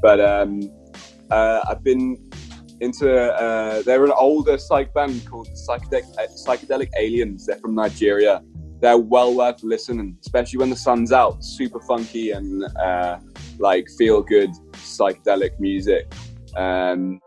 But 0.02 0.20
um, 0.22 0.72
uh, 1.30 1.62
I've 1.68 1.84
been 1.84 2.32
into 2.80 3.34
uh, 3.34 3.82
they're 3.82 4.06
an 4.06 4.14
older 4.18 4.58
psych 4.58 4.94
band 4.94 5.26
called 5.30 5.50
Psychedelic, 5.50 6.18
uh, 6.18 6.28
Psychedelic 6.28 6.90
Aliens. 6.98 7.46
They're 7.46 7.58
from 7.58 7.76
Nigeria, 7.76 8.42
they're 8.80 8.98
well 8.98 9.34
worth 9.34 9.64
listening, 9.64 10.18
especially 10.22 10.60
when 10.60 10.70
the 10.70 10.76
sun's 10.76 11.12
out. 11.12 11.44
Super 11.44 11.82
funky 11.82 12.32
and 12.32 12.64
uh, 12.78 13.20
like 13.60 13.88
feel 13.98 14.22
good 14.22 14.52
psychedelic 14.74 15.60
music. 15.60 16.14
Um, 16.56 17.20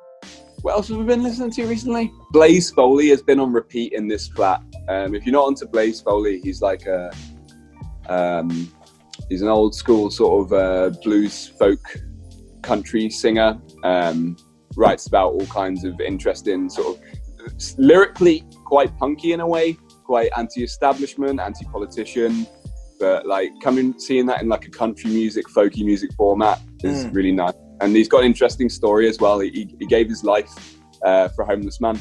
what 0.62 0.74
else 0.74 0.88
have 0.88 0.98
we 0.98 1.04
been 1.04 1.22
listening 1.22 1.50
to 1.52 1.66
recently? 1.66 2.12
Blaze 2.30 2.70
Foley 2.70 3.08
has 3.08 3.22
been 3.22 3.38
on 3.38 3.52
repeat 3.52 3.92
in 3.92 4.08
this 4.08 4.28
flat. 4.28 4.62
Um, 4.88 5.14
if 5.14 5.24
you're 5.24 5.32
not 5.32 5.46
onto 5.46 5.66
Blaze 5.66 6.00
Foley, 6.00 6.40
he's 6.40 6.60
like 6.60 6.86
a 6.86 7.12
um, 8.08 8.72
he's 9.28 9.42
an 9.42 9.48
old 9.48 9.74
school 9.74 10.10
sort 10.10 10.46
of 10.46 10.52
uh, 10.52 10.98
blues 11.02 11.48
folk 11.48 11.80
country 12.62 13.08
singer. 13.10 13.60
Um, 13.84 14.36
writes 14.76 15.06
about 15.06 15.32
all 15.32 15.46
kinds 15.46 15.84
of 15.84 16.00
interesting 16.00 16.70
sort 16.70 16.96
of 16.96 17.78
lyrically 17.78 18.44
quite 18.64 18.96
punky 18.98 19.32
in 19.32 19.40
a 19.40 19.46
way, 19.46 19.76
quite 20.04 20.30
anti-establishment, 20.36 21.40
anti-politician. 21.40 22.46
But 23.00 23.26
like 23.26 23.50
coming 23.62 23.98
seeing 23.98 24.26
that 24.26 24.42
in 24.42 24.48
like 24.48 24.66
a 24.66 24.70
country 24.70 25.10
music, 25.10 25.46
folky 25.46 25.84
music 25.84 26.12
format 26.14 26.60
is 26.82 27.06
really 27.08 27.32
nice. 27.32 27.54
And 27.80 27.94
he's 27.94 28.08
got 28.08 28.20
an 28.20 28.26
interesting 28.26 28.68
story 28.68 29.08
as 29.08 29.18
well. 29.18 29.38
He, 29.40 29.74
he 29.78 29.86
gave 29.86 30.08
his 30.08 30.24
life 30.24 30.78
uh, 31.02 31.28
for 31.28 31.42
a 31.42 31.46
homeless 31.46 31.80
man. 31.80 31.98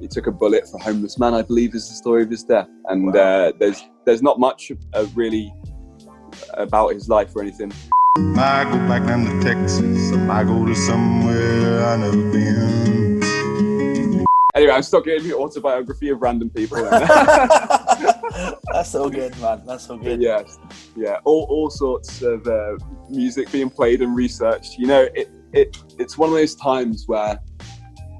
He 0.00 0.08
took 0.08 0.26
a 0.26 0.32
bullet 0.32 0.68
for 0.68 0.76
a 0.76 0.82
homeless 0.82 1.18
man, 1.18 1.34
I 1.34 1.42
believe, 1.42 1.74
is 1.74 1.88
the 1.88 1.94
story 1.94 2.22
of 2.22 2.30
his 2.30 2.44
death. 2.44 2.68
And 2.86 3.14
uh, 3.16 3.52
there's 3.58 3.82
there's 4.04 4.22
not 4.22 4.38
much 4.38 4.70
uh, 4.94 5.06
really 5.14 5.52
about 6.54 6.92
his 6.94 7.08
life 7.08 7.34
or 7.34 7.42
anything. 7.42 7.72
I 8.18 8.64
go 8.64 8.78
back 8.88 9.06
down 9.06 9.24
to 9.24 9.42
Texas. 9.42 10.12
I 10.28 10.44
go 10.44 10.64
to 10.64 10.74
somewhere 10.74 11.86
I 11.86 11.96
never 11.96 12.30
been. 12.32 13.16
Anyway, 14.54 14.72
I'm 14.72 14.82
still 14.82 15.02
getting 15.02 15.28
the 15.28 15.36
autobiography 15.36 16.08
of 16.08 16.22
random 16.22 16.50
people. 16.50 16.78
That's 18.72 18.94
all 18.94 19.10
good, 19.10 19.38
man. 19.40 19.62
That's 19.66 19.88
all 19.88 19.96
good. 19.96 20.20
yes, 20.20 20.58
yeah, 20.96 21.18
all, 21.24 21.46
all 21.48 21.70
sorts 21.70 22.22
of 22.22 22.46
uh, 22.46 22.76
music 23.08 23.50
being 23.50 23.70
played 23.70 24.02
and 24.02 24.14
researched. 24.14 24.78
You 24.78 24.86
know, 24.86 25.08
it, 25.14 25.30
it 25.52 25.76
it's 25.98 26.18
one 26.18 26.28
of 26.30 26.34
those 26.34 26.54
times 26.54 27.04
where 27.06 27.38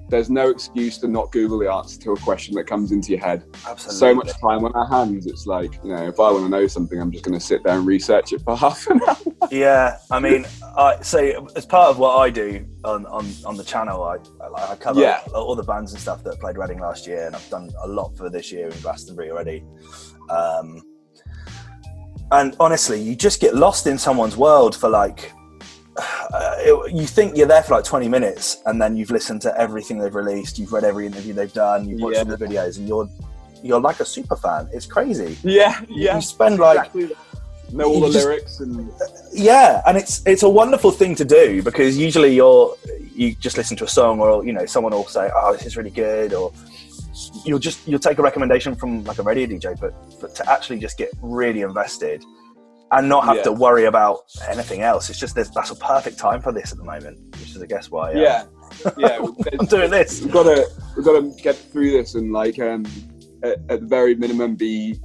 there's 0.08 0.30
no 0.30 0.50
excuse 0.50 0.98
to 0.98 1.08
not 1.08 1.32
Google 1.32 1.58
the 1.58 1.70
answer 1.70 1.98
to 2.00 2.12
a 2.12 2.16
question 2.16 2.54
that 2.54 2.64
comes 2.64 2.92
into 2.92 3.10
your 3.10 3.20
head. 3.20 3.44
Absolutely. 3.66 3.98
So 3.98 4.14
much 4.14 4.28
time 4.40 4.64
on 4.64 4.72
our 4.74 4.86
hands. 4.86 5.26
It's 5.26 5.46
like, 5.46 5.74
you 5.82 5.92
know, 5.92 6.06
if 6.06 6.20
I 6.20 6.30
want 6.30 6.44
to 6.44 6.48
know 6.48 6.66
something, 6.68 7.00
I'm 7.00 7.10
just 7.10 7.24
going 7.24 7.36
to 7.38 7.44
sit 7.44 7.64
there 7.64 7.76
and 7.76 7.86
research 7.86 8.32
it 8.32 8.42
for 8.42 8.56
half 8.64 8.86
an 8.86 9.00
hour. 9.06 9.16
Yeah, 9.50 9.98
I 10.10 10.20
mean, 10.20 10.46
I 10.76 11.00
so 11.02 11.48
as 11.56 11.66
part 11.66 11.90
of 11.90 11.98
what 11.98 12.16
I 12.18 12.30
do 12.30 12.64
on 12.84 13.06
on, 13.06 13.26
on 13.44 13.56
the 13.56 13.64
channel, 13.64 14.02
I 14.04 14.16
I, 14.44 14.72
I 14.72 14.76
cover 14.76 15.00
Yeah. 15.00 15.20
all 15.34 15.56
the 15.56 15.62
bands 15.62 15.92
and 15.92 16.00
stuff 16.00 16.22
that 16.24 16.38
played 16.40 16.56
Reading 16.56 16.80
last 16.80 17.06
year, 17.06 17.26
and 17.26 17.34
I've 17.34 17.48
done 17.50 17.70
a 17.82 17.88
lot 17.88 18.16
for 18.16 18.30
this 18.30 18.52
year 18.52 18.68
in 18.68 18.80
Glastonbury 18.80 19.30
already. 19.30 19.64
Um, 20.30 20.82
and 22.32 22.56
honestly, 22.58 23.00
you 23.00 23.14
just 23.14 23.40
get 23.40 23.54
lost 23.54 23.86
in 23.86 23.98
someone's 23.98 24.36
world 24.36 24.74
for 24.76 24.88
like. 24.88 25.32
Uh, 26.34 26.54
it, 26.58 26.92
you 26.92 27.06
think 27.06 27.36
you're 27.36 27.46
there 27.46 27.62
for 27.62 27.74
like 27.76 27.84
20 27.84 28.08
minutes 28.08 28.60
and 28.66 28.82
then 28.82 28.96
you've 28.96 29.10
listened 29.10 29.40
to 29.40 29.56
everything 29.58 29.96
they've 29.98 30.14
released 30.14 30.58
you've 30.58 30.72
read 30.72 30.84
every 30.84 31.06
interview 31.06 31.32
they've 31.32 31.52
done 31.52 31.88
you've 31.88 32.00
watched 32.00 32.16
Yeah. 32.16 32.24
the 32.24 32.36
videos 32.36 32.76
and 32.78 32.86
you're 32.88 33.08
you're 33.62 33.80
like 33.80 34.00
a 34.00 34.04
super 34.04 34.36
fan 34.36 34.68
it's 34.72 34.86
crazy 34.86 35.38
yeah, 35.42 35.80
yeah. 35.88 36.16
you 36.16 36.20
spend 36.20 36.58
like 36.58 36.78
Exactly. 36.94 37.10
Know 37.72 37.84
all 37.86 38.00
the 38.00 38.08
just- 38.10 38.26
lyrics 38.26 38.60
and 38.60 38.90
yeah 39.32 39.82
and 39.86 39.96
it's 39.96 40.22
it's 40.26 40.42
a 40.42 40.48
wonderful 40.48 40.90
thing 40.90 41.14
to 41.14 41.24
do 41.24 41.62
because 41.62 41.96
usually 41.96 42.34
you're 42.34 42.76
you 43.14 43.34
just 43.36 43.56
listen 43.56 43.76
to 43.78 43.84
a 43.84 43.88
song 43.88 44.20
or 44.20 44.44
you 44.44 44.52
know 44.52 44.66
someone 44.66 44.92
will 44.92 45.06
say 45.06 45.30
oh 45.34 45.52
this 45.54 45.64
is 45.64 45.76
really 45.76 45.90
good 45.90 46.34
or 46.34 46.52
you'll 47.44 47.58
just 47.60 47.86
you'll 47.88 47.98
take 48.08 48.18
a 48.18 48.22
recommendation 48.22 48.74
from 48.74 49.02
like 49.04 49.18
a 49.18 49.22
radio 49.22 49.46
dj 49.46 49.78
but 49.80 49.94
but 50.20 50.34
to 50.34 50.42
actually 50.50 50.78
just 50.78 50.98
get 50.98 51.08
really 51.22 51.62
invested 51.62 52.22
and 52.92 53.08
not 53.08 53.24
have 53.24 53.36
Yeah. 53.36 53.42
to 53.44 53.52
worry 53.52 53.84
about 53.86 54.20
anything 54.48 54.82
else 54.82 55.10
it's 55.10 55.18
just 55.18 55.34
there's, 55.34 55.50
that's 55.50 55.70
a 55.70 55.76
perfect 55.76 56.18
time 56.18 56.40
for 56.40 56.52
this 56.52 56.72
at 56.72 56.78
the 56.78 56.84
moment 56.84 57.18
which 57.32 57.50
is 57.54 57.62
i 57.62 57.66
guess 57.66 57.90
why 57.90 58.12
uh, 58.12 58.18
yeah, 58.18 58.44
yeah. 58.96 59.18
i'm 59.60 59.66
doing 59.66 59.90
this 59.90 60.22
we've 60.22 60.32
got 60.32 60.44
to 60.44 60.66
we've 60.96 61.04
got 61.04 61.20
to 61.20 61.42
get 61.42 61.56
through 61.56 61.90
this 61.90 62.14
and 62.14 62.32
like 62.32 62.58
um 62.58 62.84
at, 63.42 63.58
at 63.68 63.80
the 63.80 63.86
very 63.86 64.14
minimum 64.14 64.54
be 64.54 65.00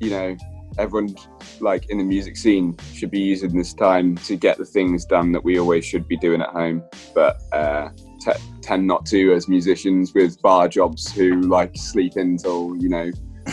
you 0.00 0.10
know 0.10 0.36
everyone 0.78 1.14
like 1.60 1.90
in 1.90 1.98
the 1.98 2.04
music 2.04 2.36
scene 2.36 2.76
should 2.94 3.10
be 3.10 3.20
using 3.20 3.56
this 3.56 3.74
time 3.74 4.14
to 4.16 4.36
get 4.36 4.56
the 4.58 4.64
things 4.64 5.04
done 5.04 5.32
that 5.32 5.42
we 5.42 5.58
always 5.58 5.84
should 5.84 6.06
be 6.08 6.16
doing 6.18 6.40
at 6.40 6.48
home 6.50 6.82
but 7.14 7.36
uh 7.52 7.88
t- 8.20 8.30
tend 8.62 8.86
not 8.86 9.04
to 9.04 9.32
as 9.34 9.48
musicians 9.48 10.14
with 10.14 10.40
bar 10.40 10.68
jobs 10.68 11.10
who 11.12 11.40
like 11.42 11.72
sleep 11.76 12.12
until 12.16 12.74
you 12.76 12.88
know 12.88 13.10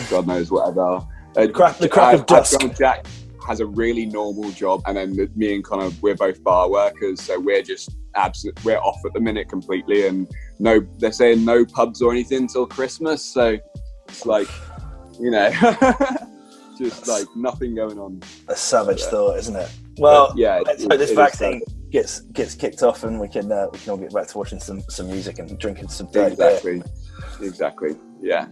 god 0.10 0.28
knows 0.28 0.52
whatever 0.52 1.00
uh, 1.38 1.48
crack- 1.54 1.78
the 1.80 1.90
crack 1.90 2.14
of 2.14 2.22
I've- 2.22 2.36
I've 2.36 2.60
dusk. 2.62 2.78
Jack 2.78 3.06
has 3.48 3.60
a 3.60 3.66
really 3.66 4.06
normal 4.06 4.52
job, 4.52 4.82
and 4.86 4.98
then 4.98 5.16
the- 5.16 5.30
me 5.36 5.56
and 5.56 5.64
Connor, 5.64 5.92
we're 6.02 6.16
both 6.16 6.44
bar 6.44 6.70
workers, 6.70 7.22
so 7.22 7.40
we're 7.40 7.62
just 7.62 7.96
absent. 8.16 8.64
We're 8.64 8.78
off 8.80 9.04
at 9.06 9.14
the 9.14 9.20
minute 9.20 9.50
completely, 9.50 10.08
and 10.08 10.28
no, 10.60 10.80
they're 11.00 11.12
saying 11.12 11.44
no 11.46 11.66
pubs 11.66 12.02
or 12.02 12.12
anything 12.12 12.48
till 12.48 12.66
Christmas. 12.66 13.24
So 13.24 13.58
it's 14.08 14.26
like, 14.26 14.48
you 15.20 15.32
know, 15.32 15.50
just 16.78 17.08
like 17.08 17.28
nothing 17.36 17.76
going 17.76 18.00
on. 18.00 18.22
a 18.50 18.56
savage 18.56 19.02
thought 19.04 19.38
isn't 19.38 19.56
it 19.56 19.70
well 19.98 20.28
But, 20.30 20.38
yeah, 20.38 20.62
let's 20.66 20.84
hope 20.84 20.98
this 20.98 21.12
vaccine 21.12 21.62
gets 21.90 22.22
gets 22.22 22.54
kicked 22.56 22.84
off 22.84 23.04
and 23.06 23.20
we 23.20 23.30
can 23.30 23.50
uh, 23.52 23.68
we 23.72 23.80
can 23.80 23.92
all 23.92 23.98
get 23.98 24.14
back 24.14 24.28
to 24.28 24.38
watching 24.38 24.60
some 24.60 24.82
some 24.90 25.08
music 25.08 25.40
and 25.40 25.58
drinking 25.58 25.88
some 25.88 26.08
beer. 26.12 26.28
Exactly, 26.28 26.84
exactly. 27.42 27.96
Yeah. 28.22 28.48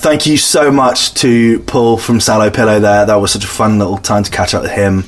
Thank 0.00 0.26
you 0.26 0.36
so 0.36 0.70
much 0.70 1.12
to 1.14 1.58
Paul 1.60 1.98
from 1.98 2.20
Sallow 2.20 2.50
Pillow 2.50 2.78
there. 2.78 3.04
That 3.04 3.16
was 3.16 3.32
such 3.32 3.42
a 3.42 3.48
fun 3.48 3.80
little 3.80 3.98
time 3.98 4.22
to 4.22 4.30
catch 4.30 4.54
up 4.54 4.62
with 4.62 4.70
him. 4.70 5.02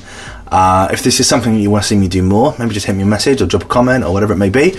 Uh, 0.47 0.89
if 0.91 1.01
this 1.01 1.21
is 1.21 1.29
something 1.29 1.55
you 1.55 1.71
want 1.71 1.83
to 1.85 1.87
see 1.87 1.95
me 1.95 2.09
do 2.09 2.21
more, 2.21 2.53
maybe 2.59 2.73
just 2.73 2.85
hit 2.87 2.97
me 2.97 3.03
a 3.03 3.05
message 3.05 3.41
or 3.41 3.45
drop 3.45 3.63
a 3.63 3.67
comment 3.67 4.03
or 4.03 4.11
whatever 4.11 4.33
it 4.33 4.37
may 4.37 4.49
be. 4.49 4.71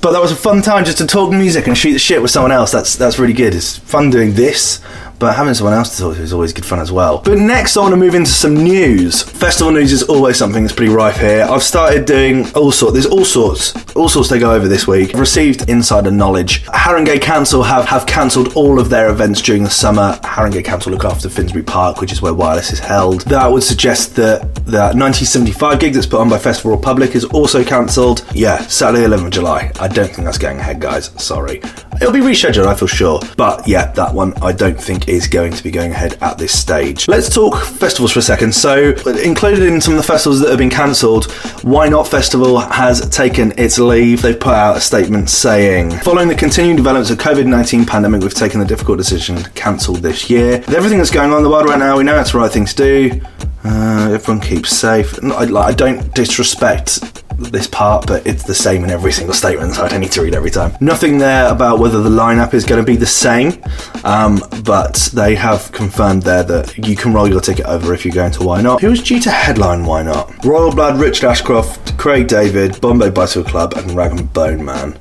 But 0.00 0.12
that 0.12 0.22
was 0.22 0.32
a 0.32 0.36
fun 0.36 0.62
time 0.62 0.86
just 0.86 0.96
to 0.96 1.06
talk 1.06 1.30
music 1.30 1.66
and 1.66 1.76
shoot 1.76 1.92
the 1.92 1.98
shit 1.98 2.22
with 2.22 2.30
someone 2.30 2.52
else. 2.52 2.72
That's 2.72 2.96
that's 2.96 3.18
really 3.18 3.34
good. 3.34 3.54
It's 3.54 3.76
fun 3.76 4.08
doing 4.08 4.32
this, 4.32 4.80
but 5.20 5.36
having 5.36 5.52
someone 5.52 5.74
else 5.74 5.94
to 5.96 6.02
talk 6.02 6.16
to 6.16 6.22
is 6.22 6.32
always 6.32 6.52
good 6.52 6.64
fun 6.64 6.80
as 6.80 6.90
well. 6.90 7.18
But 7.18 7.38
next, 7.38 7.76
I 7.76 7.80
want 7.82 7.92
to 7.92 7.96
move 7.96 8.14
into 8.14 8.30
some 8.30 8.54
news. 8.54 9.22
Festival 9.22 9.72
news 9.72 9.92
is 9.92 10.02
always 10.04 10.38
something 10.38 10.64
that's 10.64 10.74
pretty 10.74 10.92
rife 10.92 11.18
here. 11.18 11.46
I've 11.48 11.62
started 11.62 12.06
doing 12.06 12.50
all 12.54 12.72
sorts. 12.72 12.94
There's 12.94 13.06
all 13.06 13.26
sorts, 13.26 13.94
all 13.94 14.08
sorts 14.08 14.30
to 14.30 14.38
go 14.38 14.52
over 14.52 14.66
this 14.66 14.88
week. 14.88 15.14
I've 15.14 15.20
received 15.20 15.68
insider 15.68 16.10
knowledge. 16.10 16.64
Haringey 16.66 17.20
Council 17.20 17.62
have 17.62 17.84
have 17.84 18.06
cancelled 18.06 18.54
all 18.54 18.80
of 18.80 18.88
their 18.88 19.10
events 19.10 19.42
during 19.42 19.62
the 19.62 19.70
summer. 19.70 20.18
Haringey 20.22 20.64
Council 20.64 20.90
look 20.90 21.04
after 21.04 21.28
Finsbury 21.28 21.64
Park, 21.64 22.00
which 22.00 22.12
is 22.12 22.22
where 22.22 22.32
Wireless 22.32 22.72
is 22.72 22.78
held. 22.78 23.20
That 23.22 23.46
would 23.46 23.62
suggest 23.62 24.16
that 24.16 24.40
the 24.64 24.94
1975 24.96 25.80
gig 25.80 25.92
that's 25.92 26.06
put 26.06 26.20
on 26.20 26.30
by 26.30 26.38
Festival 26.38 26.70
Republic 26.70 27.14
is 27.14 27.26
also 27.26 27.62
cancelled. 27.62 28.24
Yeah, 28.32 28.58
Saturday 28.68 29.04
11th 29.04 29.26
of 29.26 29.30
July. 29.32 29.70
I 29.78 29.88
don't 29.88 30.08
think 30.10 30.24
that's 30.24 30.38
going 30.38 30.58
ahead, 30.58 30.80
guys. 30.80 31.10
Sorry. 31.22 31.60
It'll 32.00 32.12
be 32.12 32.20
rescheduled, 32.20 32.66
I 32.66 32.74
feel 32.74 32.88
sure. 32.88 33.20
But 33.36 33.68
yeah, 33.68 33.92
that 33.92 34.14
one 34.14 34.32
I 34.42 34.52
don't 34.52 34.80
think 34.80 35.08
is 35.08 35.26
going 35.26 35.52
to 35.52 35.62
be 35.62 35.70
going 35.70 35.92
ahead 35.92 36.16
at 36.22 36.38
this 36.38 36.58
stage. 36.58 37.06
Let's 37.08 37.32
talk 37.32 37.62
festivals 37.62 38.12
for 38.12 38.20
a 38.20 38.22
second. 38.22 38.54
So, 38.54 38.94
included 39.22 39.64
in 39.64 39.80
some 39.82 39.94
of 39.94 39.98
the 39.98 40.06
festivals 40.06 40.40
that 40.40 40.48
have 40.48 40.58
been 40.58 40.70
cancelled, 40.70 41.30
Why 41.62 41.88
Not 41.90 42.08
Festival 42.08 42.58
has 42.58 43.06
taken 43.10 43.52
its 43.58 43.78
leave. 43.78 44.22
They've 44.22 44.38
put 44.38 44.54
out 44.54 44.78
a 44.78 44.80
statement 44.80 45.28
saying, 45.28 45.90
following 45.98 46.28
the 46.28 46.34
continuing 46.34 46.76
developments 46.76 47.10
of 47.10 47.18
COVID-19 47.18 47.86
pandemic, 47.86 48.22
we've 48.22 48.32
taken 48.32 48.60
the 48.60 48.66
difficult 48.66 48.96
decision 48.96 49.36
to 49.36 49.50
cancel 49.50 49.94
this 49.94 50.30
year. 50.30 50.58
With 50.58 50.74
everything 50.74 50.98
that's 50.98 51.10
going 51.10 51.30
on 51.32 51.38
in 51.38 51.44
the 51.44 51.50
world 51.50 51.68
right 51.68 51.78
now, 51.78 51.98
we 51.98 52.04
know 52.04 52.18
it's 52.18 52.32
the 52.32 52.38
right 52.38 52.50
thing 52.50 52.64
to 52.64 52.74
do. 52.74 53.20
Uh, 53.64 54.10
everyone 54.12 54.40
keeps 54.40 54.70
safe. 54.70 55.22
No, 55.22 55.34
I, 55.34 55.44
like, 55.44 55.66
I 55.66 55.74
don't 55.74 56.14
disrespect 56.14 57.00
this 57.40 57.66
part, 57.66 58.06
but 58.06 58.26
it's 58.26 58.44
the 58.44 58.54
same 58.54 58.84
in 58.84 58.90
every 58.90 59.12
single 59.12 59.34
statement, 59.34 59.74
so 59.74 59.84
I 59.84 59.88
don't 59.88 60.00
need 60.00 60.12
to 60.12 60.22
read 60.22 60.34
every 60.34 60.50
time. 60.50 60.76
Nothing 60.80 61.18
there 61.18 61.50
about 61.50 61.78
whether 61.78 62.02
the 62.02 62.10
lineup 62.10 62.54
is 62.54 62.64
going 62.64 62.80
to 62.80 62.86
be 62.86 62.96
the 62.96 63.06
same, 63.06 63.62
um, 64.04 64.40
but 64.64 65.10
they 65.14 65.34
have 65.34 65.72
confirmed 65.72 66.22
there 66.22 66.42
that 66.42 66.76
you 66.86 66.96
can 66.96 67.12
roll 67.12 67.28
your 67.28 67.40
ticket 67.40 67.66
over 67.66 67.94
if 67.94 68.04
you're 68.04 68.14
going 68.14 68.32
to 68.32 68.44
Why 68.44 68.60
Not. 68.60 68.80
Who 68.80 68.92
is 68.92 69.02
due 69.02 69.20
to 69.20 69.30
headline 69.30 69.84
Why 69.84 70.02
Not? 70.02 70.44
Royal 70.44 70.72
Blood, 70.72 71.00
Richard 71.00 71.26
Ashcroft, 71.28 71.96
Craig 71.98 72.28
David, 72.28 72.80
Bombay 72.80 73.10
Bicycle 73.10 73.44
Club, 73.50 73.74
and 73.76 73.90
Rag 73.92 74.12
and 74.12 74.32
Bone 74.32 74.64
Man. 74.64 74.98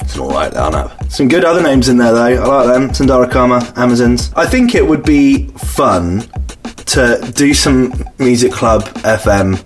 It's 0.00 0.16
an 0.16 0.22
alright 0.22 0.52
lineup. 0.52 1.10
Some 1.10 1.28
good 1.28 1.44
other 1.44 1.62
names 1.62 1.88
in 1.88 1.96
there 1.96 2.12
though. 2.12 2.42
I 2.42 2.46
like 2.46 2.66
them. 2.66 2.92
Sundara 2.92 3.28
Karma, 3.28 3.72
Amazons. 3.76 4.30
I 4.36 4.46
think 4.46 4.74
it 4.74 4.86
would 4.86 5.02
be 5.02 5.48
fun 5.48 6.28
to 6.86 7.32
do 7.34 7.54
some 7.54 7.92
Music 8.18 8.52
Club 8.52 8.84
FM 9.02 9.56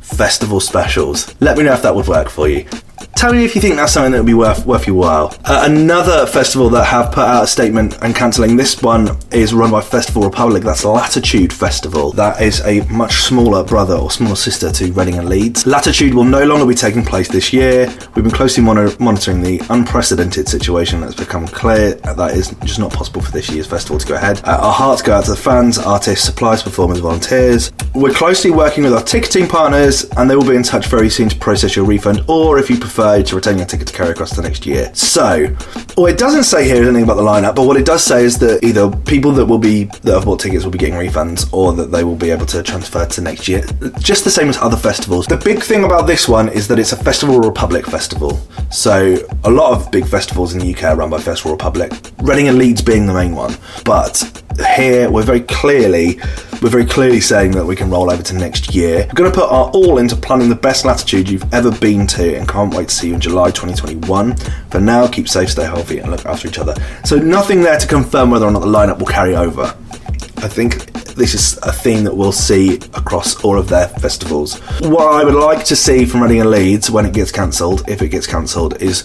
festival 0.00 0.60
specials. 0.60 1.34
Let 1.40 1.56
me 1.56 1.64
know 1.64 1.72
if 1.72 1.82
that 1.82 1.94
would 1.94 2.08
work 2.08 2.28
for 2.28 2.48
you. 2.48 2.66
Tell 3.14 3.32
me 3.32 3.44
if 3.44 3.54
you 3.54 3.60
think 3.60 3.76
that's 3.76 3.92
something 3.92 4.12
that 4.12 4.18
would 4.18 4.26
be 4.26 4.34
worth 4.34 4.66
worth 4.66 4.86
your 4.86 4.96
while. 4.96 5.34
Uh, 5.44 5.66
another 5.68 6.26
festival 6.26 6.68
that 6.70 6.84
have 6.84 7.12
put 7.12 7.24
out 7.24 7.44
a 7.44 7.46
statement 7.46 7.98
and 8.02 8.14
cancelling 8.14 8.56
this 8.56 8.82
one 8.82 9.16
is 9.30 9.54
run 9.54 9.70
by 9.70 9.80
Festival 9.80 10.22
Republic. 10.22 10.62
That's 10.62 10.84
Latitude 10.84 11.52
Festival. 11.52 12.12
That 12.12 12.40
is 12.40 12.60
a 12.62 12.80
much 12.88 13.22
smaller 13.22 13.64
brother 13.64 13.94
or 13.94 14.10
smaller 14.10 14.36
sister 14.36 14.70
to 14.72 14.92
Reading 14.92 15.18
and 15.18 15.28
Leeds. 15.28 15.66
Latitude 15.66 16.14
will 16.14 16.24
no 16.24 16.44
longer 16.44 16.66
be 16.66 16.74
taking 16.74 17.04
place 17.04 17.28
this 17.28 17.52
year. 17.52 17.86
We've 18.14 18.24
been 18.24 18.30
closely 18.30 18.62
monitor- 18.62 18.96
monitoring 19.02 19.40
the 19.40 19.60
unprecedented 19.70 20.48
situation 20.48 21.00
that's 21.00 21.14
become 21.14 21.46
clear. 21.46 21.94
That 21.94 22.32
is 22.36 22.54
just 22.64 22.78
not 22.78 22.92
possible 22.92 23.20
for 23.20 23.30
this 23.32 23.50
year's 23.50 23.66
festival 23.66 23.98
to 23.98 24.06
go 24.06 24.14
ahead. 24.14 24.40
Uh, 24.44 24.58
our 24.60 24.72
hearts 24.72 25.02
go 25.02 25.12
out 25.14 25.24
to 25.24 25.30
the 25.30 25.36
fans, 25.36 25.78
artists, 25.78 26.24
suppliers, 26.24 26.62
performers, 26.62 26.98
volunteers. 27.00 27.72
We're 27.94 28.12
closely 28.14 28.50
working 28.50 28.84
with 28.84 28.94
our 28.94 29.02
ticketing 29.02 29.48
partners, 29.48 30.04
and 30.16 30.28
they 30.30 30.36
will 30.36 30.48
be 30.48 30.56
in 30.56 30.62
touch 30.62 30.86
very 30.86 31.10
soon 31.10 31.28
to 31.28 31.36
process 31.36 31.76
your 31.76 31.84
refund, 31.84 32.24
or 32.28 32.58
if 32.58 32.70
you 32.70 32.78
prefer, 32.78 32.91
to 32.96 33.34
retain 33.34 33.58
your 33.58 33.66
ticket 33.66 33.86
to 33.88 33.92
carry 33.92 34.10
across 34.10 34.34
to 34.34 34.42
next 34.42 34.66
year. 34.66 34.90
So, 34.94 35.54
well, 35.96 36.06
it 36.06 36.18
doesn't 36.18 36.44
say 36.44 36.64
here 36.64 36.82
anything 36.82 37.04
about 37.04 37.16
the 37.16 37.22
lineup, 37.22 37.54
but 37.54 37.66
what 37.66 37.76
it 37.76 37.86
does 37.86 38.04
say 38.04 38.24
is 38.24 38.38
that 38.38 38.62
either 38.64 38.90
people 38.90 39.32
that 39.32 39.46
will 39.46 39.58
be 39.58 39.84
that 39.84 40.14
have 40.14 40.24
bought 40.24 40.40
tickets 40.40 40.64
will 40.64 40.70
be 40.70 40.78
getting 40.78 40.94
refunds, 40.94 41.52
or 41.52 41.72
that 41.72 41.90
they 41.90 42.04
will 42.04 42.16
be 42.16 42.30
able 42.30 42.46
to 42.46 42.62
transfer 42.62 43.06
to 43.06 43.20
next 43.20 43.48
year, 43.48 43.64
just 43.98 44.24
the 44.24 44.30
same 44.30 44.48
as 44.48 44.58
other 44.58 44.76
festivals. 44.76 45.26
The 45.26 45.36
big 45.36 45.62
thing 45.62 45.84
about 45.84 46.06
this 46.06 46.28
one 46.28 46.48
is 46.48 46.68
that 46.68 46.78
it's 46.78 46.92
a 46.92 46.96
Festival 46.96 47.40
Republic 47.40 47.86
festival. 47.86 48.40
So, 48.72 49.18
a 49.44 49.50
lot 49.50 49.72
of 49.72 49.90
big 49.90 50.06
festivals 50.06 50.54
in 50.54 50.60
the 50.60 50.74
UK 50.74 50.84
are 50.84 50.96
run 50.96 51.10
by 51.10 51.18
Festival 51.18 51.52
Republic. 51.52 51.92
Reading 52.22 52.48
and 52.48 52.56
Leeds 52.56 52.80
being 52.80 53.06
the 53.06 53.12
main 53.12 53.34
one, 53.34 53.54
but 53.84 54.42
here 54.74 55.10
we're 55.10 55.22
very 55.22 55.42
clearly 55.42 56.18
we're 56.62 56.70
very 56.70 56.86
clearly 56.86 57.20
saying 57.20 57.50
that 57.52 57.66
we 57.66 57.76
can 57.76 57.90
roll 57.90 58.10
over 58.10 58.22
to 58.22 58.34
next 58.34 58.74
year. 58.74 59.04
We're 59.08 59.14
going 59.14 59.32
to 59.32 59.38
put 59.38 59.50
our 59.50 59.68
all 59.70 59.98
into 59.98 60.16
planning 60.16 60.48
the 60.48 60.54
best 60.54 60.84
latitude 60.84 61.28
you've 61.28 61.52
ever 61.52 61.70
been 61.70 62.06
to 62.08 62.36
and 62.36 62.48
can't 62.48 62.72
wait 62.72 62.88
to 62.88 62.94
see 62.94 63.08
you 63.08 63.14
in 63.14 63.20
July 63.20 63.50
2021. 63.50 64.36
For 64.70 64.80
now, 64.80 65.06
keep 65.06 65.28
safe, 65.28 65.50
stay 65.50 65.64
healthy, 65.64 65.98
and 65.98 66.10
look 66.10 66.24
after 66.24 66.48
each 66.48 66.58
other. 66.58 66.74
So, 67.04 67.16
nothing 67.16 67.60
there 67.60 67.78
to 67.78 67.86
confirm 67.86 68.30
whether 68.30 68.46
or 68.46 68.52
not 68.52 68.60
the 68.60 68.66
lineup 68.66 69.00
will 69.00 69.06
carry 69.06 69.36
over. 69.36 69.64
I 69.64 70.48
think 70.48 71.01
this 71.14 71.34
is 71.34 71.58
a 71.62 71.72
theme 71.72 72.04
that 72.04 72.16
we'll 72.16 72.32
see 72.32 72.76
across 72.94 73.42
all 73.44 73.58
of 73.58 73.68
their 73.68 73.88
festivals. 73.88 74.58
What 74.80 75.12
I 75.12 75.24
would 75.24 75.34
like 75.34 75.64
to 75.66 75.76
see 75.76 76.04
from 76.04 76.22
Reading 76.22 76.40
and 76.40 76.50
Leeds 76.50 76.90
when 76.90 77.06
it 77.06 77.12
gets 77.12 77.30
cancelled, 77.30 77.88
if 77.88 78.02
it 78.02 78.08
gets 78.08 78.26
cancelled, 78.26 78.80
is 78.80 79.04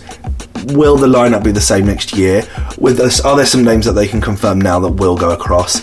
will 0.74 0.98
the 0.98 1.08
lineup 1.08 1.44
be 1.44 1.52
the 1.52 1.62
same 1.62 1.86
next 1.86 2.16
year? 2.16 2.44
With 2.78 3.00
us, 3.00 3.20
are 3.22 3.36
there 3.36 3.46
some 3.46 3.64
names 3.64 3.86
that 3.86 3.94
they 3.94 4.08
can 4.08 4.22
confirm 4.22 4.60
now 4.60 4.80
that 4.80 4.92
will 4.92 5.18
go 5.18 5.32
across? 5.32 5.82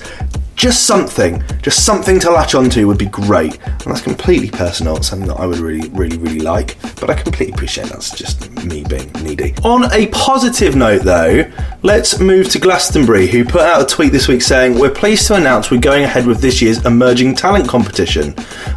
Just 0.57 0.87
something, 0.87 1.43
just 1.63 1.85
something 1.85 2.21
to 2.21 2.31
latch 2.31 2.55
onto 2.55 2.87
would 2.87 2.99
be 2.99 3.07
great. 3.07 3.59
And 3.67 3.81
that's 3.87 4.01
completely 4.01 4.51
personal, 4.51 4.97
it's 4.97 5.09
something 5.09 5.29
that 5.29 5.35
I 5.35 5.47
would 5.47 5.59
really, 5.59 5.89
really, 5.91 6.17
really 6.17 6.41
like. 6.41 6.77
But 7.01 7.11
I 7.11 7.15
completely 7.15 7.55
appreciate 7.55 7.89
that's 7.89 8.17
just 8.17 8.51
me 8.65 8.85
being 8.85 9.11
needy. 9.23 9.55
On 9.65 9.93
a 9.93 10.07
positive 10.09 10.77
note, 10.77 11.03
though, 11.03 11.51
let's 11.83 12.21
move 12.21 12.49
to 12.51 12.59
Glastonbury, 12.59 13.27
who 13.27 13.45
put 13.45 13.63
out 13.63 13.83
a 13.83 13.87
tweet 13.87 14.13
this 14.13 14.29
week 14.29 14.43
saying, 14.43 14.79
We're 14.79 14.91
pleased 14.91 15.27
to 15.29 15.35
announce 15.35 15.71
we're 15.71 15.81
going 15.81 16.05
ahead 16.05 16.27
with 16.27 16.41
this 16.41 16.63
year's 16.63 16.85
Emerging 16.87 17.35
Talent 17.35 17.69
Competition. 17.69 18.35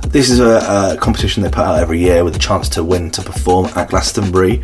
This 0.08 0.30
is 0.30 0.40
a, 0.40 0.96
a 0.96 0.98
competition 1.00 1.44
they 1.44 1.50
put 1.50 1.60
out 1.64 1.80
every 1.80 2.00
year 2.00 2.24
with 2.24 2.36
a 2.36 2.40
chance 2.40 2.70
to 2.70 2.84
win 2.84 3.12
to 3.12 3.22
perform 3.22 3.68
at 3.76 3.90
Glastonbury. 3.90 4.62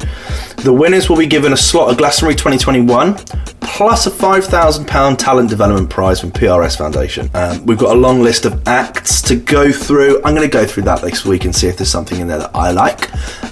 The 0.57 0.73
winners 0.73 1.09
will 1.09 1.17
be 1.17 1.27
given 1.27 1.53
a 1.53 1.57
slot 1.57 1.91
at 1.91 1.97
Glastonbury 1.97 2.35
2021 2.35 3.17
plus 3.61 4.05
a 4.05 4.11
£5,000 4.11 5.17
talent 5.17 5.49
development 5.49 5.89
prize 5.89 6.19
from 6.19 6.31
PRS 6.31 6.77
Foundation. 6.77 7.02
Um, 7.33 7.65
we've 7.65 7.77
got 7.77 7.95
a 7.95 7.99
long 7.99 8.21
list 8.21 8.45
of 8.45 8.67
acts 8.67 9.21
to 9.23 9.35
go 9.35 9.71
through. 9.71 10.17
I'm 10.23 10.35
going 10.35 10.49
to 10.49 10.53
go 10.53 10.65
through 10.65 10.83
that 10.83 11.03
next 11.03 11.25
week 11.25 11.45
and 11.45 11.55
see 11.55 11.67
if 11.67 11.77
there's 11.77 11.89
something 11.89 12.19
in 12.19 12.27
there 12.27 12.39
that 12.39 12.51
I 12.55 12.71
like, 12.71 13.11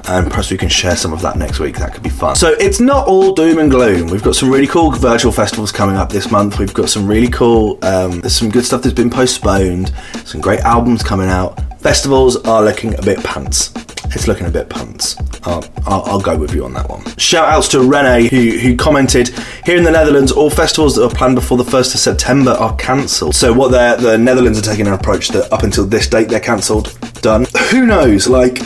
and 0.10 0.28
perhaps 0.30 0.52
we 0.52 0.58
can 0.58 0.70
share 0.70 0.96
some 0.96 1.14
of 1.14 1.22
that 1.22 1.38
next 1.38 1.60
week. 1.60 1.78
That 1.78 1.94
could 1.94 2.04
be 2.04 2.10
fun. 2.10 2.36
So 2.36 2.52
it's 2.60 2.80
not 2.80 3.08
all 3.08 3.34
doom 3.34 3.60
and 3.60 3.70
gloom. 3.70 4.08
We've 4.08 4.24
got 4.24 4.36
some 4.36 4.50
really 4.50 4.68
cool 4.68 4.92
virtual 4.92 5.32
festivals 5.32 5.72
coming 5.72 5.96
up 5.96 6.10
this 6.10 6.32
month. 6.32 6.60
We've 6.60 6.74
got 6.74 6.90
some 6.90 7.08
really 7.08 7.30
cool, 7.30 7.78
um, 7.84 8.22
there's 8.22 8.36
some 8.36 8.50
good 8.50 8.66
stuff 8.66 8.82
that's 8.82 8.96
been 8.96 9.10
postponed, 9.10 9.94
some 10.26 10.42
great 10.42 10.62
albums 10.62 11.04
coming 11.04 11.28
out. 11.28 11.60
Festivals 11.82 12.38
are 12.46 12.64
looking 12.64 12.98
a 12.98 13.02
bit 13.02 13.24
pants. 13.24 13.74
It's 14.06 14.28
looking 14.28 14.46
a 14.46 14.52
bit 14.52 14.70
pants. 14.70 15.16
I'll, 15.44 15.64
I'll, 15.86 16.04
I'll 16.04 16.22
go 16.22 16.38
with 16.38 16.54
you 16.54 16.66
on 16.66 16.74
that 16.74 16.90
one. 16.90 17.04
Shout 17.18 17.50
outs 17.50 17.68
to 17.70 17.82
Rene, 17.82 18.28
who, 18.28 18.58
who 18.60 18.76
commented 18.76 19.30
Here 19.66 19.78
in 19.78 19.84
the 19.84 19.92
Netherlands, 19.92 20.32
all 20.32 20.50
festivals 20.50 20.96
that 20.96 21.06
are 21.06 21.10
planned 21.10 21.36
before 21.36 21.58
the 21.58 21.64
1st 21.64 21.96
of 21.96 22.00
September 22.00 22.52
are 22.52 22.76
cancelled. 22.76 23.36
So, 23.36 23.52
what 23.54 23.72
the 23.72 24.18
Netherlands 24.18 24.60
are 24.60 24.64
taking 24.64 24.88
an 24.88 24.94
approach 24.94 25.30
that 25.30 25.52
up 25.52 25.64
until 25.64 25.86
this 25.86 26.08
date 26.08 26.30
they're 26.30 26.40
cancelled. 26.40 26.98
Done. 27.22 27.46
Who 27.72 27.86
knows? 27.86 28.28
Like, 28.28 28.60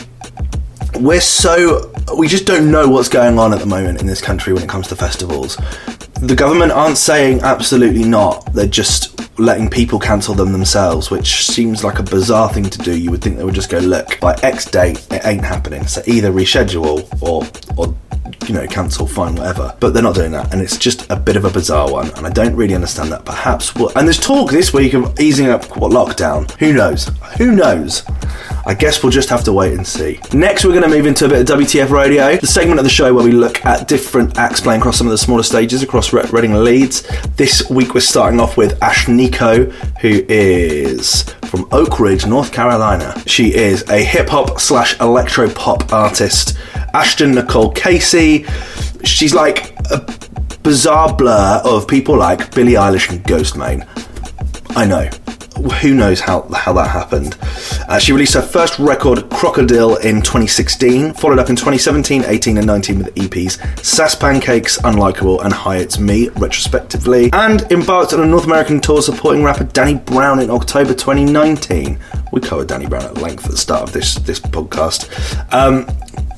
we're 1.00 1.20
so 1.20 1.92
we 2.16 2.28
just 2.28 2.46
don't 2.46 2.70
know 2.70 2.88
what's 2.88 3.08
going 3.08 3.38
on 3.38 3.52
at 3.52 3.60
the 3.60 3.66
moment 3.66 4.00
in 4.00 4.06
this 4.06 4.20
country 4.20 4.52
when 4.52 4.62
it 4.62 4.68
comes 4.68 4.88
to 4.88 4.96
festivals. 4.96 5.58
The 6.20 6.34
government 6.34 6.72
aren't 6.72 6.96
saying 6.96 7.40
absolutely 7.42 8.04
not. 8.04 8.52
They're 8.54 8.66
just 8.66 9.38
letting 9.38 9.68
people 9.68 9.98
cancel 9.98 10.34
them 10.34 10.50
themselves, 10.50 11.10
which 11.10 11.44
seems 11.46 11.84
like 11.84 11.98
a 11.98 12.02
bizarre 12.02 12.50
thing 12.50 12.64
to 12.64 12.78
do. 12.78 12.98
You 12.98 13.10
would 13.10 13.22
think 13.22 13.36
they 13.36 13.44
would 13.44 13.54
just 13.54 13.68
go, 13.68 13.78
look, 13.78 14.18
by 14.18 14.34
X 14.42 14.64
date, 14.64 15.06
it 15.10 15.26
ain't 15.26 15.44
happening. 15.44 15.86
So 15.86 16.02
either 16.06 16.32
reschedule 16.32 17.06
or 17.20 17.44
or 17.76 17.94
you 18.46 18.54
know 18.54 18.66
cancel, 18.66 19.06
fine, 19.06 19.34
whatever. 19.34 19.76
But 19.80 19.94
they're 19.94 20.02
not 20.02 20.14
doing 20.14 20.32
that, 20.32 20.52
and 20.52 20.62
it's 20.62 20.76
just 20.76 21.10
a 21.10 21.16
bit 21.16 21.36
of 21.36 21.44
a 21.44 21.50
bizarre 21.50 21.90
one. 21.90 22.10
And 22.16 22.26
I 22.26 22.30
don't 22.30 22.54
really 22.54 22.74
understand 22.74 23.12
that. 23.12 23.24
Perhaps 23.24 23.74
what 23.74 23.96
and 23.96 24.06
there's 24.06 24.20
talk 24.20 24.50
this 24.50 24.72
week 24.72 24.94
of 24.94 25.18
easing 25.20 25.48
up 25.48 25.76
what 25.76 25.92
lockdown. 25.92 26.50
Who 26.58 26.72
knows? 26.72 27.10
Who 27.38 27.52
knows? 27.52 28.04
I 28.66 28.74
guess 28.74 29.02
we'll 29.02 29.12
just 29.12 29.28
have 29.28 29.44
to 29.44 29.52
wait 29.52 29.74
and 29.74 29.86
see. 29.86 30.18
Next, 30.32 30.64
we're 30.64 30.72
going 30.72 30.82
to 30.82 30.88
move 30.88 31.06
into 31.06 31.24
a 31.26 31.28
bit 31.28 31.48
of 31.48 31.58
WTF 31.58 31.90
Radio, 31.90 32.36
the 32.36 32.48
segment 32.48 32.80
of 32.80 32.84
the 32.84 32.90
show 32.90 33.14
where 33.14 33.24
we 33.24 33.30
look 33.30 33.64
at 33.64 33.86
different 33.86 34.36
acts 34.38 34.60
playing 34.60 34.80
across 34.80 34.98
some 34.98 35.06
of 35.06 35.12
the 35.12 35.18
smaller 35.18 35.44
stages 35.44 35.84
across 35.84 36.12
Re- 36.12 36.24
Reading 36.32 36.52
and 36.52 36.64
Leeds. 36.64 37.06
This 37.36 37.70
week, 37.70 37.94
we're 37.94 38.00
starting 38.00 38.40
off 38.40 38.56
with 38.56 38.78
Ashnikko, 38.80 39.70
who 40.00 40.24
is 40.28 41.22
from 41.44 41.68
Oak 41.70 42.00
Ridge, 42.00 42.26
North 42.26 42.52
Carolina. 42.52 43.14
She 43.26 43.54
is 43.54 43.88
a 43.88 44.02
hip 44.02 44.28
hop 44.28 44.58
slash 44.58 44.98
electro 45.00 45.48
pop 45.48 45.92
artist. 45.92 46.58
Ashton 46.96 47.34
Nicole 47.34 47.72
Casey. 47.72 48.46
She's 49.04 49.34
like 49.34 49.76
a 49.90 49.98
bizarre 50.62 51.14
blur 51.14 51.60
of 51.62 51.86
people 51.86 52.16
like 52.16 52.54
Billie 52.54 52.72
Eilish 52.72 53.10
and 53.10 53.22
Ghostmane. 53.22 53.86
I 54.74 54.86
know. 54.86 55.04
Who 55.82 55.94
knows 55.94 56.20
how, 56.20 56.48
how 56.54 56.72
that 56.72 56.88
happened? 56.88 57.36
Uh, 57.86 57.98
she 57.98 58.12
released 58.12 58.32
her 58.32 58.40
first 58.40 58.78
record, 58.78 59.28
Crocodile, 59.28 59.96
in 59.96 60.22
2016, 60.22 61.12
followed 61.12 61.38
up 61.38 61.50
in 61.50 61.56
2017, 61.56 62.24
18, 62.24 62.56
and 62.56 62.66
19 62.66 62.98
with 62.98 63.14
EPs 63.14 63.84
Sass 63.84 64.14
Pancakes, 64.14 64.78
Unlikable, 64.78 65.44
and 65.44 65.52
Hi 65.52 65.76
It's 65.76 65.98
Me, 65.98 66.30
retrospectively, 66.30 67.30
and 67.34 67.60
embarked 67.70 68.14
on 68.14 68.20
a 68.20 68.26
North 68.26 68.44
American 68.46 68.80
tour 68.80 69.02
supporting 69.02 69.44
rapper 69.44 69.64
Danny 69.64 69.96
Brown 69.96 70.40
in 70.40 70.48
October 70.50 70.94
2019. 70.94 71.98
We 72.32 72.40
covered 72.40 72.68
Danny 72.68 72.86
Brown 72.86 73.04
at 73.04 73.18
length 73.18 73.44
at 73.44 73.50
the 73.50 73.58
start 73.58 73.82
of 73.82 73.92
this, 73.92 74.14
this 74.14 74.40
podcast. 74.40 75.10
Um, 75.52 75.86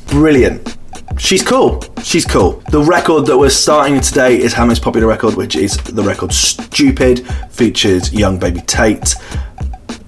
brilliant. 0.08 0.76
She's 1.18 1.42
cool. 1.42 1.82
She's 2.02 2.24
cool. 2.24 2.62
The 2.70 2.80
record 2.82 3.26
that 3.26 3.36
we're 3.38 3.50
starting 3.50 4.00
today 4.00 4.38
is 4.38 4.54
her 4.54 4.64
most 4.66 4.82
popular 4.82 5.06
record, 5.06 5.34
which 5.34 5.56
is 5.56 5.76
the 5.76 6.02
record 6.02 6.32
Stupid, 6.32 7.26
features 7.50 8.12
young 8.12 8.38
baby 8.38 8.60
Tate. 8.60 9.14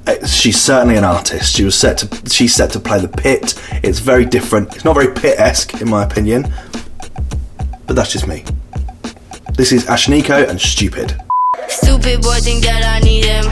Uh, 0.07 0.25
She's 0.27 0.61
certainly 0.61 0.97
an 0.97 1.05
artist. 1.05 1.57
She 1.57 1.65
was 1.65 1.75
set 1.77 1.99
to 1.99 2.31
she's 2.31 2.55
set 2.55 2.71
to 2.73 2.81
play 2.81 3.01
the 3.01 3.09
pit. 3.09 3.55
It's 3.83 3.99
very 3.99 4.25
different. 4.25 4.75
It's 4.75 4.85
not 4.85 4.95
very 4.95 5.13
pit-esque 5.13 5.81
in 5.81 5.91
my 5.91 6.05
opinion. 6.05 6.53
But 7.87 7.97
that's 7.97 8.13
just 8.13 8.27
me. 8.29 8.45
This 9.55 9.73
is 9.73 9.85
Ashnikko 9.87 10.49
and 10.49 10.61
Stupid. 10.61 11.17
Stupid 11.69 12.23
boy 12.23 12.39
think 12.41 12.65
that 12.65 12.83
I 12.85 13.01
need 13.01 13.25
him. 13.25 13.45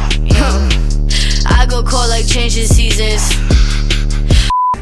I 1.46 1.66
go 1.68 1.82
cold 1.82 2.08
like 2.08 2.26
changing 2.26 2.66
seasons. 2.66 3.57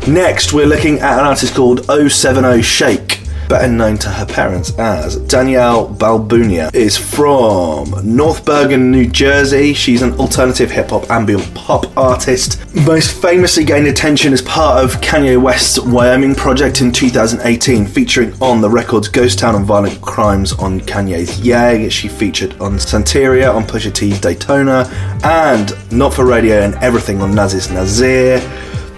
Next, 0.09 0.53
we're 0.53 0.67
looking 0.67 1.01
at 1.01 1.19
an 1.19 1.27
artist 1.27 1.57
called 1.57 1.85
070 1.87 2.63
Shake, 2.63 3.19
better 3.49 3.67
known 3.67 3.99
to 3.99 4.09
her 4.09 4.25
parents 4.25 4.73
as 4.79 5.17
Danielle 5.17 5.93
Balbuena, 5.93 6.73
is 6.73 6.97
from 6.97 7.93
North 8.05 8.45
Bergen, 8.45 8.93
New 8.93 9.09
Jersey. 9.09 9.75
She's 9.75 10.03
an 10.03 10.13
alternative 10.21 10.71
hip 10.71 10.91
hop 10.91 11.11
ambient 11.11 11.53
pop 11.57 11.87
artist. 11.97 12.65
Most 12.87 13.21
famously 13.21 13.65
gained 13.65 13.89
attention 13.89 14.33
as 14.33 14.43
part 14.43 14.85
of 14.85 15.01
Kanye 15.01 15.43
West's 15.43 15.81
Wyoming 15.81 16.37
project 16.37 16.81
in 16.83 16.93
2018, 16.93 17.85
featuring 17.85 18.33
on 18.41 18.61
the 18.61 18.71
record's 18.71 19.09
Ghost 19.09 19.41
Town 19.41 19.57
and 19.57 19.67
Violent 19.67 20.01
Crimes 20.03 20.53
on 20.53 20.81
Kanye's 20.83 21.41
Ye. 21.41 21.91
She 21.91 22.07
featured 22.07 22.53
on 22.61 22.75
Santeria 22.75 23.53
on 23.53 23.65
Pusha 23.65 23.93
T's 23.93 24.21
Daytona, 24.21 24.89
and 25.25 25.73
Not 25.91 26.15
for 26.15 26.25
Radio 26.25 26.61
and 26.61 26.77
Everything 26.77 27.21
on 27.21 27.35
Nas's 27.35 27.73
Nasir 27.73 28.41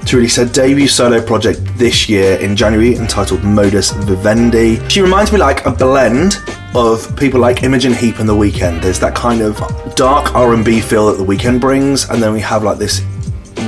to 0.08 0.16
release 0.16 0.36
her 0.36 0.46
debut 0.46 0.88
solo 0.88 1.20
project 1.20 1.60
this 1.76 2.08
year 2.08 2.38
in 2.38 2.56
January 2.56 2.96
entitled 2.96 3.44
Modus 3.44 3.90
Vivendi. 3.90 4.80
She 4.88 5.02
reminds 5.02 5.32
me 5.32 5.38
like 5.38 5.66
a 5.66 5.70
blend 5.70 6.36
of 6.74 7.14
people 7.14 7.38
like 7.38 7.62
Imogen 7.62 7.92
Heap 7.92 8.18
and 8.18 8.26
The 8.26 8.34
Weeknd. 8.34 8.80
There's 8.80 8.98
that 9.00 9.14
kind 9.14 9.42
of 9.42 9.58
dark 9.96 10.34
R&B 10.34 10.80
feel 10.80 11.08
that 11.08 11.18
The 11.22 11.24
Weeknd 11.24 11.60
brings 11.60 12.08
and 12.08 12.22
then 12.22 12.32
we 12.32 12.40
have 12.40 12.62
like 12.64 12.78
this 12.78 13.02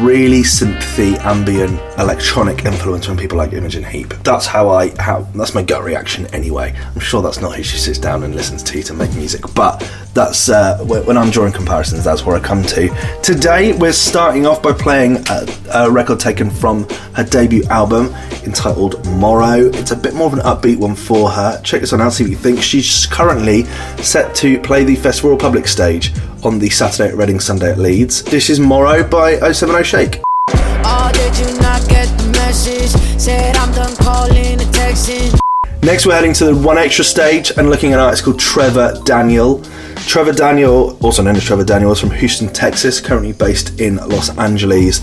really 0.01 0.41
synthy, 0.41 1.19
ambient, 1.19 1.79
electronic 1.99 2.65
influence 2.65 3.05
from 3.05 3.17
people 3.17 3.37
like 3.37 3.53
Imogen 3.53 3.85
Heap. 3.85 4.09
That's 4.25 4.47
how 4.47 4.71
I 4.71 4.91
how 5.01 5.23
that's 5.35 5.55
my 5.55 5.63
gut 5.63 5.85
reaction 5.85 6.27
anyway. 6.35 6.75
I'm 6.95 7.01
sure 7.01 7.21
that's 7.23 7.41
not 7.41 7.55
who 7.55 7.63
she 7.63 7.77
sits 7.77 7.99
down 7.99 8.23
and 8.23 8.35
listens 8.35 8.63
to 8.65 8.83
to 8.83 8.95
make 8.95 9.15
music, 9.15 9.43
but 9.55 9.79
that's 10.15 10.49
uh, 10.49 10.79
when 10.79 11.17
I'm 11.19 11.31
drawing 11.31 11.53
comparisons. 11.53 12.03
That's 12.03 12.25
where 12.25 12.37
I 12.37 12.41
come 12.41 12.63
to. 12.63 13.21
Today 13.23 13.77
we're 13.77 13.93
starting 13.93 14.47
off 14.47 14.63
by 14.63 14.73
playing 14.73 15.19
a, 15.29 15.47
a 15.73 15.91
record 15.91 16.19
taken 16.19 16.51
from 16.51 16.89
her 17.15 17.25
debut 17.25 17.65
album 17.65 18.07
entitled 18.45 19.05
Morrow. 19.07 19.69
It's 19.69 19.91
a 19.91 19.97
bit 19.97 20.15
more 20.15 20.27
of 20.27 20.33
an 20.33 20.41
upbeat 20.41 20.79
one 20.79 20.95
for 20.95 21.31
her. 21.31 21.61
Check 21.63 21.83
this 21.83 21.93
one 21.93 22.01
out, 22.01 22.15
see 22.15 22.25
what 22.25 22.31
you 22.31 22.37
think. 22.37 22.63
She's 22.63 23.07
currently 23.07 23.65
set 24.03 24.35
to 24.37 24.59
play 24.61 24.85
the 24.85 24.97
Festival 24.97 25.37
Public 25.37 25.67
stage 25.67 26.13
on 26.45 26.59
the 26.59 26.71
Saturday 26.71 27.11
at 27.11 27.17
Reading, 27.17 27.41
Sunday 27.41 27.73
at 27.73 27.79
Leeds. 27.79 28.23
This 28.23 28.51
is 28.51 28.61
Morrow 28.61 29.03
by 29.03 29.39
070 29.53 29.85
Shake. 29.85 30.21
Oh, 30.49 31.11
did 31.13 31.39
you 31.39 31.61
not 31.61 31.87
get 31.89 32.07
the 32.19 32.29
message? 32.33 32.91
Said 33.21 33.57
I'm 33.57 33.73
done 33.73 33.95
calling 33.97 34.61
and 34.61 34.75
texting. 34.75 35.39
Next, 35.83 36.07
we're 36.07 36.15
heading 36.15 36.33
to 36.35 36.45
the 36.45 36.53
1Xtra 36.53 37.05
stage 37.05 37.53
and 37.57 37.71
looking 37.71 37.93
at 37.93 37.99
an 37.99 38.05
artist 38.05 38.25
called 38.25 38.39
Trevor 38.39 39.01
Daniel. 39.05 39.63
Trevor 40.07 40.33
Daniel, 40.33 40.99
also 41.03 41.23
known 41.23 41.37
as 41.37 41.45
Trevor 41.45 41.65
Daniel, 41.65 41.93
is 41.93 42.01
from 42.01 42.11
Houston, 42.11 42.49
Texas, 42.49 43.01
currently 43.01 43.33
based 43.33 43.81
in 43.81 43.97
Los 43.97 44.37
Angeles. 44.39 44.99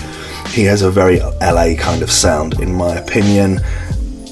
He 0.54 0.63
has 0.63 0.82
a 0.82 0.91
very 0.91 1.19
LA 1.19 1.76
kind 1.78 2.02
of 2.02 2.12
sound, 2.12 2.60
in 2.60 2.73
my 2.73 2.95
opinion. 2.95 3.60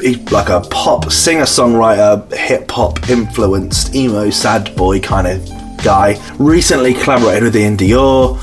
He's 0.02 0.32
like 0.32 0.50
a 0.50 0.62
pop 0.62 1.12
singer 1.12 1.44
songwriter, 1.44 2.32
hip 2.34 2.70
hop 2.70 3.10
influenced, 3.10 3.96
emo, 3.96 4.30
sad 4.30 4.76
boy 4.76 5.00
kind 5.00 5.28
of 5.28 5.65
guy. 5.86 6.20
Recently 6.40 6.96
collaborated 6.96 7.44
with 7.44 7.56
Iann 7.56 7.78
Dior, 7.78 8.36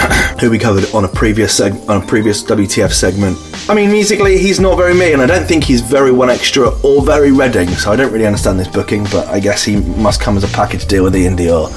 who 0.40 0.50
we 0.50 0.58
covered 0.58 0.86
on 0.94 1.04
a 1.04 1.08
previous 1.08 1.58
seg- 1.60 1.86
on 1.88 2.02
a 2.02 2.06
previous 2.06 2.42
WTF 2.44 2.92
segment. 2.92 3.36
I 3.68 3.74
mean, 3.74 3.90
musically, 3.90 4.38
he's 4.38 4.60
not 4.60 4.76
very 4.76 4.94
me, 4.94 5.12
and 5.12 5.20
I 5.20 5.26
don't 5.26 5.46
think 5.46 5.64
he's 5.64 5.80
very 5.80 6.10
1Xtra 6.12 6.82
or 6.82 7.04
very 7.04 7.32
Reading, 7.32 7.68
so 7.68 7.90
I 7.92 7.96
don't 7.96 8.12
really 8.12 8.26
understand 8.26 8.58
this 8.58 8.68
booking. 8.68 9.04
But 9.04 9.26
I 9.28 9.40
guess 9.40 9.64
he 9.64 9.76
must 9.76 10.20
come 10.20 10.36
as 10.36 10.44
a 10.44 10.48
package 10.48 10.86
deal 10.86 11.04
with 11.04 11.14
Iann 11.14 11.36
Dior. 11.36 11.68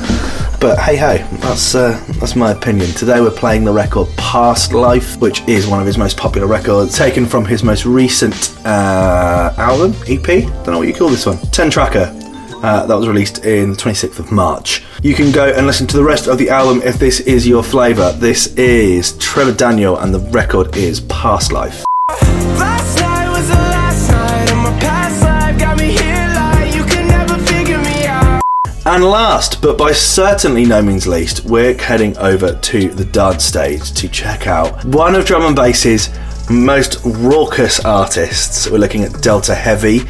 But 0.60 0.79
hey 0.79 0.95
ho, 0.95 1.17
that's 1.39 1.75
uh, 1.75 2.01
that's 2.19 2.36
my 2.36 2.51
opinion. 2.51 2.88
Today 2.91 3.19
we're 3.19 3.32
playing 3.32 3.65
the 3.65 3.73
record 3.73 4.08
"Past 4.15 4.73
Life," 4.73 5.17
which 5.17 5.41
is 5.47 5.67
one 5.67 5.82
of 5.82 5.88
his 5.88 5.97
most 5.97 6.17
popular 6.17 6.47
records, 6.47 6.95
taken 6.97 7.25
from 7.25 7.45
his 7.45 7.63
most 7.63 7.86
recent 7.86 8.56
uh, 8.63 9.53
album 9.58 9.93
EP. 10.08 10.25
Don't 10.25 10.67
know 10.67 10.77
what 10.77 10.88
you 10.88 10.93
call 10.93 11.10
this 11.10 11.25
one. 11.25 11.38
Ten 11.51 11.69
tracker. 11.69 12.23
Uh, 12.63 12.86
that 12.86 12.95
was 12.95 13.10
released 13.10 13.43
in 13.43 13.71
the 13.71 13.76
26th 13.76 14.19
of 14.19 14.32
March. 14.32 14.86
You 15.02 15.13
can 15.13 15.34
go 15.34 15.52
and 15.52 15.67
listen 15.67 15.86
to 15.88 15.97
the 15.97 16.04
rest 16.04 16.28
of 16.28 16.38
the 16.38 16.49
album 16.49 16.82
if 16.82 16.95
this 16.95 17.19
is 17.19 17.45
your 17.45 17.62
flavour. 17.62 18.13
This 18.13 18.56
is 18.56 19.17
Trevor 19.17 19.52
Daniel, 19.52 19.97
and 19.97 20.15
the 20.15 20.21
record 20.32 20.73
is 20.78 21.02
Past 21.02 21.52
Life. 21.52 21.84
Last 22.10 22.99
night 23.02 23.30
was 23.32 23.49
the 23.49 23.56
last 23.56 24.10
night 24.10 24.49
of 24.49 24.58
my 24.60 24.80
past 24.80 25.21
life. 25.23 25.60
Got 25.60 25.78
me 25.78 25.91
here 25.91 26.32
like 26.34 26.73
you 26.73 26.84
could 26.86 27.06
never 27.06 27.38
figure 27.39 27.80
me 27.80 28.06
out. 28.06 28.41
And 28.86 29.04
last, 29.04 29.62
but 29.62 29.78
by 29.78 29.91
certainly 29.91 30.63
no 30.63 30.82
means 30.82 31.06
least, 31.06 31.43
we're 31.43 31.78
heading 31.78 32.17
over 32.17 32.56
to 32.58 32.89
the 32.91 33.04
dance 33.04 33.43
stage 33.43 33.91
to 33.91 34.08
check 34.08 34.47
out 34.47 34.86
one 34.86 35.15
of 35.15 35.26
drum 35.26 35.41
and 35.41 35.54
bass's 35.54 36.17
most 36.49 37.02
raucous 37.04 37.84
artists. 37.84 38.69
We're 38.69 38.78
looking 38.78 39.04
at 39.04 39.21
Delta 39.21 39.54
Heavy. 39.54 40.04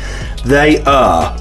They 0.45 0.83
are 0.83 1.35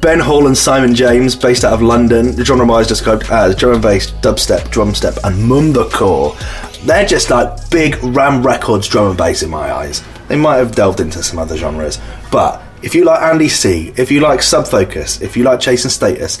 Ben 0.00 0.20
Hall 0.20 0.46
and 0.46 0.56
Simon 0.56 0.94
James, 0.94 1.34
based 1.34 1.64
out 1.64 1.72
of 1.72 1.82
London. 1.82 2.36
The 2.36 2.44
genre-wise 2.44 2.86
described 2.86 3.24
as 3.24 3.54
uh, 3.54 3.56
drum 3.56 3.74
and 3.74 3.82
bass, 3.82 4.10
dubstep, 4.10 4.60
drumstep, 4.68 5.18
and 5.24 5.36
mumblecore. 5.36 6.36
They're 6.84 7.06
just 7.06 7.30
like 7.30 7.70
big 7.70 7.96
Ram 8.02 8.46
Records 8.46 8.86
drum 8.86 9.08
and 9.08 9.18
bass 9.18 9.42
in 9.42 9.50
my 9.50 9.72
eyes. 9.72 10.02
They 10.28 10.36
might 10.36 10.56
have 10.56 10.74
delved 10.74 11.00
into 11.00 11.22
some 11.22 11.38
other 11.38 11.56
genres, 11.56 11.98
but 12.30 12.62
if 12.82 12.94
you 12.94 13.04
like 13.04 13.22
Andy 13.22 13.48
C, 13.48 13.92
if 13.96 14.10
you 14.10 14.20
like 14.20 14.42
Sub 14.42 14.66
Focus, 14.66 15.20
if 15.22 15.36
you 15.36 15.44
like 15.44 15.60
Chase 15.60 15.82
& 15.84 15.92
Status, 15.92 16.40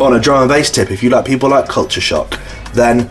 on 0.00 0.14
a 0.14 0.20
drum 0.20 0.42
and 0.42 0.48
bass 0.48 0.70
tip, 0.70 0.90
if 0.90 1.02
you 1.02 1.10
like 1.10 1.24
people 1.24 1.50
like 1.50 1.68
Culture 1.68 2.00
Shock, 2.00 2.40
then 2.72 3.10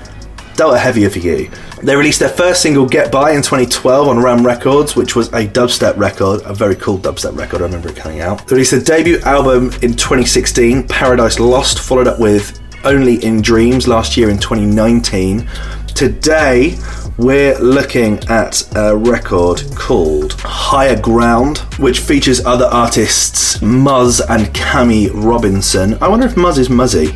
Delta 0.56 0.78
Heavier 0.78 1.10
for 1.10 1.20
you. 1.20 1.52
They 1.84 1.96
released 1.96 2.20
their 2.20 2.30
first 2.30 2.62
single, 2.64 2.88
Get 2.88 3.12
By, 3.12 3.32
in 3.32 3.44
2012 3.44 4.08
on 4.08 4.20
Ram 4.20 4.46
Records, 4.46 4.96
which 4.96 5.16
was 5.16 5.28
a 5.28 5.48
dubstep 5.48 5.96
record, 5.98 6.42
a 6.44 6.54
very 6.54 6.76
cool 6.76 6.98
dubstep 6.98 7.38
record. 7.38 7.62
I 7.62 7.66
remember 7.66 7.90
it 7.90 7.96
coming 7.96 8.20
out. 8.20 8.48
They 8.48 8.56
released 8.56 8.72
their 8.72 8.82
debut 8.82 9.20
album 9.20 9.66
in 9.84 9.94
2016, 9.94 10.88
Paradise 10.88 11.40
Lost, 11.40 11.80
followed 11.80 12.08
up 12.08 12.20
with 12.20 12.60
Only 12.84 13.24
in 13.24 13.42
Dreams 13.42 13.88
last 13.88 14.18
year 14.18 14.30
in 14.30 14.40
2019. 14.40 15.48
Today, 15.94 16.78
we're 17.18 17.58
looking 17.60 18.20
at 18.28 18.64
a 18.76 18.96
record 18.96 19.62
called 19.76 20.34
Higher 20.40 21.00
Ground, 21.00 21.60
which 21.78 22.00
features 22.00 22.44
other 22.46 22.66
artists 22.66 23.58
Muzz 23.58 24.22
and 24.30 24.48
Cami 24.48 25.10
Robinson. 25.14 25.98
I 26.02 26.08
wonder 26.08 26.26
if 26.26 26.36
Muzz 26.36 26.58
is 26.58 26.70
Muzzy. 26.70 27.16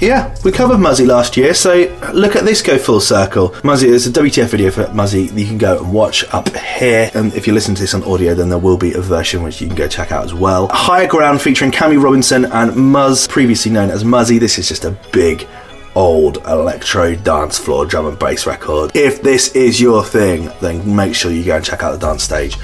Yeah, 0.00 0.32
we 0.44 0.52
covered 0.52 0.78
Muzzy 0.78 1.06
last 1.06 1.36
year, 1.36 1.52
so 1.54 1.74
look 2.14 2.36
at 2.36 2.44
this 2.44 2.62
go 2.62 2.78
full 2.78 3.00
circle. 3.00 3.52
Muzzy, 3.64 3.90
there's 3.90 4.06
a 4.06 4.12
WTF 4.12 4.46
video 4.46 4.70
for 4.70 4.86
Muzzy 4.94 5.26
that 5.26 5.40
you 5.40 5.46
can 5.46 5.58
go 5.58 5.78
and 5.78 5.92
watch 5.92 6.24
up 6.32 6.48
here. 6.56 7.10
And 7.14 7.34
if 7.34 7.48
you 7.48 7.52
listen 7.52 7.74
to 7.74 7.80
this 7.80 7.94
on 7.94 8.04
audio, 8.04 8.32
then 8.32 8.48
there 8.48 8.60
will 8.60 8.76
be 8.76 8.92
a 8.92 9.00
version 9.00 9.42
which 9.42 9.60
you 9.60 9.66
can 9.66 9.74
go 9.74 9.88
check 9.88 10.12
out 10.12 10.24
as 10.24 10.32
well. 10.32 10.68
Higher 10.68 11.08
Ground 11.08 11.42
featuring 11.42 11.72
Cami 11.72 12.00
Robinson 12.00 12.44
and 12.44 12.70
Muzz, 12.72 13.28
previously 13.28 13.72
known 13.72 13.90
as 13.90 14.04
Muzzy. 14.04 14.38
This 14.38 14.56
is 14.56 14.68
just 14.68 14.84
a 14.84 14.96
big 15.12 15.48
old 15.96 16.36
electro 16.46 17.16
dance 17.16 17.58
floor 17.58 17.84
drum 17.84 18.06
and 18.06 18.16
bass 18.20 18.46
record. 18.46 18.92
If 18.94 19.20
this 19.20 19.56
is 19.56 19.80
your 19.80 20.04
thing, 20.04 20.48
then 20.60 20.94
make 20.94 21.16
sure 21.16 21.32
you 21.32 21.44
go 21.44 21.56
and 21.56 21.64
check 21.64 21.82
out 21.82 21.90
the 21.90 22.06
dance 22.06 22.22
stage 22.22 22.56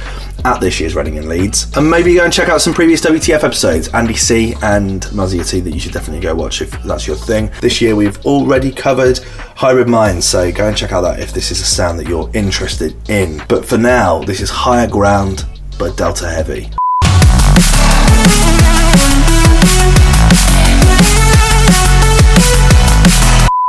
at 0.44 0.60
this 0.60 0.80
year's 0.80 0.94
Reading 0.94 1.16
in 1.16 1.28
Leeds. 1.28 1.74
And 1.76 1.90
maybe 1.90 2.14
go 2.14 2.24
and 2.24 2.32
check 2.32 2.48
out 2.48 2.60
some 2.60 2.74
previous 2.74 3.00
WTF 3.00 3.42
episodes, 3.42 3.88
Andy 3.88 4.14
C 4.14 4.54
and 4.62 5.10
Muzzy 5.12 5.42
T, 5.42 5.60
that 5.60 5.70
you 5.70 5.80
should 5.80 5.92
definitely 5.92 6.20
go 6.20 6.34
watch 6.34 6.62
if 6.62 6.70
that's 6.82 7.06
your 7.06 7.16
thing. 7.16 7.50
This 7.60 7.80
year 7.80 7.96
we've 7.96 8.24
already 8.26 8.70
covered 8.70 9.18
Hybrid 9.56 9.88
Minds, 9.88 10.26
so 10.26 10.50
go 10.52 10.68
and 10.68 10.76
check 10.76 10.92
out 10.92 11.02
that 11.02 11.20
if 11.20 11.32
this 11.32 11.50
is 11.50 11.60
a 11.60 11.64
sound 11.64 11.98
that 11.98 12.08
you're 12.08 12.30
interested 12.34 12.96
in. 13.08 13.42
But 13.48 13.64
for 13.64 13.78
now, 13.78 14.20
this 14.20 14.40
is 14.40 14.50
Higher 14.50 14.88
Ground 14.88 15.44
but 15.78 15.96
Delta 15.96 16.28
Heavy. 16.28 16.70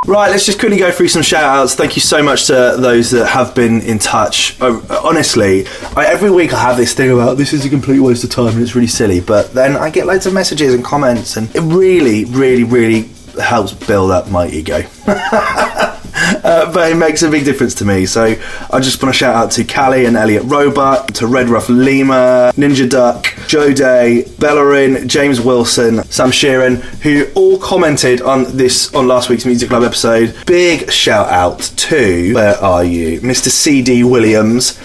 Right, 0.06 0.30
let's 0.30 0.46
just 0.46 0.60
quickly 0.60 0.78
go 0.78 0.91
through 0.91 1.08
some 1.08 1.24
shout 1.24 1.44
outs. 1.44 1.74
Thank 1.74 1.96
you 1.96 2.02
so 2.02 2.22
much 2.22 2.46
to 2.46 2.76
those 2.78 3.10
that 3.10 3.26
have 3.26 3.56
been 3.56 3.82
in 3.82 3.98
touch. 3.98 4.60
Uh, 4.62 4.80
honestly, 5.04 5.65
I, 5.96 6.06
every 6.06 6.30
week 6.30 6.54
I 6.54 6.62
have 6.62 6.78
this 6.78 6.94
thing 6.94 7.10
about 7.10 7.38
this 7.38 7.54
is 7.54 7.65
a 7.65 7.70
complete 7.70 8.00
waste 8.00 8.24
of 8.24 8.30
time 8.30 8.54
and 8.54 8.62
it's 8.62 8.76
really 8.76 8.88
silly, 8.88 9.20
but 9.20 9.54
then 9.56 9.76
I 9.76 9.89
get 9.89 10.06
loads 10.06 10.28
of 10.28 10.34
messages 10.34 10.76
and 10.76 10.86
comments, 10.86 11.38
and 11.38 11.54
it 11.56 11.62
really, 11.62 12.26
really, 12.26 12.63
really 12.63 13.10
helps 13.41 13.74
build 13.74 14.12
up 14.12 14.30
my 14.30 14.48
ego. 14.48 14.84
Uh, 16.46 16.72
but 16.72 16.92
it 16.92 16.96
makes 16.96 17.24
a 17.24 17.30
big 17.30 17.44
difference 17.44 17.74
to 17.74 17.86
me. 17.86 18.06
So 18.06 18.36
I 18.72 18.80
just 18.80 19.02
want 19.02 19.14
to 19.14 19.18
shout 19.18 19.36
out 19.36 19.52
to 19.52 19.64
Callie 19.64 20.06
and 20.06 20.16
Elliot 20.16 20.44
Robot, 20.44 21.16
to 21.16 21.28
Red 21.28 21.50
Ruff 21.50 21.70
Lima, 21.70 22.52
Ninja 22.56 22.88
Duck, 22.88 23.34
Joe 23.48 23.74
Day, 23.74 24.26
Bellerin, 24.38 25.08
James 25.08 25.42
Wilson, 25.42 26.04
Sam 26.04 26.30
Sheeran, 26.30 26.82
who 27.02 27.26
all 27.34 27.58
commented 27.58 28.22
on 28.22 28.56
this 28.56 28.94
on 28.94 29.08
last 29.08 29.30
week's 29.30 29.46
Music 29.46 29.70
Club 29.70 29.84
episode. 29.84 30.36
Big 30.46 30.92
shout 30.92 31.30
out 31.30 31.62
to 31.62 32.34
where 32.36 32.56
are 32.58 32.84
you, 32.84 33.22
Mr. 33.22 33.50
CD 33.50 34.04
Williams 34.04 34.80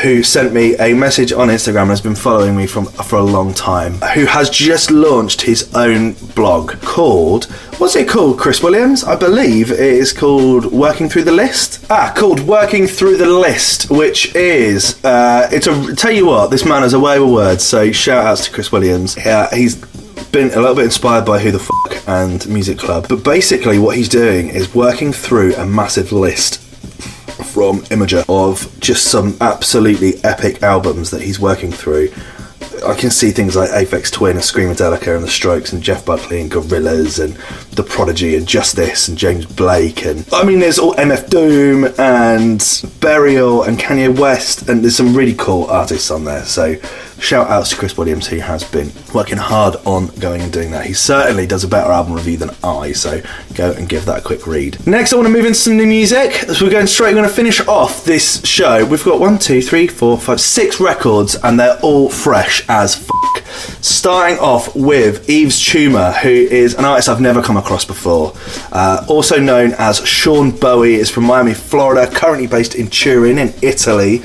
who 0.00 0.22
sent 0.22 0.52
me 0.52 0.74
a 0.76 0.94
message 0.94 1.32
on 1.32 1.48
Instagram 1.48 1.82
and 1.82 1.90
has 1.90 2.00
been 2.00 2.14
following 2.14 2.56
me 2.56 2.66
from 2.66 2.86
for 2.86 3.16
a 3.16 3.22
long 3.22 3.52
time, 3.52 3.94
who 4.14 4.24
has 4.24 4.48
just 4.48 4.90
launched 4.90 5.42
his 5.42 5.72
own 5.74 6.14
blog 6.34 6.72
called 6.80 7.44
what's 7.78 7.96
it 7.96 8.08
called, 8.08 8.38
Chris 8.38 8.62
Williams? 8.62 9.02
I 9.02 9.16
believe 9.16 9.72
it 9.72 9.80
is 9.80 10.12
called 10.12 10.66
Working 10.66 11.08
Through 11.08 11.24
the 11.24 11.32
List. 11.32 11.84
Ah, 11.90 12.12
called 12.16 12.40
Working 12.40 12.86
Through 12.86 13.16
the 13.16 13.26
List, 13.26 13.90
which 13.90 14.34
is 14.34 15.04
uh, 15.04 15.48
it's 15.52 15.66
a 15.66 15.94
tell 15.96 16.12
you 16.12 16.26
what, 16.26 16.50
this 16.50 16.64
man 16.64 16.82
has 16.82 16.94
a 16.94 17.00
way 17.00 17.18
with 17.18 17.30
words. 17.30 17.64
So 17.64 17.90
shout 17.92 18.24
outs 18.24 18.46
to 18.46 18.52
Chris 18.52 18.70
Williams. 18.70 19.16
Yeah, 19.16 19.48
he's 19.52 19.76
been 20.30 20.50
a 20.52 20.60
little 20.60 20.76
bit 20.76 20.84
inspired 20.84 21.26
by 21.26 21.38
Who 21.40 21.50
the 21.50 21.58
Fuck 21.58 22.08
and 22.08 22.48
Music 22.48 22.78
Club, 22.78 23.06
but 23.08 23.24
basically 23.24 23.78
what 23.78 23.96
he's 23.96 24.08
doing 24.08 24.48
is 24.48 24.74
working 24.74 25.12
through 25.12 25.54
a 25.56 25.66
massive 25.66 26.12
list 26.12 26.61
from 27.42 27.80
Imgur 27.82 28.24
of 28.28 28.80
just 28.80 29.10
some 29.10 29.36
absolutely 29.40 30.22
epic 30.24 30.62
albums 30.62 31.10
that 31.10 31.22
he's 31.22 31.38
working 31.40 31.72
through. 31.72 32.12
I 32.86 32.94
can 32.94 33.10
see 33.10 33.30
things 33.30 33.54
like 33.54 33.70
Aphex 33.70 34.10
Twin 34.10 34.36
and 34.36 34.44
Screamadelica 34.44 35.14
and 35.14 35.24
The 35.24 35.30
Strokes 35.30 35.72
and 35.72 35.82
Jeff 35.82 36.04
Buckley 36.04 36.40
and 36.40 36.50
Gorillaz 36.50 37.22
and 37.22 37.34
The 37.72 37.82
Prodigy 37.82 38.36
and 38.36 38.46
Justice 38.46 39.08
and 39.08 39.16
James 39.16 39.46
Blake 39.46 40.04
and 40.04 40.26
I 40.32 40.44
mean 40.44 40.60
there's 40.60 40.78
all 40.78 40.94
MF 40.94 41.30
Doom 41.30 41.84
and 41.98 42.90
Burial 43.00 43.62
and 43.64 43.78
Kanye 43.78 44.16
West 44.18 44.68
and 44.68 44.82
there's 44.82 44.96
some 44.96 45.16
really 45.16 45.34
cool 45.34 45.64
artists 45.64 46.10
on 46.10 46.24
there. 46.24 46.44
So 46.44 46.76
shout 47.22 47.48
out 47.48 47.64
to 47.66 47.76
Chris 47.76 47.96
Williams, 47.96 48.26
who 48.26 48.38
has 48.38 48.64
been 48.64 48.90
working 49.14 49.38
hard 49.38 49.76
on 49.86 50.08
going 50.18 50.42
and 50.42 50.52
doing 50.52 50.72
that. 50.72 50.84
He 50.84 50.92
certainly 50.92 51.46
does 51.46 51.64
a 51.64 51.68
better 51.68 51.90
album 51.90 52.14
review 52.14 52.36
than 52.36 52.50
I, 52.64 52.92
so 52.92 53.22
go 53.54 53.70
and 53.72 53.88
give 53.88 54.04
that 54.06 54.18
a 54.18 54.20
quick 54.22 54.46
read. 54.46 54.84
Next, 54.86 55.12
I 55.12 55.16
want 55.16 55.28
to 55.28 55.32
move 55.32 55.44
into 55.44 55.54
some 55.54 55.76
new 55.76 55.86
music. 55.86 56.32
So 56.32 56.64
we're 56.64 56.72
going 56.72 56.86
straight, 56.88 57.14
we're 57.14 57.20
going 57.20 57.28
to 57.28 57.34
finish 57.34 57.60
off 57.68 58.04
this 58.04 58.44
show. 58.44 58.84
We've 58.84 59.04
got 59.04 59.20
one, 59.20 59.38
two, 59.38 59.62
three, 59.62 59.86
four, 59.86 60.18
five, 60.18 60.40
six 60.40 60.80
records, 60.80 61.36
and 61.36 61.58
they're 61.58 61.78
all 61.80 62.10
fresh 62.10 62.68
as 62.68 62.96
fuck. 62.96 63.46
Starting 63.80 64.38
off 64.38 64.74
with 64.74 65.28
Yves 65.28 65.64
Tumor, 65.64 66.12
who 66.12 66.28
is 66.28 66.74
an 66.74 66.84
artist 66.84 67.08
I've 67.08 67.20
never 67.20 67.42
come 67.42 67.56
across 67.62 67.84
before. 67.84 68.34
Uh, 68.72 69.04
also 69.08 69.40
known 69.40 69.72
as 69.78 70.06
Sean 70.06 70.50
Bowie, 70.50 70.94
is 70.94 71.10
from 71.10 71.24
Miami, 71.24 71.54
Florida, 71.54 72.10
currently 72.12 72.46
based 72.46 72.74
in 72.74 72.88
Turin, 72.88 73.38
in 73.38 73.54
Italy. 73.62 74.22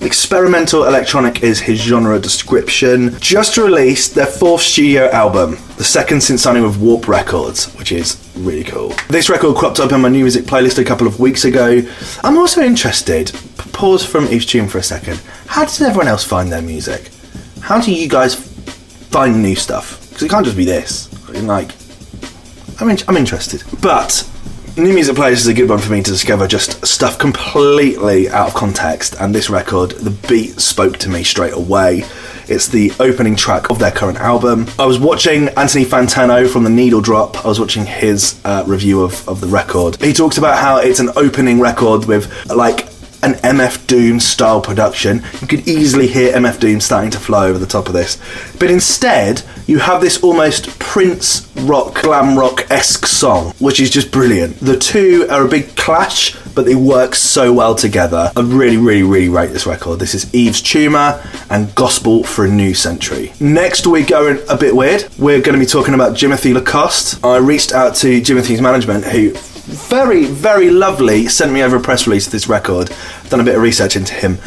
Experimental 0.00 0.84
electronic 0.84 1.42
is 1.42 1.60
his 1.60 1.80
genre 1.80 2.18
description. 2.18 3.18
Just 3.20 3.56
released 3.56 4.14
their 4.14 4.26
fourth 4.26 4.60
studio 4.60 5.08
album, 5.10 5.56
the 5.78 5.84
second 5.84 6.22
since 6.22 6.42
signing 6.42 6.62
with 6.62 6.76
Warp 6.78 7.08
Records, 7.08 7.72
which 7.76 7.90
is 7.90 8.20
really 8.36 8.64
cool. 8.64 8.92
This 9.08 9.30
record 9.30 9.56
cropped 9.56 9.80
up 9.80 9.92
on 9.92 10.02
my 10.02 10.10
new 10.10 10.20
music 10.20 10.44
playlist 10.44 10.78
a 10.78 10.84
couple 10.84 11.06
of 11.06 11.20
weeks 11.20 11.46
ago. 11.46 11.80
I'm 12.22 12.36
also 12.36 12.60
interested, 12.60 13.32
pause 13.72 14.04
from 14.04 14.26
each 14.28 14.46
tune 14.46 14.68
for 14.68 14.76
a 14.76 14.82
second. 14.82 15.22
How 15.46 15.64
does 15.64 15.80
everyone 15.80 16.08
else 16.08 16.22
find 16.22 16.52
their 16.52 16.62
music? 16.62 17.10
How 17.60 17.80
do 17.80 17.90
you 17.90 18.06
guys 18.06 18.34
find 18.34 19.42
new 19.42 19.54
stuff? 19.54 20.06
Because 20.10 20.24
it 20.24 20.28
can't 20.28 20.44
just 20.44 20.56
be 20.56 20.66
this. 20.66 21.08
Like, 21.30 21.72
I'm, 22.80 22.90
in- 22.90 22.98
I'm 23.08 23.16
interested. 23.16 23.62
But 23.80 24.28
New 24.76 24.92
Music 24.92 25.14
Players 25.14 25.40
is 25.40 25.46
a 25.46 25.54
good 25.54 25.68
one 25.68 25.78
for 25.78 25.92
me 25.92 26.02
to 26.02 26.10
discover 26.10 26.46
just 26.48 26.84
stuff 26.86 27.18
completely 27.18 28.28
out 28.28 28.48
of 28.48 28.54
context, 28.54 29.14
and 29.20 29.34
this 29.34 29.48
record, 29.48 29.92
the 29.92 30.10
beat 30.28 30.60
spoke 30.60 30.96
to 30.98 31.08
me 31.08 31.22
straight 31.22 31.52
away. 31.52 32.04
It's 32.46 32.68
the 32.68 32.92
opening 33.00 33.36
track 33.36 33.70
of 33.70 33.78
their 33.78 33.90
current 33.92 34.18
album. 34.18 34.66
I 34.78 34.84
was 34.84 34.98
watching 34.98 35.48
Anthony 35.50 35.84
Fantano 35.86 36.46
from 36.50 36.64
the 36.64 36.70
Needle 36.70 37.00
Drop. 37.00 37.42
I 37.44 37.48
was 37.48 37.58
watching 37.58 37.86
his 37.86 38.38
uh, 38.44 38.64
review 38.66 39.02
of, 39.02 39.26
of 39.28 39.40
the 39.40 39.46
record. 39.46 39.96
He 40.02 40.12
talks 40.12 40.36
about 40.36 40.58
how 40.58 40.76
it's 40.78 41.00
an 41.00 41.08
opening 41.16 41.58
record 41.60 42.04
with 42.04 42.30
like 42.50 42.88
an 43.24 43.34
MF 43.36 43.86
Doom 43.86 44.20
style 44.20 44.60
production. 44.60 45.24
You 45.40 45.46
could 45.46 45.66
easily 45.66 46.06
hear 46.06 46.34
MF 46.34 46.60
Doom 46.60 46.80
starting 46.80 47.10
to 47.12 47.18
fly 47.18 47.46
over 47.46 47.58
the 47.58 47.66
top 47.66 47.86
of 47.86 47.94
this. 47.94 48.20
But 48.58 48.70
instead, 48.70 49.42
you 49.66 49.78
have 49.78 50.02
this 50.02 50.22
almost 50.22 50.78
Prince 50.78 51.50
rock, 51.62 52.02
glam 52.02 52.38
rock 52.38 52.70
esque 52.70 53.06
song, 53.06 53.54
which 53.60 53.80
is 53.80 53.88
just 53.88 54.12
brilliant. 54.12 54.60
The 54.60 54.76
two 54.76 55.26
are 55.30 55.46
a 55.46 55.48
big 55.48 55.74
clash, 55.74 56.36
but 56.54 56.66
they 56.66 56.74
work 56.74 57.14
so 57.14 57.50
well 57.50 57.74
together. 57.74 58.30
I 58.36 58.40
really, 58.42 58.76
really, 58.76 59.02
really 59.02 59.28
rate 59.30 59.52
this 59.52 59.66
record. 59.66 60.00
This 60.00 60.14
is 60.14 60.30
Yves 60.34 60.60
Tumor 60.60 61.22
and 61.48 61.74
Gospel 61.74 62.24
for 62.24 62.44
a 62.44 62.48
New 62.50 62.74
Century. 62.74 63.32
Next, 63.40 63.86
we're 63.86 64.04
going 64.04 64.38
a 64.50 64.56
bit 64.56 64.76
weird. 64.76 65.08
We're 65.18 65.40
going 65.40 65.58
to 65.58 65.64
be 65.64 65.66
talking 65.66 65.94
about 65.94 66.12
Jimothy 66.12 66.52
Lacoste. 66.52 67.24
I 67.24 67.38
reached 67.38 67.72
out 67.72 67.94
to 67.96 68.20
Jimothy's 68.20 68.60
management, 68.60 69.04
who 69.04 69.34
very, 69.64 70.24
very 70.24 70.70
lovely 70.70 71.26
sent 71.26 71.52
me 71.52 71.62
over 71.62 71.76
a 71.76 71.80
press 71.80 72.06
release 72.06 72.26
of 72.26 72.32
this 72.32 72.48
record. 72.48 72.90
Done 73.28 73.40
a 73.40 73.44
bit 73.44 73.56
of 73.56 73.62
research 73.62 73.96
into 73.96 74.14
him. 74.14 74.38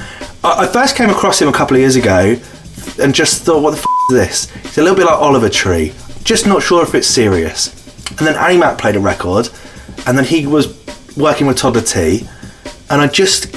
I, 0.43 0.63
I 0.63 0.68
first 0.68 0.95
came 0.95 1.09
across 1.09 1.41
him 1.41 1.47
a 1.47 1.53
couple 1.53 1.76
of 1.76 1.82
years 1.82 1.95
ago 1.95 2.36
and 3.01 3.13
just 3.13 3.43
thought, 3.43 3.61
what 3.61 3.72
the 3.72 3.78
f 3.78 3.86
is 4.11 4.15
this? 4.18 4.49
He's 4.61 4.78
a 4.78 4.82
little 4.82 4.95
bit 4.95 5.05
like 5.05 5.18
Oliver 5.18 5.49
Tree. 5.49 5.93
Just 6.24 6.45
not 6.45 6.61
sure 6.61 6.84
if 6.84 6.93
it's 6.93 7.07
serious. 7.07 7.74
And 8.09 8.20
then 8.20 8.36
Annie 8.36 8.57
Mac 8.57 8.78
played 8.78 8.95
a 8.95 8.99
record, 8.99 9.49
and 10.05 10.18
then 10.18 10.26
he 10.26 10.47
was 10.47 10.68
working 11.18 11.47
with 11.47 11.57
Toddla 11.57 11.88
T, 11.91 12.28
and 12.89 13.01
I 13.01 13.07
just 13.07 13.53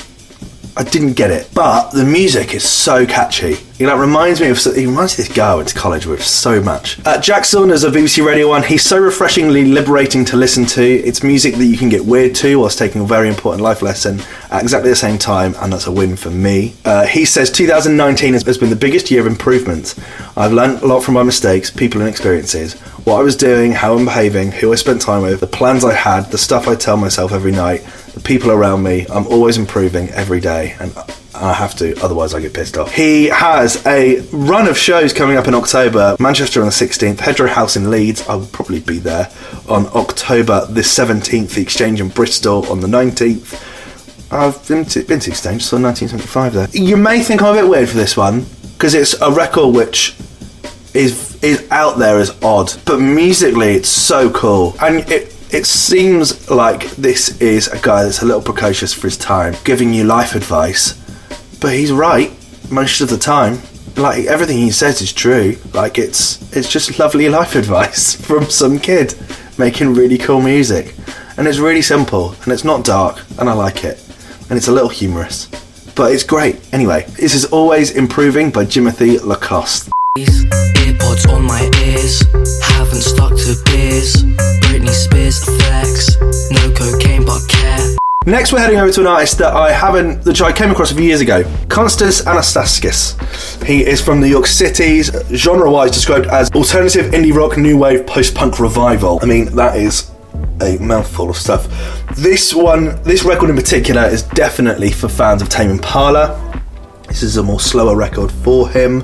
I 0.77 0.83
didn't 0.83 1.15
get 1.15 1.31
it. 1.31 1.49
But 1.55 1.91
the 1.91 2.05
music 2.05 2.55
is 2.55 2.65
so 2.69 3.07
catchy. 3.07 3.57
Like 3.87 3.99
reminds 3.99 4.43
me 4.43 4.49
of 4.49 4.59
it 4.59 4.76
reminds 4.76 5.16
me 5.18 5.24
of 5.24 5.28
this 5.28 5.33
guy 5.35 5.53
I 5.53 5.55
went 5.55 5.68
to 5.68 5.74
college 5.74 6.05
with 6.05 6.22
so 6.22 6.62
much. 6.62 6.99
Uh, 7.07 7.18
Jack 7.18 7.47
Saunders 7.47 7.83
of 7.83 7.95
BBC 7.95 8.24
Radio 8.24 8.49
One. 8.49 8.62
He's 8.62 8.83
so 8.83 8.99
refreshingly 8.99 9.64
liberating 9.64 10.22
to 10.26 10.37
listen 10.37 10.66
to. 10.66 10.83
It's 10.83 11.22
music 11.22 11.55
that 11.55 11.64
you 11.64 11.78
can 11.78 11.89
get 11.89 12.05
weird 12.05 12.35
to 12.37 12.61
whilst 12.61 12.78
taking 12.78 13.01
a 13.01 13.05
very 13.05 13.26
important 13.26 13.62
life 13.62 13.81
lesson 13.81 14.20
at 14.51 14.62
exactly 14.62 14.91
the 14.91 14.97
same 14.97 15.16
time, 15.16 15.55
and 15.61 15.72
that's 15.72 15.87
a 15.87 15.93
win 15.93 16.16
for 16.16 16.31
me. 16.31 16.74
Uh, 16.85 17.07
he 17.07 17.24
says 17.24 17.51
2019 17.51 18.35
has, 18.35 18.59
been 18.59 18.68
the 18.68 18.76
biggest 18.76 19.11
year 19.11 19.20
of 19.20 19.26
improvement. 19.26 19.95
I've 20.37 20.53
learned 20.53 20.83
a 20.83 20.87
lot 20.87 21.01
from 21.01 21.14
my 21.14 21.22
mistakes, 21.22 21.70
people, 21.70 22.03
and 22.03 22.11
experiences. 22.11 22.78
What 23.07 23.18
I 23.18 23.22
was 23.22 23.35
doing, 23.35 23.72
how 23.72 23.97
I'm 23.97 24.05
behaving, 24.05 24.53
who 24.53 24.72
I 24.72 24.74
spent 24.74 25.01
time 25.01 25.22
with, 25.22 25.41
the 25.41 25.47
plans 25.47 25.87
I 25.87 25.95
had, 25.95 26.31
the 26.31 26.39
stuff 26.39 26.68
I 26.68 26.74
tell 26.74 26.99
myself 26.99 27.33
every 27.33 27.53
night, 27.53 27.81
the 28.12 28.20
people 28.20 28.51
around 28.51 28.83
me. 28.83 29.07
I'm 29.09 29.26
always 29.28 29.57
improving 29.57 30.11
every 30.11 30.41
day, 30.41 30.76
and 30.78 30.93
I 31.41 31.55
have 31.55 31.74
to, 31.76 31.99
otherwise 32.03 32.34
I 32.34 32.41
get 32.41 32.53
pissed 32.53 32.76
off. 32.76 32.93
He 32.93 33.26
has 33.26 33.84
a 33.86 34.20
run 34.32 34.68
of 34.68 34.76
shows 34.76 35.12
coming 35.12 35.36
up 35.36 35.49
in 35.49 35.55
October. 35.55 36.16
Manchester 36.20 36.61
on 36.61 36.66
the 36.66 36.72
16th, 36.72 37.16
Headrow 37.16 37.49
House 37.49 37.76
in 37.76 37.91
Leeds. 37.91 38.28
I'll 38.28 38.47
probably 38.47 38.80
be 38.80 38.99
there 38.99 39.30
on 39.68 39.86
October 39.95 40.66
the 40.66 40.82
17th. 40.82 41.55
The 41.55 41.62
Exchange 41.62 42.01
in 42.01 42.09
Bristol 42.09 42.70
on 42.70 42.80
the 42.80 42.88
19th. 42.88 43.66
I've 44.32 44.66
been 44.68 44.84
to, 44.84 45.03
been 45.03 45.20
to 45.20 45.30
Exchange, 45.30 45.64
so 45.64 45.76
1975 45.76 46.53
there. 46.53 46.68
You 46.72 46.97
may 46.97 47.22
think 47.22 47.43
I'm 47.43 47.57
a 47.57 47.62
bit 47.62 47.68
weird 47.68 47.88
for 47.88 47.97
this 47.97 48.16
one 48.16 48.47
because 48.74 48.95
it's 48.95 49.20
a 49.20 49.30
record 49.30 49.74
which 49.74 50.16
is 50.95 51.30
is 51.43 51.66
out 51.70 51.99
there 51.99 52.18
as 52.18 52.30
odd, 52.43 52.72
but 52.84 52.99
musically 52.99 53.74
it's 53.74 53.88
so 53.88 54.30
cool, 54.30 54.74
and 54.80 55.09
it 55.11 55.34
it 55.53 55.66
seems 55.66 56.49
like 56.51 56.91
this 56.93 57.41
is 57.41 57.68
a 57.68 57.78
guy 57.80 58.05
that's 58.05 58.22
a 58.22 58.24
little 58.24 58.43
precocious 58.43 58.93
for 58.93 59.09
his 59.09 59.16
time, 59.16 59.55
giving 59.64 59.93
you 59.93 60.05
life 60.05 60.34
advice, 60.34 60.99
but 61.61 61.75
he's 61.75 61.93
right 61.93 62.33
most 62.71 63.01
of 63.01 63.11
the 63.11 63.19
time. 63.19 63.59
Like 63.97 64.27
everything 64.27 64.59
he 64.59 64.71
says 64.71 65.03
is 65.03 65.13
true. 65.13 65.57
Like 65.75 65.99
it's 65.99 66.41
it's 66.57 66.71
just 66.71 66.99
lovely 66.99 67.29
life 67.29 67.55
advice 67.63 68.15
from 68.15 68.45
some 68.51 68.79
kid 68.79 69.15
making 69.59 69.95
really 69.95 70.19
cool 70.19 70.41
music, 70.41 70.95
and 71.37 71.47
it's 71.47 71.59
really 71.59 71.83
simple 71.83 72.35
and 72.43 72.53
it's 72.53 72.65
not 72.65 72.85
dark, 72.85 73.25
and 73.39 73.49
I 73.49 73.53
like 73.53 73.85
it, 73.85 74.03
and 74.49 74.57
it's 74.57 74.69
a 74.69 74.73
little 74.73 74.89
humorous, 74.89 75.47
but 75.95 76.13
it's 76.13 76.25
great. 76.25 76.57
Anyway, 76.73 77.05
this 77.19 77.35
is 77.35 77.45
always 77.47 77.91
improving 77.91 78.51
by 78.51 78.65
Jimothy 78.65 79.23
Lacoste. 79.23 79.91
On 81.29 81.45
my 81.45 81.71
ears, 81.85 82.23
haven't 82.63 83.03
stuck 83.03 83.31
to 83.31 83.55
beers. 83.67 84.23
Britney 84.65 84.89
Spears 84.89 85.47
no 86.51 86.73
cocaine 86.75 87.25
but. 87.25 87.99
Next, 88.27 88.53
we're 88.53 88.59
heading 88.59 88.79
over 88.79 88.93
to 88.93 89.01
an 89.01 89.07
artist 89.07 89.39
that 89.39 89.55
I 89.55 89.73
haven't, 89.73 90.25
that 90.25 90.43
I 90.43 90.53
came 90.53 90.71
across 90.71 90.93
a 90.93 90.95
few 90.95 91.05
years 91.05 91.23
ago, 91.23 91.43
Constance 91.71 92.21
Anastaskis. 92.21 93.64
He 93.64 93.83
is 93.87 94.03
from 94.03 94.21
New 94.21 94.27
York 94.27 94.45
City's 94.45 95.11
genre-wise 95.35 95.91
described 95.91 96.27
as 96.27 96.51
alternative 96.51 97.12
indie 97.12 97.35
rock, 97.35 97.57
new 97.57 97.79
wave, 97.79 98.07
post-punk 98.07 98.61
revival. 98.61 99.21
I 99.23 99.25
mean, 99.25 99.47
that 99.57 99.77
is 99.77 100.11
a 100.61 100.77
mouthful 100.77 101.31
of 101.31 101.37
stuff. 101.37 101.66
This 102.14 102.53
one, 102.53 103.03
this 103.05 103.25
record 103.25 103.49
in 103.49 103.57
particular, 103.57 104.05
is 104.05 104.23
definitely 104.23 104.91
for 104.91 105.09
fans 105.09 105.41
of 105.41 105.49
Tame 105.49 105.71
Impala. 105.71 106.62
This 107.09 107.23
is 107.23 107.39
a 107.39 107.43
more 107.43 107.59
slower 107.59 107.97
record 107.97 108.31
for 108.31 108.68
him. 108.68 109.03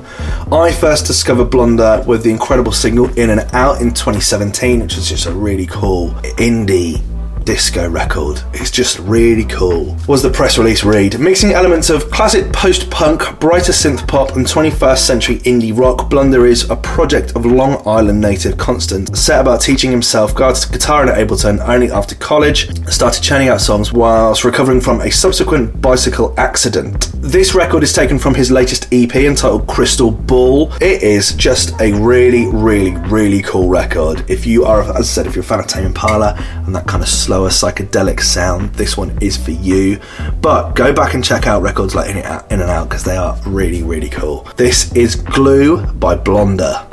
I 0.52 0.70
first 0.70 1.06
discovered 1.06 1.46
Blonda 1.46 2.06
with 2.06 2.22
the 2.22 2.28
incredible 2.28 2.72
single 2.72 3.08
In 3.18 3.30
and 3.30 3.40
Out 3.54 3.80
in 3.80 3.94
2017, 3.94 4.80
which 4.80 4.98
is 4.98 5.08
just 5.08 5.24
a 5.24 5.32
really 5.32 5.64
cool 5.64 6.10
indie 6.36 7.02
disco 7.46 7.88
record. 7.88 8.42
It's 8.54 8.72
just 8.72 8.98
really 8.98 9.44
cool. 9.44 9.96
Was 10.08 10.20
the 10.20 10.28
press 10.28 10.58
release 10.58 10.82
read? 10.82 11.20
Mixing 11.20 11.52
elements 11.52 11.90
of 11.90 12.10
classic 12.10 12.52
post 12.52 12.90
punk, 12.90 13.38
brighter 13.38 13.70
synth 13.70 14.06
pop, 14.08 14.34
and 14.34 14.44
21st 14.44 14.98
century 14.98 15.38
indie 15.38 15.74
rock, 15.74 16.10
Blunder 16.10 16.44
is 16.44 16.68
a 16.68 16.76
project 16.76 17.36
of 17.36 17.46
Long 17.46 17.80
Island 17.86 18.20
native 18.20 18.58
Constant, 18.58 19.16
set 19.16 19.40
about 19.40 19.60
teaching 19.60 19.92
himself 19.92 20.34
guitar 20.34 21.04
in 21.04 21.08
Ableton 21.08 21.66
only 21.68 21.88
after 21.90 22.16
college, 22.16 22.68
started 22.88 23.22
churning 23.22 23.48
out 23.48 23.60
songs 23.60 23.92
whilst 23.92 24.44
recovering 24.44 24.80
from 24.80 25.00
a 25.00 25.10
subsequent 25.10 25.80
bicycle 25.80 26.34
accident. 26.36 27.12
This 27.14 27.54
record 27.54 27.84
is 27.84 27.92
taken 27.92 28.18
from 28.18 28.34
his 28.34 28.50
latest 28.50 28.88
EP 28.92 29.14
entitled 29.14 29.68
Crystal 29.68 30.10
Ball. 30.10 30.72
It 30.80 31.02
is 31.04 31.32
just 31.34 31.80
a 31.80 31.92
really, 31.92 32.46
really, 32.46 32.96
really 33.08 33.42
cool 33.42 33.68
record. 33.68 34.28
If 34.28 34.46
you 34.46 34.64
are, 34.64 34.82
as 34.82 34.90
I 34.96 35.02
said, 35.02 35.26
if 35.26 35.36
you're 35.36 35.44
a 35.44 35.46
fan 35.46 35.60
of 35.60 35.68
Tame 35.68 35.86
Impala 35.86 36.34
and 36.66 36.74
that 36.74 36.86
kind 36.88 37.04
of 37.04 37.08
slower 37.36 37.50
psychedelic 37.50 38.20
sound, 38.20 38.72
this 38.76 38.96
one 38.96 39.16
is 39.20 39.36
for 39.36 39.50
you. 39.50 40.00
But 40.40 40.72
go 40.72 40.94
back 40.94 41.12
and 41.12 41.22
check 41.22 41.46
out 41.46 41.60
records 41.60 41.94
like 41.94 42.08
In, 42.08 42.16
In 42.16 42.62
and 42.62 42.70
Out 42.70 42.88
because 42.88 43.04
they 43.04 43.16
are 43.16 43.38
really, 43.44 43.82
really 43.82 44.08
cool. 44.08 44.48
This 44.56 44.90
is 44.94 45.16
Glue 45.16 45.86
by 45.92 46.16
Blonda. 46.16 46.88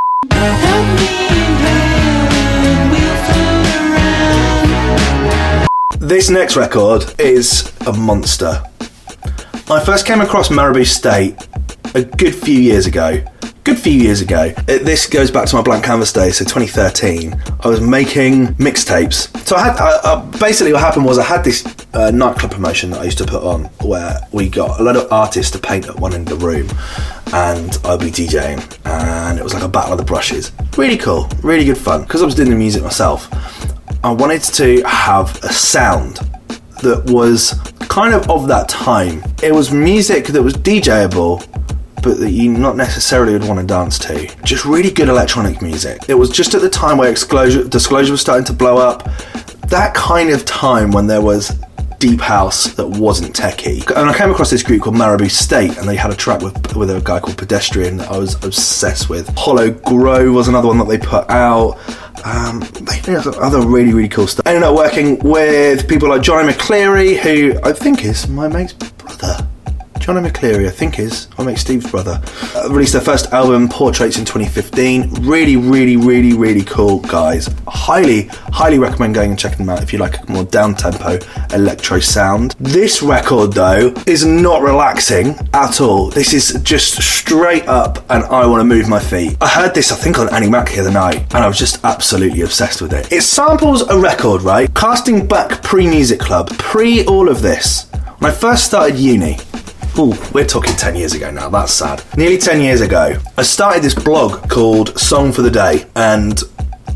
This 5.97 6.29
next 6.29 6.57
record 6.57 7.17
is 7.17 7.71
a 7.87 7.93
monster. 7.93 8.61
I 9.69 9.81
first 9.85 10.05
came 10.05 10.19
across 10.19 10.49
Maribou 10.49 10.85
State 10.85 11.37
a 11.93 12.03
good 12.03 12.35
few 12.35 12.59
years 12.59 12.87
ago. 12.87 13.23
Good 13.63 13.79
few 13.79 13.93
years 13.93 14.19
ago. 14.19 14.49
This 14.65 15.07
goes 15.07 15.31
back 15.31 15.47
to 15.47 15.55
my 15.55 15.61
blank 15.61 15.85
canvas 15.85 16.11
days, 16.11 16.37
so 16.37 16.43
2013. 16.43 17.33
I 17.61 17.67
was 17.67 17.79
making 17.79 18.47
mixtapes. 18.55 19.29
So 19.47 19.55
I 19.55 19.63
had 19.63 19.77
I, 19.77 19.99
uh, 20.03 20.31
basically 20.37 20.73
what 20.73 20.81
happened 20.81 21.05
was 21.05 21.17
I 21.17 21.23
had 21.23 21.43
this 21.45 21.65
uh, 21.93 22.11
nightclub 22.11 22.51
promotion 22.51 22.89
that 22.91 23.01
I 23.01 23.05
used 23.05 23.19
to 23.19 23.25
put 23.25 23.41
on 23.41 23.65
where 23.81 24.19
we 24.33 24.49
got 24.49 24.81
a 24.81 24.83
lot 24.83 24.97
of 24.97 25.09
artists 25.11 25.51
to 25.51 25.59
paint 25.59 25.87
at 25.87 25.97
one 25.97 26.13
end 26.13 26.29
of 26.29 26.39
the 26.39 26.45
room, 26.45 26.67
and 27.33 27.77
I'd 27.85 28.01
be 28.01 28.11
DJing, 28.11 28.79
and 28.85 29.39
it 29.39 29.43
was 29.43 29.53
like 29.53 29.63
a 29.63 29.69
battle 29.69 29.93
of 29.93 29.97
the 29.97 30.05
brushes. 30.05 30.51
Really 30.77 30.97
cool, 30.97 31.29
really 31.41 31.63
good 31.63 31.77
fun. 31.77 32.01
Because 32.01 32.21
I 32.21 32.25
was 32.25 32.35
doing 32.35 32.49
the 32.49 32.55
music 32.55 32.83
myself, 32.83 33.29
I 34.03 34.11
wanted 34.11 34.41
to 34.41 34.81
have 34.83 35.41
a 35.43 35.53
sound 35.53 36.19
that 36.81 37.05
was 37.05 37.53
kind 37.87 38.13
of 38.13 38.29
of 38.29 38.47
that 38.49 38.67
time. 38.67 39.23
It 39.41 39.53
was 39.53 39.71
music 39.71 40.25
that 40.27 40.43
was 40.43 40.53
DJable, 40.55 41.47
but 42.03 42.19
that 42.19 42.31
you 42.31 42.49
not 42.49 42.75
necessarily 42.75 43.33
would 43.33 43.47
want 43.47 43.59
to 43.59 43.65
dance 43.65 43.97
to. 43.99 44.27
Just 44.43 44.65
really 44.65 44.91
good 44.91 45.09
electronic 45.09 45.61
music. 45.61 45.99
It 46.07 46.15
was 46.15 46.29
just 46.29 46.53
at 46.53 46.61
the 46.61 46.69
time 46.69 46.97
where 46.97 47.11
Disclosure, 47.11 47.63
Disclosure 47.67 48.11
was 48.11 48.21
starting 48.21 48.45
to 48.45 48.53
blow 48.53 48.77
up. 48.77 49.09
That 49.67 49.95
kind 49.95 50.29
of 50.29 50.45
time 50.45 50.91
when 50.91 51.07
there 51.07 51.21
was 51.21 51.57
deep 52.03 52.19
house 52.19 52.65
that 52.73 52.85
wasn't 52.85 53.33
techie. 53.33 53.87
And 53.95 54.09
I 54.09 54.17
came 54.17 54.29
across 54.29 54.49
this 54.49 54.61
group 54.61 54.81
called 54.81 54.95
Maribou 54.95 55.31
State, 55.31 55.77
and 55.77 55.87
they 55.87 55.95
had 55.95 56.11
a 56.11 56.15
track 56.15 56.41
with 56.41 56.75
with 56.75 56.89
a 56.89 56.99
guy 57.01 57.21
called 57.21 57.37
Pedestrian 57.37 57.95
that 57.97 58.11
I 58.11 58.17
was 58.17 58.35
obsessed 58.43 59.09
with. 59.09 59.29
Hollow 59.37 59.71
Grove 59.71 60.33
was 60.33 60.49
another 60.49 60.67
one 60.67 60.77
that 60.79 60.89
they 60.89 60.97
put 60.97 61.29
out. 61.29 61.79
Um, 62.25 62.59
they 62.81 62.99
did 62.99 63.25
other 63.25 63.65
really 63.65 63.93
really 63.93 64.09
cool 64.09 64.27
stuff. 64.27 64.45
I 64.45 64.53
ended 64.53 64.63
up 64.63 64.75
working 64.75 65.17
with 65.19 65.87
people 65.87 66.09
like 66.09 66.21
Johnny 66.21 66.51
McCleary, 66.51 67.17
who 67.17 67.57
I 67.63 67.71
think 67.71 68.03
is 68.03 68.27
my 68.27 68.49
mate's. 68.49 68.75
Johnny 70.03 70.29
McCleary, 70.29 70.67
I 70.67 70.69
think 70.69 70.99
is 70.99 71.29
I 71.37 71.45
make 71.45 71.57
Steve's 71.57 71.89
brother, 71.89 72.21
uh, 72.57 72.67
released 72.69 72.91
their 72.91 73.01
first 73.01 73.31
album, 73.31 73.69
Portraits, 73.69 74.17
in 74.17 74.25
2015. 74.25 75.23
Really, 75.25 75.55
really, 75.55 75.95
really, 75.95 76.33
really 76.33 76.65
cool 76.65 76.99
guys. 76.99 77.47
Highly, 77.69 78.23
highly 78.51 78.79
recommend 78.79 79.15
going 79.15 79.29
and 79.29 79.39
checking 79.39 79.59
them 79.59 79.69
out 79.69 79.81
if 79.81 79.93
you 79.93 79.99
like 79.99 80.19
a 80.19 80.29
more 80.29 80.43
down 80.43 80.75
tempo 80.75 81.19
electro 81.53 82.01
sound. 82.01 82.53
This 82.59 83.01
record, 83.01 83.53
though, 83.53 83.93
is 84.05 84.25
not 84.25 84.61
relaxing 84.61 85.35
at 85.53 85.79
all. 85.79 86.09
This 86.09 86.33
is 86.33 86.61
just 86.63 87.01
straight 87.01 87.65
up, 87.69 87.99
and 88.11 88.25
I 88.25 88.45
want 88.45 88.59
to 88.59 88.65
move 88.65 88.89
my 88.89 88.99
feet. 88.99 89.37
I 89.39 89.47
heard 89.47 89.73
this, 89.73 89.89
I 89.89 89.95
think, 89.95 90.19
on 90.19 90.27
Annie 90.33 90.49
Mac 90.49 90.69
the 90.69 90.81
other 90.81 90.91
night, 90.91 91.33
and 91.33 91.45
I 91.45 91.47
was 91.47 91.57
just 91.57 91.81
absolutely 91.85 92.41
obsessed 92.41 92.81
with 92.81 92.91
it. 92.91 93.09
It 93.09 93.21
samples 93.21 93.87
a 93.87 93.97
record, 93.97 94.41
right? 94.41 94.73
Casting 94.75 95.25
back 95.25 95.63
pre 95.63 95.87
Music 95.87 96.19
Club, 96.19 96.49
pre 96.57 97.05
all 97.05 97.29
of 97.29 97.41
this. 97.41 97.89
When 98.19 98.29
I 98.29 98.35
first 98.35 98.65
started 98.65 98.97
uni, 98.97 99.37
Ooh, 99.97 100.13
we're 100.33 100.45
talking 100.45 100.75
10 100.75 100.95
years 100.95 101.13
ago 101.13 101.29
now, 101.29 101.49
that's 101.49 101.71
sad. 101.71 102.03
Nearly 102.17 102.39
10 102.39 102.61
years 102.61 102.81
ago, 102.81 103.15
I 103.37 103.43
started 103.43 103.83
this 103.83 103.93
blog 103.93 104.49
called 104.49 104.97
Song 104.97 105.31
for 105.31 105.43
the 105.43 105.51
Day, 105.51 105.85
and 105.95 106.41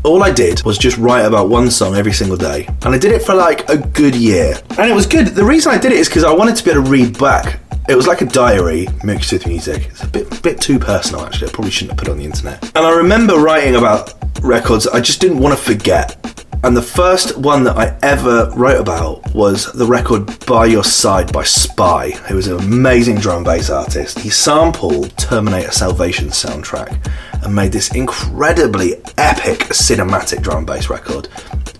all 0.02 0.24
I 0.24 0.32
did 0.32 0.64
was 0.64 0.78
just 0.78 0.98
write 0.98 1.22
about 1.24 1.48
one 1.48 1.70
song 1.70 1.94
every 1.94 2.12
single 2.12 2.36
day. 2.36 2.66
And 2.84 2.94
I 2.94 2.98
did 2.98 3.12
it 3.12 3.22
for 3.22 3.34
like 3.34 3.68
a 3.68 3.78
good 3.78 4.16
year. 4.16 4.54
And 4.70 4.90
it 4.90 4.94
was 4.94 5.06
good. 5.06 5.28
The 5.28 5.44
reason 5.44 5.72
I 5.72 5.78
did 5.78 5.92
it 5.92 5.98
is 5.98 6.08
because 6.08 6.24
I 6.24 6.32
wanted 6.32 6.56
to 6.56 6.64
be 6.64 6.72
able 6.72 6.84
to 6.84 6.90
read 6.90 7.16
back. 7.18 7.60
It 7.88 7.94
was 7.94 8.08
like 8.08 8.20
a 8.20 8.26
diary 8.26 8.88
mixed 9.04 9.32
with 9.32 9.46
music. 9.46 9.86
It's 9.86 10.02
a 10.02 10.08
bit, 10.08 10.42
bit 10.42 10.60
too 10.60 10.80
personal, 10.80 11.24
actually. 11.24 11.50
I 11.50 11.52
probably 11.52 11.70
shouldn't 11.70 11.92
have 11.92 11.98
put 11.98 12.08
it 12.08 12.10
on 12.10 12.18
the 12.18 12.24
internet. 12.24 12.64
And 12.76 12.84
I 12.84 12.90
remember 12.90 13.38
writing 13.38 13.76
about 13.76 14.14
records 14.42 14.88
I 14.88 15.00
just 15.00 15.20
didn't 15.20 15.38
want 15.38 15.56
to 15.56 15.62
forget. 15.64 16.46
And 16.64 16.76
the 16.76 16.82
first 16.82 17.38
one 17.38 17.62
that 17.64 17.76
I 17.76 17.96
ever 18.02 18.50
wrote 18.56 18.80
about 18.80 19.32
was 19.32 19.72
the 19.72 19.86
record 19.86 20.44
By 20.44 20.66
Your 20.66 20.82
Side 20.82 21.32
by 21.32 21.44
Spy, 21.44 22.10
who 22.10 22.34
was 22.34 22.48
an 22.48 22.58
amazing 22.58 23.18
drum 23.18 23.38
and 23.38 23.44
bass 23.44 23.70
artist. 23.70 24.18
He 24.18 24.28
sampled 24.28 25.16
Terminator 25.16 25.70
Salvation 25.70 26.28
soundtrack 26.28 27.10
and 27.44 27.54
made 27.54 27.70
this 27.70 27.94
incredibly 27.94 28.96
epic 29.16 29.68
cinematic 29.68 30.42
drum 30.42 30.58
and 30.58 30.66
bass 30.66 30.90
record. 30.90 31.28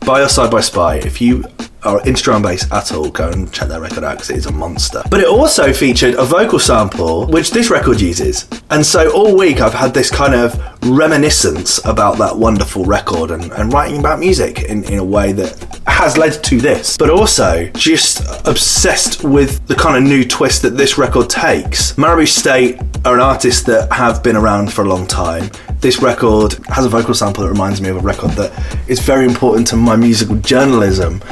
By 0.00 0.20
Your 0.20 0.28
Side 0.28 0.50
by 0.50 0.60
Spy, 0.60 0.96
if 0.96 1.20
you 1.20 1.44
are 1.82 2.04
into 2.06 2.22
drum 2.22 2.44
at 2.44 2.92
all, 2.92 3.10
go 3.10 3.28
and 3.30 3.52
check 3.52 3.68
that 3.68 3.80
record 3.80 4.04
out 4.04 4.16
because 4.16 4.30
it 4.30 4.36
is 4.36 4.46
a 4.46 4.52
monster. 4.52 5.02
But 5.10 5.20
it 5.20 5.26
also 5.26 5.72
featured 5.72 6.14
a 6.14 6.24
vocal 6.24 6.58
sample, 6.58 7.26
which 7.26 7.50
this 7.50 7.70
record 7.70 8.00
uses. 8.00 8.48
And 8.70 8.84
so 8.84 9.12
all 9.12 9.36
week 9.36 9.60
I've 9.60 9.74
had 9.74 9.94
this 9.94 10.10
kind 10.10 10.34
of 10.34 10.58
reminiscence 10.88 11.84
about 11.84 12.18
that 12.18 12.36
wonderful 12.36 12.84
record 12.84 13.30
and, 13.30 13.52
and 13.52 13.72
writing 13.72 14.00
about 14.00 14.18
music 14.18 14.62
in, 14.62 14.84
in 14.84 14.98
a 14.98 15.04
way 15.04 15.32
that 15.32 15.80
has 15.86 16.16
led 16.16 16.42
to 16.44 16.58
this. 16.58 16.96
But 16.96 17.10
also 17.10 17.66
just 17.74 18.20
obsessed 18.46 19.24
with 19.24 19.66
the 19.66 19.74
kind 19.74 19.96
of 19.96 20.02
new 20.02 20.24
twist 20.24 20.62
that 20.62 20.76
this 20.76 20.98
record 20.98 21.30
takes. 21.30 21.92
Maribou 21.92 22.26
State 22.26 22.80
are 23.04 23.14
an 23.14 23.20
artist 23.20 23.66
that 23.66 23.92
have 23.92 24.22
been 24.22 24.36
around 24.36 24.72
for 24.72 24.82
a 24.82 24.88
long 24.88 25.06
time. 25.06 25.50
This 25.80 26.02
record 26.02 26.54
has 26.68 26.84
a 26.84 26.88
vocal 26.88 27.14
sample 27.14 27.44
that 27.44 27.50
reminds 27.50 27.80
me 27.80 27.88
of 27.88 27.98
a 27.98 28.00
record 28.00 28.32
that 28.32 28.52
is 28.88 28.98
very 28.98 29.24
important 29.24 29.64
to 29.68 29.76
my 29.76 29.94
musical 29.94 30.34
journalism. 30.36 31.22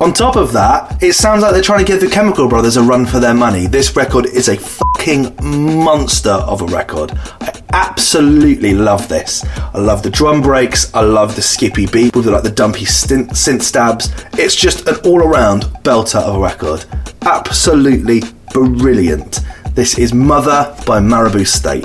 On 0.00 0.12
top 0.12 0.34
of 0.34 0.52
that, 0.52 1.00
it 1.00 1.12
sounds 1.12 1.42
like 1.42 1.52
they're 1.52 1.62
trying 1.62 1.78
to 1.78 1.84
give 1.84 2.00
the 2.00 2.08
Chemical 2.10 2.48
Brothers 2.48 2.76
a 2.76 2.82
run 2.82 3.06
for 3.06 3.20
their 3.20 3.34
money. 3.34 3.68
This 3.68 3.94
record 3.94 4.26
is 4.26 4.48
a 4.48 4.56
fucking 4.56 5.36
monster 5.40 6.30
of 6.30 6.62
a 6.62 6.66
record. 6.66 7.12
I 7.40 7.62
absolutely 7.72 8.74
love 8.74 9.08
this. 9.08 9.44
I 9.58 9.78
love 9.78 10.02
the 10.02 10.10
drum 10.10 10.42
breaks. 10.42 10.92
I 10.92 11.02
love 11.02 11.36
the 11.36 11.42
skippy 11.42 11.86
beat 11.86 12.16
with 12.16 12.26
like 12.26 12.42
the 12.42 12.50
dumpy 12.50 12.86
synth, 12.86 13.62
stabs. 13.62 14.12
It's 14.32 14.56
just 14.56 14.88
an 14.88 14.96
all-around 15.04 15.62
belter 15.84 16.20
of 16.20 16.34
a 16.34 16.40
record. 16.40 16.84
Absolutely 17.22 18.22
brilliant. 18.52 19.38
This 19.70 19.98
is 19.98 20.12
Mother 20.12 20.74
by 20.84 20.98
Maribou 20.98 21.46
State. 21.46 21.84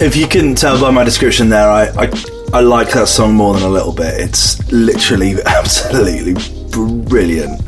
If 0.00 0.16
you 0.16 0.26
couldn't 0.26 0.54
tell 0.54 0.80
by 0.80 0.90
my 0.90 1.04
description 1.04 1.50
there, 1.50 1.68
I, 1.68 1.88
I, 1.88 2.10
I 2.54 2.60
like 2.60 2.90
that 2.92 3.06
song 3.06 3.34
more 3.34 3.52
than 3.52 3.64
a 3.64 3.68
little 3.68 3.92
bit. 3.92 4.18
It's 4.18 4.72
literally 4.72 5.34
absolutely 5.46 6.34
brilliant. 6.70 7.60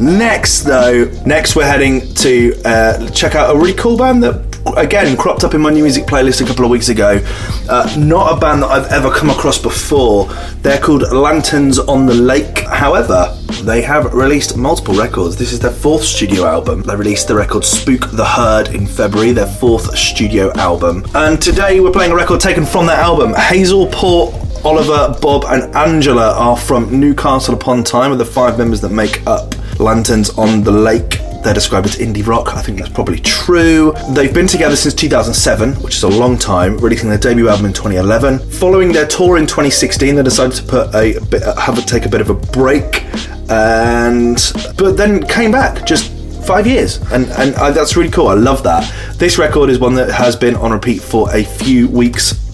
Next, 0.00 0.62
though, 0.62 1.04
next 1.26 1.56
we're 1.56 1.66
heading 1.66 2.14
to 2.14 2.58
uh, 2.64 3.10
check 3.10 3.34
out 3.34 3.54
a 3.54 3.58
really 3.58 3.74
cool 3.74 3.98
band 3.98 4.22
that, 4.22 4.49
again, 4.76 5.16
cropped 5.16 5.44
up 5.44 5.54
in 5.54 5.60
my 5.60 5.70
new 5.70 5.82
music 5.82 6.04
playlist 6.04 6.42
a 6.42 6.46
couple 6.46 6.64
of 6.64 6.70
weeks 6.70 6.88
ago. 6.88 7.20
Uh, 7.68 7.94
not 7.98 8.36
a 8.36 8.40
band 8.40 8.62
that 8.62 8.68
I've 8.68 8.90
ever 8.92 9.10
come 9.10 9.30
across 9.30 9.58
before. 9.58 10.26
They're 10.62 10.80
called 10.80 11.02
Lanterns 11.12 11.78
on 11.78 12.06
the 12.06 12.14
Lake. 12.14 12.60
However, 12.60 13.36
they 13.62 13.82
have 13.82 14.12
released 14.14 14.56
multiple 14.56 14.94
records. 14.94 15.36
This 15.36 15.52
is 15.52 15.60
their 15.60 15.70
fourth 15.70 16.04
studio 16.04 16.46
album. 16.46 16.82
They 16.82 16.96
released 16.96 17.28
the 17.28 17.34
record 17.34 17.64
Spook 17.64 18.10
the 18.12 18.24
Herd 18.24 18.68
in 18.74 18.86
February, 18.86 19.32
their 19.32 19.46
fourth 19.46 19.96
studio 19.96 20.52
album. 20.54 21.04
And 21.14 21.40
today 21.40 21.80
we're 21.80 21.92
playing 21.92 22.12
a 22.12 22.16
record 22.16 22.40
taken 22.40 22.64
from 22.64 22.86
that 22.86 22.98
album. 22.98 23.34
Hazel 23.34 23.86
Paul 23.88 24.32
Oliver, 24.62 25.16
Bob, 25.22 25.44
and 25.48 25.74
Angela 25.74 26.34
are 26.34 26.56
from 26.56 27.00
Newcastle 27.00 27.54
upon 27.54 27.82
Tyne, 27.82 28.10
with 28.10 28.18
the 28.18 28.26
five 28.26 28.58
members 28.58 28.82
that 28.82 28.90
make 28.90 29.26
up 29.26 29.54
Lanterns 29.80 30.28
on 30.36 30.62
the 30.62 30.70
Lake. 30.70 31.18
They're 31.42 31.54
described 31.54 31.86
as 31.86 31.96
indie 31.96 32.26
rock. 32.26 32.54
I 32.54 32.60
think 32.60 32.78
that's 32.78 32.92
probably 32.92 33.18
true. 33.20 33.94
They've 34.10 34.32
been 34.32 34.46
together 34.46 34.76
since 34.76 34.94
2007, 34.94 35.74
which 35.82 35.96
is 35.96 36.02
a 36.02 36.08
long 36.08 36.36
time, 36.36 36.76
releasing 36.78 37.08
their 37.08 37.18
debut 37.18 37.48
album 37.48 37.66
in 37.66 37.72
2011. 37.72 38.38
Following 38.50 38.92
their 38.92 39.06
tour 39.06 39.38
in 39.38 39.46
2016, 39.46 40.16
they 40.16 40.22
decided 40.22 40.56
to 40.56 40.62
put 40.64 40.94
a, 40.94 41.18
bit, 41.30 41.42
have 41.58 41.78
a, 41.78 41.82
take 41.82 42.04
a 42.04 42.08
bit 42.10 42.20
of 42.20 42.28
a 42.28 42.34
break, 42.34 43.04
and 43.48 44.52
but 44.76 44.98
then 44.98 45.26
came 45.26 45.50
back 45.50 45.86
just 45.86 46.12
five 46.44 46.66
years, 46.66 46.98
and 47.12 47.26
and 47.30 47.54
uh, 47.54 47.70
that's 47.70 47.96
really 47.96 48.10
cool. 48.10 48.28
I 48.28 48.34
love 48.34 48.62
that. 48.64 48.92
This 49.16 49.38
record 49.38 49.70
is 49.70 49.78
one 49.78 49.94
that 49.94 50.10
has 50.10 50.36
been 50.36 50.56
on 50.56 50.72
repeat 50.72 51.00
for 51.00 51.34
a 51.34 51.44
few 51.44 51.88
weeks 51.88 52.49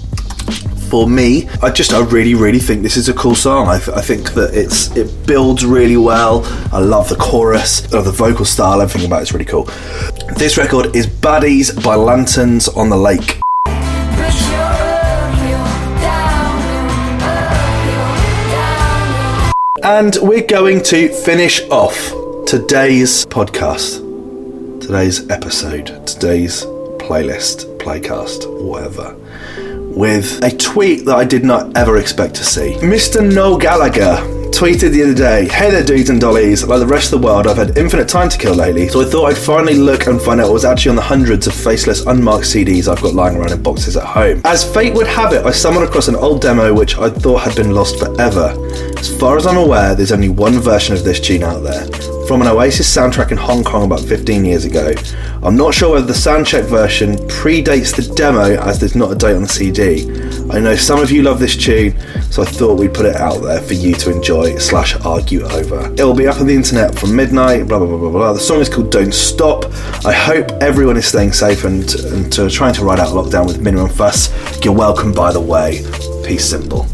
for 0.89 1.09
me. 1.09 1.49
I 1.62 1.70
just, 1.70 1.93
I 1.93 2.01
really, 2.05 2.34
really 2.34 2.59
think 2.59 2.82
this 2.82 2.97
is 2.97 3.09
a 3.09 3.14
cool 3.14 3.34
song. 3.34 3.68
I, 3.68 3.78
th- 3.78 3.97
I 3.97 4.01
think 4.01 4.32
that 4.34 4.55
it's 4.55 4.97
it 4.97 5.26
builds 5.26 5.64
really 5.64 5.97
well. 5.97 6.45
I 6.72 6.78
love 6.78 7.09
the 7.09 7.16
chorus, 7.16 7.84
I 7.93 7.97
love 7.97 8.05
the 8.05 8.12
vocal 8.12 8.45
style. 8.45 8.80
Everything 8.80 9.07
about 9.07 9.22
it's 9.22 9.32
really 9.32 9.45
cool. 9.45 9.64
This 10.37 10.57
record 10.57 10.95
is 10.95 11.07
Buddies 11.07 11.72
by 11.72 11.95
Lanterns 11.97 12.68
on 12.68 12.89
the 12.89 12.97
Lake. 12.97 13.41
And 19.82 20.16
we're 20.20 20.47
going 20.47 20.82
to 20.84 21.09
finish 21.09 21.62
off 21.68 21.97
today's 22.47 23.24
podcast, 23.26 24.01
today's 24.80 25.28
episode, 25.30 26.07
today's 26.07 26.64
playlist, 26.99 27.78
playcast, 27.78 28.47
whatever 28.61 29.16
with 29.97 30.45
a 30.45 30.51
tweet 30.51 31.07
that 31.07 31.17
I 31.17 31.25
did 31.25 31.43
not 31.43 31.75
ever 31.77 31.97
expect 31.97 32.35
to 32.37 32.45
see. 32.45 32.75
Mr. 32.75 33.27
Noel 33.35 33.57
Gallagher 33.57 34.37
tweeted 34.53 34.91
the 34.93 35.03
other 35.03 35.15
day, 35.15 35.49
Hey 35.49 35.71
there, 35.71 35.83
dudes 35.83 36.11
and 36.11 36.21
dollies. 36.21 36.65
Like 36.65 36.81
the 36.81 36.87
rest 36.87 37.13
of 37.13 37.21
the 37.21 37.27
world, 37.27 37.47
I've 37.47 37.57
had 37.57 37.79
infinite 37.79 38.09
time 38.09 38.29
to 38.29 38.39
kill 38.39 38.55
lately, 38.55 38.89
so 38.89 39.01
I 39.01 39.05
thought 39.07 39.27
I'd 39.27 39.39
finally 39.39 39.75
look 39.75 40.07
and 40.07 40.21
find 40.21 40.41
out 40.41 40.49
what 40.49 40.53
was 40.53 40.65
actually 40.67 40.91
on 40.91 40.97
the 40.97 41.03
hundreds 41.03 41.47
of 41.47 41.55
faceless, 41.55 42.05
unmarked 42.07 42.45
CDs 42.45 42.89
I've 42.89 43.03
got 43.03 43.15
lying 43.15 43.37
around 43.37 43.53
in 43.53 43.63
boxes 43.63 43.97
at 43.97 44.05
home. 44.05 44.43
As 44.45 44.71
fate 44.73 44.93
would 44.95 45.07
have 45.07 45.33
it, 45.33 45.45
I 45.47 45.51
stumbled 45.51 45.85
across 45.85 46.09
an 46.09 46.17
old 46.17 46.43
demo 46.43 46.75
which 46.75 46.99
I 46.99 47.09
thought 47.09 47.43
had 47.43 47.57
been 47.57 47.73
lost 47.73 47.99
forever. 47.99 48.55
As 48.99 49.15
far 49.19 49.39
as 49.39 49.47
I'm 49.47 49.57
aware, 49.57 49.95
there's 49.95 50.13
only 50.13 50.29
one 50.29 50.61
version 50.61 50.95
of 50.95 51.05
this 51.05 51.21
tune 51.21 51.43
out 51.43 51.61
there. 51.63 51.87
From 52.27 52.43
an 52.43 52.49
Oasis 52.49 52.95
soundtrack 52.95 53.31
in 53.31 53.37
Hong 53.39 53.63
Kong 53.63 53.85
about 53.85 54.01
15 54.01 54.45
years 54.45 54.65
ago. 54.65 54.95
I'm 55.43 55.57
not 55.57 55.74
sure 55.74 55.93
whether 55.93 56.07
the 56.07 56.12
soundcheck 56.12 56.64
version 56.64 57.16
predates 57.28 57.95
the 57.95 58.14
demo 58.14 58.61
as 58.62 58.80
there's 58.80 58.97
not 58.97 59.12
a 59.12 59.14
date 59.14 59.34
on 59.34 59.43
the 59.43 59.49
CD. 59.49 60.11
I 60.51 60.59
know 60.59 60.74
some 60.74 61.01
of 61.01 61.11
you 61.11 61.22
love 61.22 61.39
this 61.39 61.57
tune, 61.57 61.95
so 62.30 62.43
I 62.43 62.47
thought 62.47 62.78
we'd 62.78 62.95
put 62.95 63.07
it 63.07 63.16
out 63.16 63.43
there 63.43 63.61
for 63.61 63.74
you 63.74 63.95
to 63.95 64.11
enjoy 64.11 64.57
slash 64.59 64.97
argue 65.01 65.43
over. 65.45 65.93
It 65.93 66.05
will 66.05 66.14
be 66.14 66.26
up 66.26 66.41
on 66.41 66.47
the 66.47 66.55
internet 66.55 66.99
from 66.99 67.14
midnight, 67.14 67.68
blah 67.68 67.78
blah 67.78 67.87
blah 67.87 67.99
blah 67.99 68.11
blah. 68.11 68.32
The 68.32 68.41
song 68.41 68.61
is 68.61 68.68
called 68.68 68.91
Don't 68.91 69.14
Stop. 69.14 69.66
I 70.05 70.12
hope 70.12 70.51
everyone 70.62 70.97
is 70.97 71.07
staying 71.07 71.32
safe 71.32 71.64
and, 71.64 71.95
and 71.95 72.32
to 72.32 72.49
trying 72.49 72.74
to 72.74 72.84
ride 72.84 72.99
out 72.99 73.09
lockdown 73.09 73.47
with 73.47 73.61
minimum 73.61 73.91
fuss. 73.91 74.30
You're 74.64 74.74
welcome 74.74 75.12
by 75.12 75.32
the 75.32 75.41
way. 75.41 75.84
Peace 76.24 76.49
simple. 76.49 76.87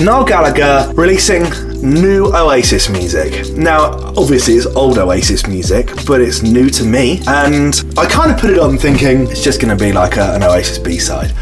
Noel 0.00 0.24
Gallagher 0.24 0.92
releasing 0.94 1.44
new 1.80 2.26
Oasis 2.34 2.88
music. 2.88 3.54
Now, 3.56 3.92
obviously, 4.16 4.54
it's 4.54 4.66
old 4.66 4.98
Oasis 4.98 5.46
music, 5.46 5.88
but 6.06 6.20
it's 6.20 6.42
new 6.42 6.68
to 6.70 6.84
me, 6.84 7.20
and 7.28 7.80
I 7.96 8.06
kind 8.06 8.32
of 8.32 8.38
put 8.38 8.50
it 8.50 8.58
on 8.58 8.76
thinking 8.76 9.28
it's 9.28 9.42
just 9.42 9.60
going 9.60 9.76
to 9.76 9.82
be 9.82 9.92
like 9.92 10.16
a, 10.16 10.34
an 10.34 10.42
Oasis 10.42 10.78
B 10.78 10.98
side. 10.98 11.32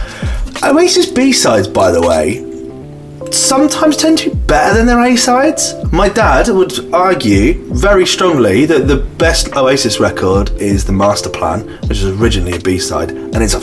Oasis 0.62 1.10
B 1.10 1.32
sides, 1.32 1.66
by 1.66 1.90
the 1.90 2.00
way, 2.00 2.48
sometimes 3.32 3.96
tend 3.96 4.18
to 4.18 4.30
be 4.30 4.36
better 4.36 4.76
than 4.76 4.86
their 4.86 5.02
A 5.02 5.16
sides. 5.16 5.74
My 5.90 6.10
dad 6.10 6.48
would 6.48 6.92
argue 6.92 7.54
very 7.72 8.06
strongly 8.06 8.66
that 8.66 8.86
the 8.86 8.98
best 8.98 9.56
Oasis 9.56 9.98
record 9.98 10.50
is 10.60 10.84
the 10.84 10.92
Master 10.92 11.30
Plan, 11.30 11.66
which 11.88 12.02
was 12.02 12.20
originally 12.20 12.56
a 12.56 12.60
B 12.60 12.78
side, 12.78 13.10
and 13.12 13.36
it's 13.36 13.54
a 13.54 13.60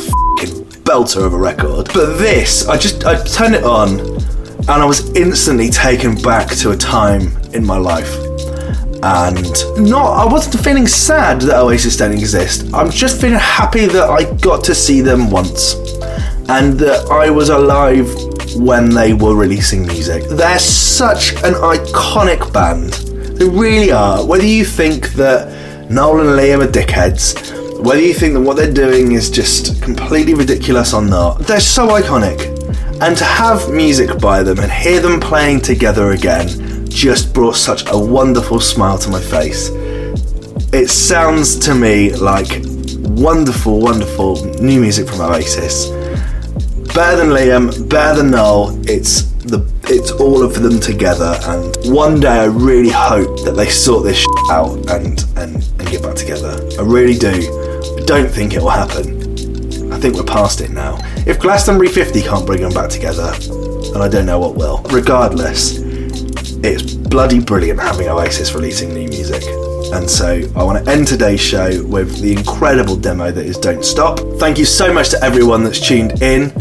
belter 0.90 1.24
of 1.24 1.34
a 1.34 1.38
record. 1.38 1.88
But 1.94 2.18
this, 2.18 2.68
I 2.68 2.76
just 2.76 3.06
I 3.06 3.24
turned 3.24 3.54
it 3.54 3.64
on, 3.64 4.19
and 4.68 4.70
I 4.70 4.86
was 4.86 5.10
instantly 5.16 5.70
taken 5.70 6.16
back 6.22 6.50
to 6.58 6.72
a 6.72 6.78
time 6.78 7.36
in 7.54 7.66
my 7.66 7.78
life. 7.78 8.14
And 9.02 9.46
not, 9.90 10.14
I 10.14 10.26
wasn't 10.26 10.64
feeling 10.64 10.86
sad 10.86 11.42
that 11.42 11.58
Oasis 11.58 11.96
don't 11.96 12.12
exist. 12.12 12.72
I'm 12.74 12.90
just 12.90 13.22
feeling 13.22 13.40
happy 13.40 13.86
that 13.86 14.10
I 14.10 14.32
got 14.36 14.64
to 14.66 14.76
see 14.76 15.00
them 15.00 15.32
once 15.32 15.76
and 16.50 16.78
that 16.80 17.08
I 17.10 17.30
was 17.30 17.50
alive 17.50 18.14
when 18.58 18.90
they 18.90 19.14
were 19.14 19.36
releasing 19.36 19.88
music. 19.88 20.24
They're 20.30 20.60
such 20.60 21.34
an 21.44 21.54
iconic 21.54 22.52
band. 22.52 22.92
They 23.38 23.48
really 23.48 23.92
are. 23.92 24.26
Whether 24.26 24.46
you 24.46 24.66
think 24.66 25.14
that 25.14 25.90
Noel 25.90 26.20
and 26.20 26.38
Liam 26.38 26.68
are 26.68 26.72
dickheads, 26.72 27.82
whether 27.82 28.02
you 28.02 28.14
think 28.14 28.34
that 28.34 28.42
what 28.42 28.58
they're 28.58 28.74
doing 28.74 29.14
is 29.14 29.30
just 29.30 29.82
completely 29.82 30.34
ridiculous 30.34 30.94
or 30.94 31.02
not, 31.02 31.40
they're 31.40 31.62
so 31.62 31.88
iconic. 31.88 32.59
And 33.02 33.18
to 33.18 33.24
have 33.24 33.70
music 33.70 34.20
by 34.20 34.44
them 34.44 34.60
and 34.60 34.72
hear 34.72 35.00
them 35.00 35.20
playing 35.20 35.62
together 35.62 36.12
again 36.12 36.88
just 36.90 37.34
brought 37.34 37.56
such 37.56 37.84
a 37.90 37.98
wonderful 37.98 38.60
smile 38.60 38.98
to 38.98 39.10
my 39.10 39.22
face. 39.22 39.70
It 40.74 40.90
sounds 40.90 41.58
to 41.60 41.74
me 41.74 42.14
like 42.14 42.62
wonderful, 43.00 43.80
wonderful 43.80 44.44
new 44.62 44.82
music 44.82 45.08
from 45.08 45.22
Oasis 45.22 45.90
better 46.94 47.18
than 47.18 47.30
Liam, 47.30 47.90
better 47.90 48.18
than 48.18 48.32
Noel. 48.32 48.78
It's 48.90 49.24
the 49.48 49.66
it's 49.86 50.12
all 50.12 50.44
of 50.44 50.62
them 50.62 50.80
together, 50.80 51.40
and 51.44 51.76
one 51.94 52.20
day 52.20 52.40
I 52.40 52.46
really 52.46 52.90
hope 52.90 53.44
that 53.46 53.54
they 53.56 53.70
sort 53.70 54.04
this 54.04 54.26
out 54.52 54.78
and 54.90 55.24
and 55.38 55.56
and 55.80 55.88
get 55.90 56.04
back 56.04 56.16
together. 56.16 56.60
I 56.78 56.82
really 56.84 57.18
do. 57.18 57.30
I 57.30 58.04
don't 58.06 58.30
think 58.30 58.54
it 58.54 58.62
will 58.62 58.70
happen. 58.70 59.29
I 59.92 60.00
think 60.00 60.16
we're 60.16 60.24
past 60.24 60.62
it 60.62 60.72
now. 60.72 60.98
If 61.28 61.40
Glastonbury 61.40 61.90
50 61.90 62.22
can't 62.22 62.46
bring 62.46 62.62
them 62.62 62.74
back 62.74 62.90
together, 62.90 63.32
then 63.92 64.02
I 64.02 64.08
don't 64.08 64.26
know 64.26 64.40
what 64.40 64.56
will. 64.56 64.82
Regardless, 64.92 65.78
it's 66.64 66.94
bloody 66.94 67.40
brilliant 67.40 67.80
having 67.80 68.08
Oasis 68.08 68.54
releasing 68.54 68.94
new 68.94 69.08
music. 69.08 69.44
And 69.94 70.10
so 70.10 70.42
I 70.56 70.64
want 70.64 70.86
to 70.86 70.92
end 70.92 71.08
today's 71.08 71.40
show 71.42 71.84
with 71.86 72.22
the 72.22 72.34
incredible 72.34 72.96
demo 72.96 73.32
that 73.32 73.46
is 73.46 73.58
Don't 73.58 73.84
Stop. 73.84 74.20
Thank 74.38 74.60
you 74.60 74.66
so 74.66 74.94
much 74.94 75.10
to 75.10 75.24
everyone 75.24 75.64
that's 75.64 75.80
tuned 75.80 76.22
in. 76.22 76.52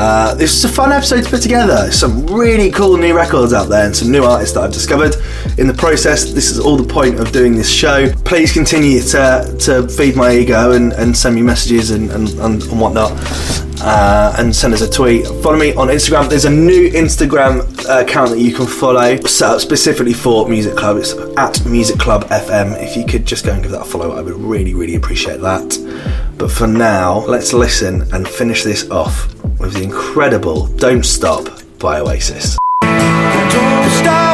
Uh, 0.00 0.32
this 0.36 0.54
is 0.54 0.64
a 0.64 0.68
fun 0.68 0.92
episode 0.92 1.24
to 1.24 1.28
put 1.28 1.42
together. 1.42 1.90
Some 1.90 2.24
really 2.28 2.70
cool 2.70 2.96
new 2.96 3.16
records 3.16 3.52
out 3.52 3.68
there 3.68 3.84
and 3.84 3.96
some 3.96 4.12
new 4.12 4.22
artists 4.22 4.54
that 4.54 4.62
I've 4.62 4.72
discovered 4.72 5.16
in 5.58 5.66
the 5.66 5.74
process. 5.74 6.32
This 6.32 6.52
is 6.52 6.60
all 6.60 6.76
the 6.76 6.86
point 6.86 7.18
of 7.18 7.32
doing 7.32 7.56
this 7.56 7.68
show. 7.68 8.08
Please 8.24 8.52
continue 8.52 9.00
to, 9.00 9.56
to 9.58 9.88
feed 9.88 10.14
my 10.14 10.32
ego 10.32 10.70
and, 10.70 10.92
and 10.92 11.16
send 11.16 11.34
me 11.34 11.42
messages 11.42 11.90
and, 11.90 12.12
and, 12.12 12.28
and 12.28 12.62
whatnot. 12.80 13.10
Uh, 13.80 14.36
and 14.38 14.54
send 14.54 14.72
us 14.72 14.82
a 14.82 14.90
tweet. 14.90 15.26
Follow 15.42 15.56
me 15.56 15.74
on 15.74 15.88
Instagram. 15.88 16.28
There's 16.28 16.44
a 16.44 16.50
new 16.50 16.90
Instagram 16.90 17.62
account 17.88 18.30
that 18.30 18.38
you 18.38 18.52
can 18.52 18.66
follow, 18.66 19.16
set 19.22 19.50
up 19.50 19.60
specifically 19.60 20.12
for 20.12 20.48
Music 20.48 20.76
Club. 20.76 20.98
It's 20.98 21.14
at 21.36 21.64
Music 21.66 21.98
Club 21.98 22.24
FM. 22.26 22.80
If 22.80 22.96
you 22.96 23.04
could 23.04 23.26
just 23.26 23.44
go 23.44 23.52
and 23.52 23.62
give 23.62 23.72
that 23.72 23.82
a 23.82 23.84
follow, 23.84 24.12
I 24.12 24.20
would 24.20 24.34
really, 24.34 24.74
really 24.74 24.94
appreciate 24.94 25.40
that. 25.40 26.34
But 26.38 26.52
for 26.52 26.68
now, 26.68 27.18
let's 27.26 27.52
listen 27.52 28.02
and 28.12 28.28
finish 28.28 28.62
this 28.62 28.88
off 28.90 29.37
with 29.58 29.74
the 29.74 29.82
incredible 29.82 30.66
Don't 30.66 31.04
Stop 31.04 31.48
by 31.78 32.00
Oasis. 32.00 32.58
Don't 32.82 33.90
stop. 33.90 34.27